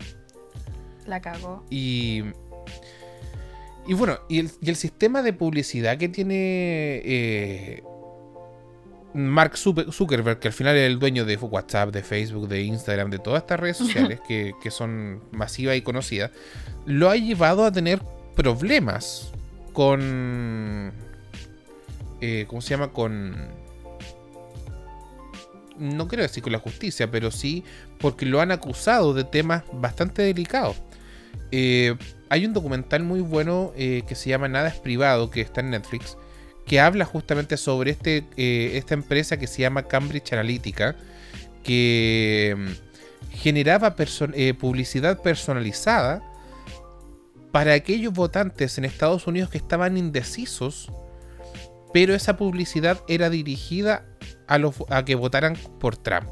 [1.06, 1.64] La cagó.
[1.70, 2.22] Y.
[3.86, 7.82] Y bueno, y el, y el sistema de publicidad que tiene eh,
[9.12, 13.18] Mark Zuckerberg, que al final es el dueño de WhatsApp, de Facebook, de Instagram, de
[13.18, 16.30] todas estas redes sociales que, que son masivas y conocidas,
[16.86, 18.00] lo ha llevado a tener
[18.36, 19.32] problemas
[19.72, 20.92] con.
[22.20, 22.92] Eh, ¿Cómo se llama?
[22.92, 23.50] Con.
[25.78, 27.64] No quiero decir con la justicia, pero sí
[27.98, 30.76] porque lo han acusado de temas bastante delicados.
[31.50, 31.94] Eh,
[32.28, 35.70] hay un documental muy bueno eh, que se llama Nada es privado, que está en
[35.70, 36.16] Netflix,
[36.66, 38.26] que habla justamente sobre este,
[38.76, 40.96] esta empresa que se llama Cambridge Analytica,
[41.62, 43.94] que mm, generaba
[44.58, 46.22] publicidad personalizada
[47.52, 50.90] para aquellos votantes en Estados Unidos que estaban indecisos,
[51.92, 54.06] pero esa publicidad era dirigida
[54.48, 56.30] a, los, a que votaran por Trump.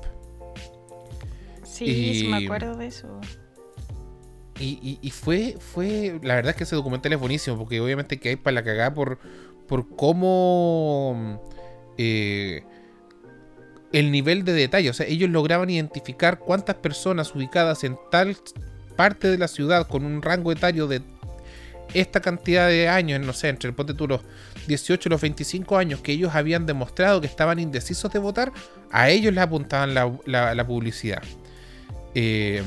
[1.62, 3.20] Sí, sí me acuerdo de eso.
[4.62, 8.36] Y, fue, fue, la verdad es que ese documental es buenísimo, porque obviamente que hay
[8.36, 9.18] para la cagada por,
[9.66, 11.40] por cómo
[11.96, 12.62] eh,
[13.92, 18.36] el nivel de detalle, o sea, ellos lograban identificar cuántas personas ubicadas en tal
[18.96, 21.00] parte de la ciudad con un rango etario de
[21.94, 24.20] esta cantidad de años, no sé, entre ponte tú los
[24.68, 28.52] 18 y los 25 años que ellos habían demostrado que estaban indecisos de votar,
[28.90, 31.22] a ellos les apuntaban la, publicidad.
[32.14, 32.62] Eh,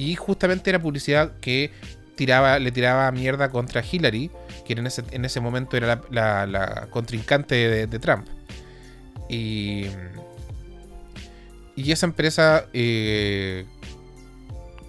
[0.00, 1.70] y justamente era publicidad que
[2.14, 4.30] tiraba, le tiraba mierda contra Hillary,
[4.64, 8.26] que en ese, en ese momento era la, contrincante de, Trump.
[9.28, 9.88] Y,
[11.76, 13.66] y esa empresa eh,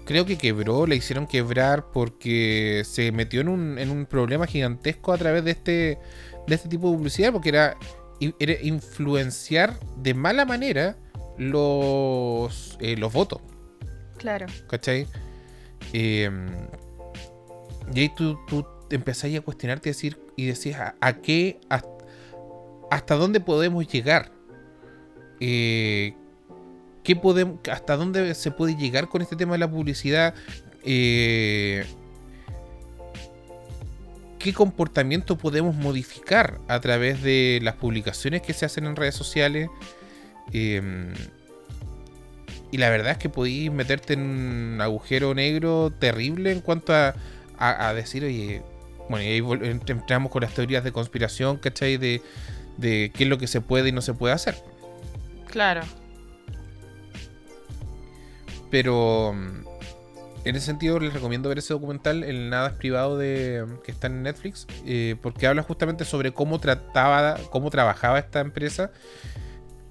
[0.05, 5.11] creo que quebró, le hicieron quebrar porque se metió en un, en un problema gigantesco
[5.11, 5.99] a través de este,
[6.47, 7.75] de este tipo de publicidad, porque era,
[8.39, 10.95] era influenciar de mala manera
[11.37, 13.41] los, eh, los votos.
[14.21, 14.45] Claro.
[14.69, 15.07] ¿Cachai?
[15.93, 16.47] Em,
[17.93, 21.59] y ahí tú, tú a cuestionarte y decir, y decías, ¿a, qué,
[22.89, 24.31] hasta, dónde podemos llegar?
[25.39, 26.13] Eh,
[27.03, 30.35] ¿Qué podemos, ¿Hasta dónde se puede llegar con este tema de la publicidad?
[30.83, 31.83] Eh,
[34.37, 39.69] ¿Qué comportamiento podemos modificar a través de las publicaciones que se hacen en redes sociales?
[40.53, 41.13] Em,
[42.71, 47.15] y la verdad es que podéis meterte en un agujero negro terrible en cuanto a,
[47.57, 48.63] a, decir, oye,
[49.09, 51.97] bueno, y ahí entramos con las teorías de conspiración, ¿cachai?
[51.97, 52.21] De,
[52.77, 54.55] de qué es lo que se puede y no se puede hacer.
[55.47, 55.81] Claro.
[58.71, 59.67] Pero mm,
[60.45, 64.07] en ese sentido les recomiendo ver ese documental, El Nada es Privado, de, que está
[64.07, 68.91] en Netflix, eh, porque habla justamente sobre cómo trataba, cómo trabajaba esta empresa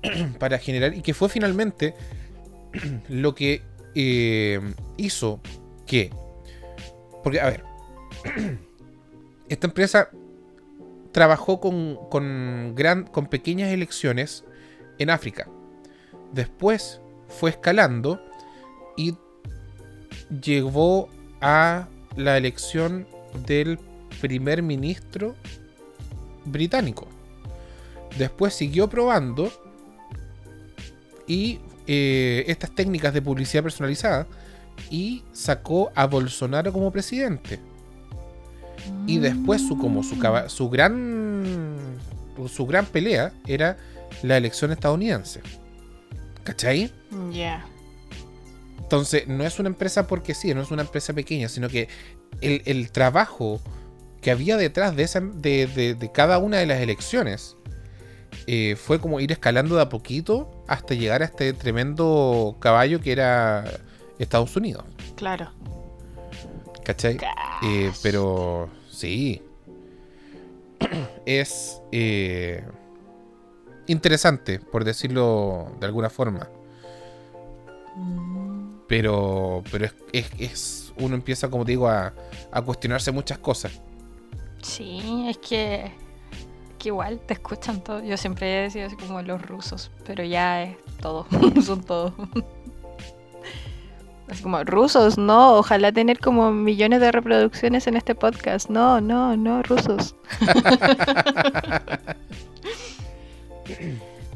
[0.40, 1.94] para generar, y que fue finalmente
[3.08, 3.62] lo que
[3.94, 4.60] eh,
[4.96, 5.40] hizo
[5.86, 6.10] que,
[7.22, 7.64] porque a ver,
[9.48, 10.10] esta empresa
[11.12, 14.44] trabajó con, con, gran, con pequeñas elecciones
[14.98, 15.48] en África.
[16.32, 18.20] Después fue escalando
[18.96, 19.14] y
[20.42, 21.08] llevó
[21.40, 23.06] a la elección
[23.46, 23.78] del
[24.20, 25.34] primer ministro
[26.44, 27.08] británico.
[28.18, 29.50] Después siguió probando
[31.26, 34.26] y eh, estas técnicas de publicidad personalizada
[34.90, 37.58] y sacó a Bolsonaro como presidente.
[39.06, 40.16] Y después su como su,
[40.48, 41.98] su gran
[42.48, 43.76] su gran pelea era
[44.22, 45.40] la elección estadounidense.
[46.44, 46.90] ¿Cachai?
[47.32, 47.66] Ya.
[48.78, 51.88] Entonces, no es una empresa porque sí, no es una empresa pequeña, sino que
[52.40, 53.60] el, trabajo
[54.20, 57.56] que había detrás de, esa, de, cada una de las elecciones
[58.46, 63.12] eh, fue como ir escalando de a poquito hasta llegar a este tremendo caballo que
[63.12, 63.64] era
[64.18, 64.84] Estados Unidos.
[65.16, 65.50] Claro.
[66.84, 67.18] ¿Cachai?
[67.62, 69.42] Eh, pero sí.
[71.26, 71.82] Es.
[71.92, 72.64] Eh,
[73.86, 76.48] interesante, por decirlo de alguna forma.
[77.96, 78.80] Mm.
[78.88, 82.12] Pero, pero es, es- es- uno empieza, como te digo, a,
[82.50, 83.72] a cuestionarse muchas cosas.
[84.62, 85.92] Sí, es que,
[86.80, 88.02] que igual te escuchan todo.
[88.02, 91.26] Yo siempre he decir así como los rusos, pero ya es todo,
[91.64, 92.12] son todo.
[94.28, 98.70] Así como, rusos, no, ojalá tener como millones de reproducciones en este podcast.
[98.70, 100.14] No, no, no, rusos.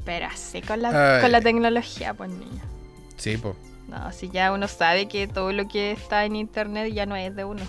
[0.05, 1.23] Pero así con la, Ay.
[1.23, 2.61] con la tecnología, pues niño.
[3.17, 3.55] Sí, pues.
[3.89, 7.35] No, si ya uno sabe que todo lo que está en internet ya no es
[7.35, 7.63] de uno.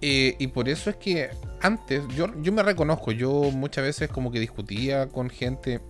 [0.00, 1.30] Eh, y por eso es que
[1.60, 5.80] antes, yo, yo me reconozco, yo muchas veces como que discutía con gente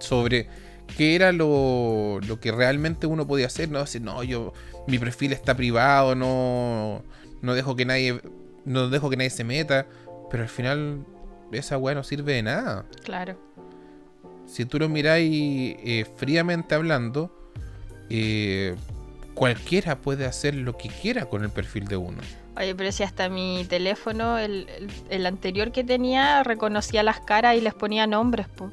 [0.00, 0.48] sobre
[0.96, 4.52] qué era lo, lo que realmente uno podía hacer, no decir, no, yo,
[4.86, 7.02] mi perfil está privado, no,
[7.40, 8.20] no dejo que nadie,
[8.64, 9.86] no dejo que nadie se meta,
[10.30, 11.04] pero al final
[11.52, 12.86] esa weá no sirve de nada.
[13.04, 13.38] Claro.
[14.46, 17.50] Si tú lo miráis eh, fríamente hablando,
[18.10, 18.74] eh,
[19.34, 22.20] cualquiera puede hacer lo que quiera con el perfil de uno.
[22.56, 27.56] Oye, pero si hasta mi teléfono, el, el- el anterior que tenía, reconocía las caras
[27.56, 28.70] y les ponía nombres, po.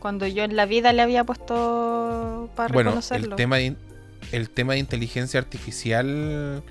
[0.00, 3.30] Cuando yo en la vida le había puesto para Bueno, reconocerlo.
[3.30, 3.76] el tema, de,
[4.32, 6.62] el tema de inteligencia artificial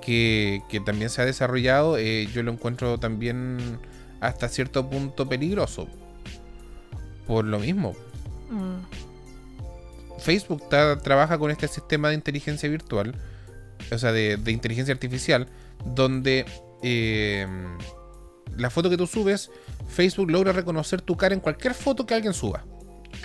[0.00, 3.78] que, que también se ha desarrollado, eh, yo lo encuentro también
[4.20, 5.86] hasta cierto punto peligroso.
[7.26, 7.94] Por lo mismo,
[8.50, 13.14] Mm, Facebook ta- trabaja con este sistema de inteligencia virtual,
[13.90, 15.48] o sea, de, de inteligencia artificial,
[15.84, 16.44] donde
[16.82, 17.46] eh,
[18.56, 19.50] la foto que tú subes,
[19.88, 22.64] Facebook logra reconocer tu cara en cualquier foto que alguien suba.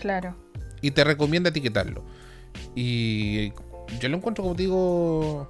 [0.01, 0.35] claro.
[0.81, 2.03] y te recomienda etiquetarlo.
[2.75, 3.51] Y
[3.99, 5.47] yo lo encuentro, como digo,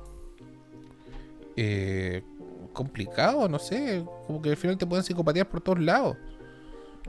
[1.55, 2.21] eh,
[2.73, 6.15] complicado, no sé, como que al final te pueden psicopatear por todos lados.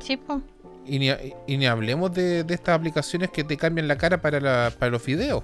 [0.01, 0.41] Sí, po.
[0.87, 1.11] Y ni,
[1.47, 4.91] y ni hablemos de, de estas aplicaciones que te cambian la cara para, la- para
[4.91, 5.43] los videos.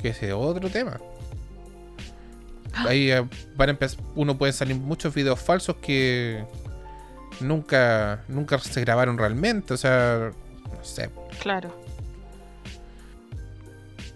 [0.00, 0.98] Que ese es otro tema.
[2.76, 3.26] Ahí eh,
[3.56, 6.44] van a empezar, uno puede salir muchos videos falsos que
[7.40, 9.74] nunca, nunca se grabaron realmente.
[9.74, 10.30] O sea,
[10.64, 11.10] no sé.
[11.40, 11.74] Claro.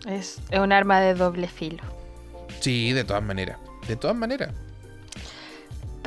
[0.07, 1.83] Es, es un arma de doble filo.
[2.61, 3.59] Sí, de todas maneras.
[3.87, 4.53] De todas maneras.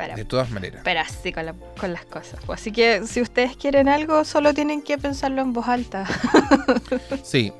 [0.02, 0.82] Para, De todas maneras.
[0.84, 2.40] pero así con, la- con las cosas.
[2.44, 2.52] po.
[2.52, 6.06] Así que si ustedes quieren algo, solo tienen que pensarlo en voz alta.
[7.22, 7.52] Sí.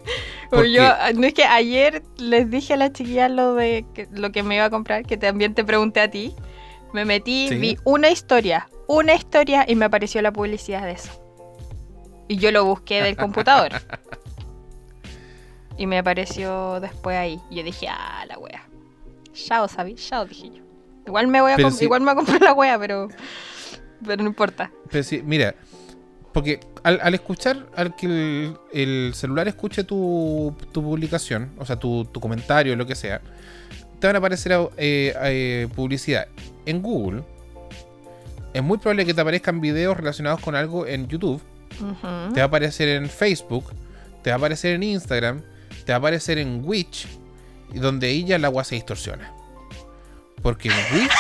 [0.50, 0.82] Porque- yo,
[1.14, 4.56] no es que ayer les dije a la chiquilla lo de que, lo que me
[4.56, 6.34] iba a comprar, que también te pregunté a ti.
[6.92, 7.54] Me metí, Sí.
[7.56, 11.10] vi una historia, una historia y me apareció la publicidad de eso.
[12.28, 13.72] Y yo lo busqué del computador.
[15.78, 17.40] y me apareció después ahí.
[17.50, 18.62] Yo dije, ah, la wea.
[19.32, 20.61] Chao, Sabi, chao, dije yo.
[21.06, 23.08] Igual me voy a igual me voy a comprar la wea, pero.
[24.04, 24.70] Pero no importa.
[24.90, 25.54] Pero mira.
[26.32, 31.76] Porque al, al escuchar, al que el, el celular escuche tu, tu publicación, o sea,
[31.76, 33.20] tu, tu comentario, lo que sea,
[34.00, 36.26] te van a aparecer eh, eh, publicidad
[36.64, 37.22] en Google.
[38.54, 41.40] Es muy probable que te aparezcan videos relacionados con algo en YouTube.
[42.34, 43.72] Te va a aparecer en Facebook.
[44.22, 45.42] Te va a aparecer en Instagram.
[45.84, 47.06] Te va a aparecer en Witch.
[47.72, 49.32] Y donde ahí ya la agua se distorsiona.
[50.42, 51.10] Porque Witch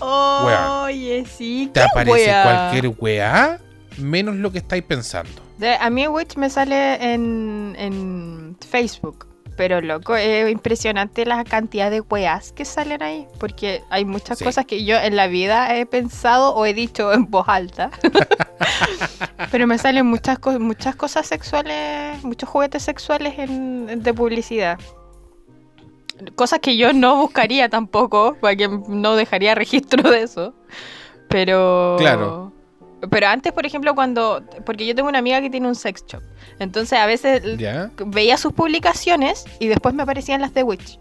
[0.00, 1.70] Oye, sí.
[1.72, 2.42] te aparece wea.
[2.42, 3.58] cualquier weá
[3.98, 5.30] menos lo que estáis pensando.
[5.58, 9.26] De- a mí Witch me sale en, en Facebook.
[9.56, 13.26] Pero loco, es impresionante la cantidad de weas que salen ahí.
[13.40, 14.44] Porque hay muchas Sí.
[14.44, 17.90] cosas que yo en la vida he pensado o he dicho en voz alta.
[19.50, 24.78] pero me salen muchas, co- muchas cosas sexuales, muchos juguetes sexuales en, de publicidad.
[26.34, 30.54] Cosas que yo no buscaría tampoco, porque no dejaría registro de eso.
[31.28, 31.96] Pero.
[31.98, 32.52] Claro.
[33.10, 34.42] Pero antes, por ejemplo, cuando.
[34.64, 36.22] Porque yo tengo una amiga que tiene un sex shop.
[36.58, 37.90] Entonces a veces ¿Ya?
[38.06, 40.98] veía sus publicaciones y después me aparecían las de Witch.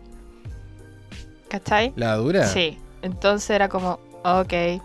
[1.47, 1.93] ¿Cachai?
[1.95, 2.45] La dura.
[2.47, 2.77] Sí.
[3.01, 4.81] Entonces era como, ok.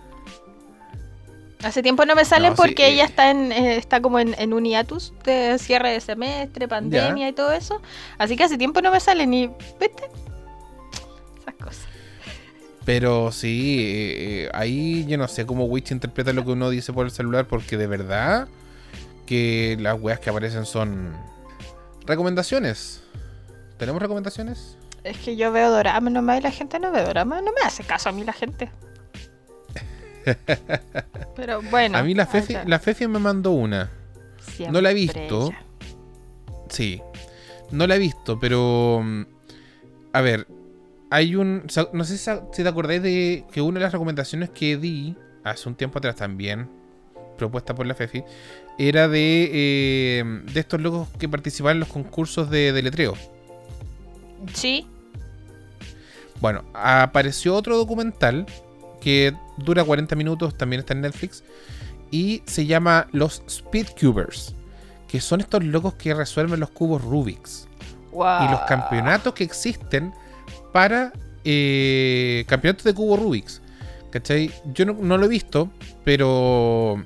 [1.62, 2.92] Hace tiempo no me salen No, sí, porque eh.
[2.92, 7.28] ella está en eh, está como en, en un hiatus de cierre de semestre, pandemia
[7.28, 7.82] y todo eso.
[8.18, 9.48] Así que hace tiempo no me salen y,
[9.78, 10.04] ¿viste?
[12.84, 16.92] Pero sí, eh, eh, ahí yo no sé cómo Witch interpreta lo que uno dice
[16.92, 18.48] por el celular, porque de verdad
[19.26, 21.14] que las weas que aparecen son
[22.06, 23.02] recomendaciones.
[23.76, 24.76] ¿Tenemos recomendaciones?
[25.04, 27.40] Es que yo veo dorama nomás y la gente no ve dorama.
[27.40, 28.70] No me hace caso a mí la gente.
[31.36, 31.96] Pero bueno.
[31.96, 33.90] a mí la Fefi, la Fefi me mandó una.
[34.70, 35.48] no la he visto.
[35.48, 35.64] ella.
[36.68, 37.02] Sí,
[37.70, 39.00] no la he visto, pero...
[39.02, 39.22] mm,
[40.12, 40.46] A ver,
[41.10, 41.66] hay un...
[41.92, 45.68] No sé si si te acordáis de que una de las recomendaciones que di hace
[45.68, 46.70] un tiempo atrás también,
[47.36, 48.24] propuesta por la FEFI,
[48.78, 53.14] era de, eh, de estos locos que participaban en los concursos de, de letreo.
[54.54, 54.86] Sí.
[56.40, 58.46] Bueno, apareció otro documental
[59.00, 61.42] que dura 40 minutos, también está en Netflix,
[62.10, 64.54] y se llama Los Speedcubers,
[65.08, 67.66] que son estos locos que resuelven los cubos Rubik's.
[68.12, 68.44] Wow.
[68.44, 70.12] Y los campeonatos que existen
[70.72, 71.12] para
[71.44, 73.62] eh, campeonatos de cubo Rubik's.
[74.10, 74.50] ¿Cachai?
[74.74, 75.70] Yo no, lo he visto,
[76.04, 77.04] pero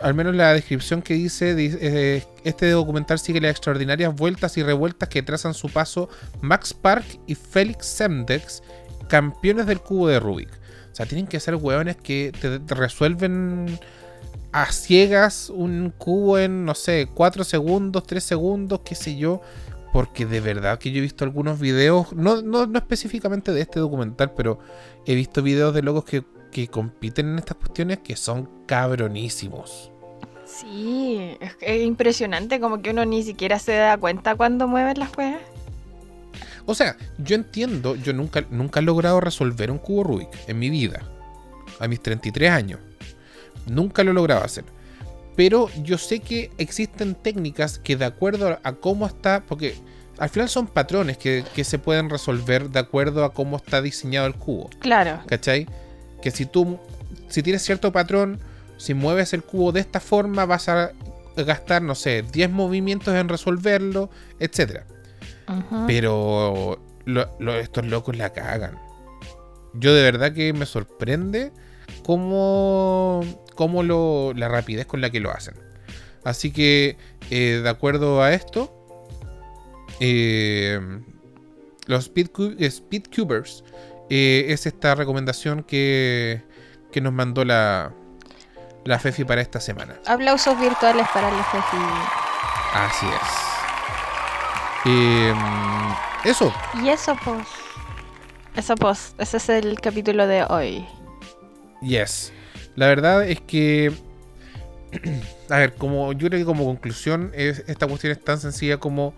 [0.00, 4.64] al menos la descripción que dice, dice, eh, este documental sigue las extraordinarias vueltas y
[4.64, 6.08] revueltas que trazan su paso
[6.40, 8.62] Max Park y Félix Semdex,
[9.08, 10.50] campeones del cubo de Rubik.
[10.90, 13.78] O sea, tienen que ser hueones que te, te resuelven
[14.52, 19.40] a ciegas un cubo en, no sé, 4 segundos, 3 segundos, qué sé yo.
[19.92, 23.78] Porque de verdad que yo he visto algunos videos, no, no, no específicamente de este
[23.78, 24.58] documental, pero
[25.06, 29.90] he visto videos de locos que, que compiten en estas cuestiones que son cabronísimos.
[30.46, 35.10] Sí, es, es impresionante como que uno ni siquiera se da cuenta cuando mueven las
[35.14, 35.42] juegas.
[36.66, 40.70] O sea, yo entiendo, yo nunca, nunca he logrado resolver un cubo Rubik en mi
[40.70, 41.02] vida.
[41.80, 42.80] A mis 33 años.
[43.66, 44.64] Nunca lo he logrado hacer.
[45.42, 49.74] Pero yo sé que existen técnicas que de acuerdo a cómo está, porque
[50.18, 54.28] al final son patrones que, que se pueden resolver de acuerdo a cómo está diseñado
[54.28, 54.70] el cubo.
[54.78, 55.18] Claro.
[55.26, 55.66] ¿Cachai?
[56.22, 56.78] Que si tú,
[57.28, 58.38] si tienes cierto patrón,
[58.76, 60.92] si mueves el cubo de esta forma, vas a
[61.36, 64.86] gastar, no sé, 10 movimientos en resolverlo, etcétera.
[65.48, 65.86] Ujú.
[65.88, 68.78] Pero lo- lo- estos locos la cagan.
[69.74, 71.50] Yo de verdad que me sorprende
[72.04, 73.22] cómo,
[73.54, 75.54] cómo lo, la rapidez con la que lo hacen.
[76.24, 76.96] Así que,
[77.30, 78.72] eh, de acuerdo a esto,
[80.00, 80.80] eh,
[81.86, 83.64] los Speedcu- eh, Speedcubers
[84.10, 86.42] eh, es esta recomendación que,
[86.92, 87.92] que nos mandó la,
[88.84, 89.96] la Fefi para esta semana.
[90.06, 91.76] Aplausos virtuales para el Fefi.
[92.74, 93.28] Así es.
[94.84, 95.34] Eh,
[96.24, 96.52] eso,
[96.82, 97.46] Y eso, pues.
[98.56, 99.14] Eso, pues.
[99.18, 100.86] Ese es el capítulo de hoy.
[101.82, 102.32] Yes.
[102.76, 103.92] La verdad es que.
[105.50, 109.14] A ver, como yo creo que como conclusión, es, esta cuestión es tan sencilla como.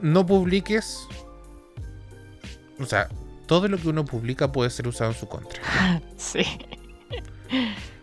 [0.00, 1.06] No publiques.
[2.78, 3.08] O sea,
[3.46, 5.60] todo lo que uno publica puede ser usado en su contra.
[6.16, 6.44] Sí,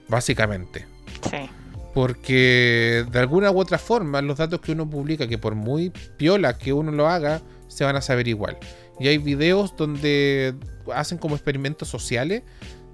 [0.08, 0.86] Básicamente.
[1.30, 1.50] sí.
[1.94, 6.58] Porque de alguna u otra forma, los datos que uno publica, que por muy piola
[6.58, 8.58] que uno lo haga, se van a saber igual.
[8.98, 10.54] Y hay videos donde
[10.94, 12.44] hacen como experimentos sociales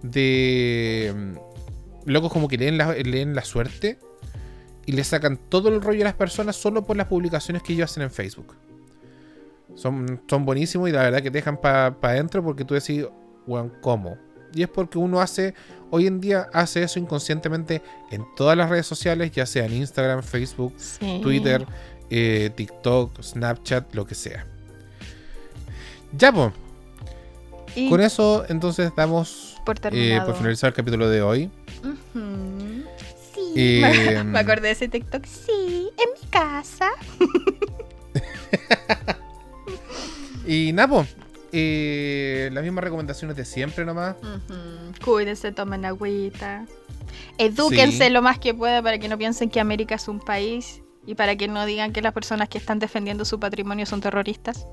[0.01, 3.99] de mm, locos como que leen la, leen la suerte
[4.85, 7.91] y le sacan todo el rollo a las personas solo por las publicaciones que ellos
[7.91, 8.55] hacen en Facebook.
[9.75, 13.05] Son, son buenísimos y la verdad que te dejan para adentro porque tú decís,
[13.45, 14.17] weón, ¿cómo?
[14.53, 15.53] Y es porque uno hace,
[15.91, 20.23] hoy en día hace eso inconscientemente en todas las redes sociales, ya sea en Instagram,
[20.23, 21.19] Facebook, sí.
[21.21, 21.65] Twitter,
[22.09, 24.47] eh, TikTok, Snapchat, lo que sea.
[26.13, 26.53] Ya, pues,
[27.89, 30.25] con eso entonces damos por eh, terminado.
[30.27, 31.51] por finalizar el capítulo de hoy.
[31.83, 32.83] Ujú.
[33.33, 33.53] Sí.
[33.55, 35.25] Eh, Me acordé de ese TikTok.
[35.25, 36.89] Sí, en mi casa.
[40.45, 41.05] Y nada, po,
[41.51, 44.15] eh, las mismas recomendaciones de siempre nomás.
[44.21, 45.03] Ujú.
[45.03, 46.65] Cuídense, tomen agüita.
[47.37, 48.09] Edúquense Sí.
[48.09, 51.35] lo más que pueda para que no piensen que América es un país y para
[51.35, 54.65] que no digan que las personas que están defendiendo su patrimonio son terroristas.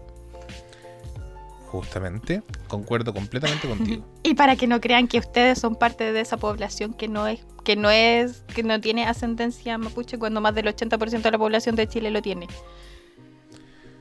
[1.74, 4.06] Justamente, concuerdo completamente contigo.
[4.22, 7.44] Y para que no crean que ustedes son parte de esa población que no es,
[7.64, 11.74] que no es, que no tiene ascendencia mapuche cuando más del 80% de la población
[11.74, 12.46] de Chile lo tiene.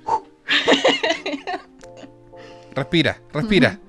[2.75, 3.79] Respira, respira.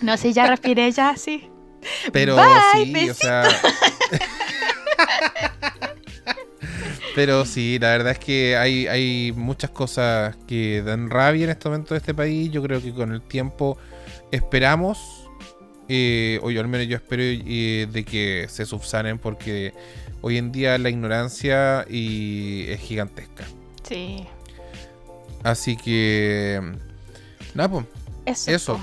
[0.00, 1.50] No sé, ya respiré ya, sí.
[2.12, 3.44] Pero Bye, sí, o sea.
[7.14, 11.68] Pero sí, la verdad es que hay, hay muchas cosas que dan rabia en este
[11.68, 12.50] momento de este país.
[12.50, 13.76] Yo creo que con el tiempo
[14.30, 15.28] esperamos,
[15.88, 19.74] eh, o yo al menos yo espero eh, de que se subsanen porque
[20.22, 23.44] hoy en día la ignorancia y es gigantesca.
[23.86, 24.26] Sí.
[25.42, 26.60] Así que...
[27.54, 27.84] Nada, pues.
[28.24, 28.50] Eso.
[28.50, 28.80] Eso.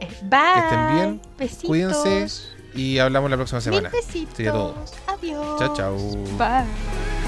[0.00, 0.64] Eh, Bye.
[0.64, 1.68] estén bien, Besitos.
[1.68, 3.90] cuídense Y hablamos la próxima Mil semana.
[3.90, 4.36] besitos.
[4.36, 4.74] Sería todo.
[5.06, 5.58] Adiós.
[5.58, 5.96] Chao, chao.
[6.38, 7.23] Bye.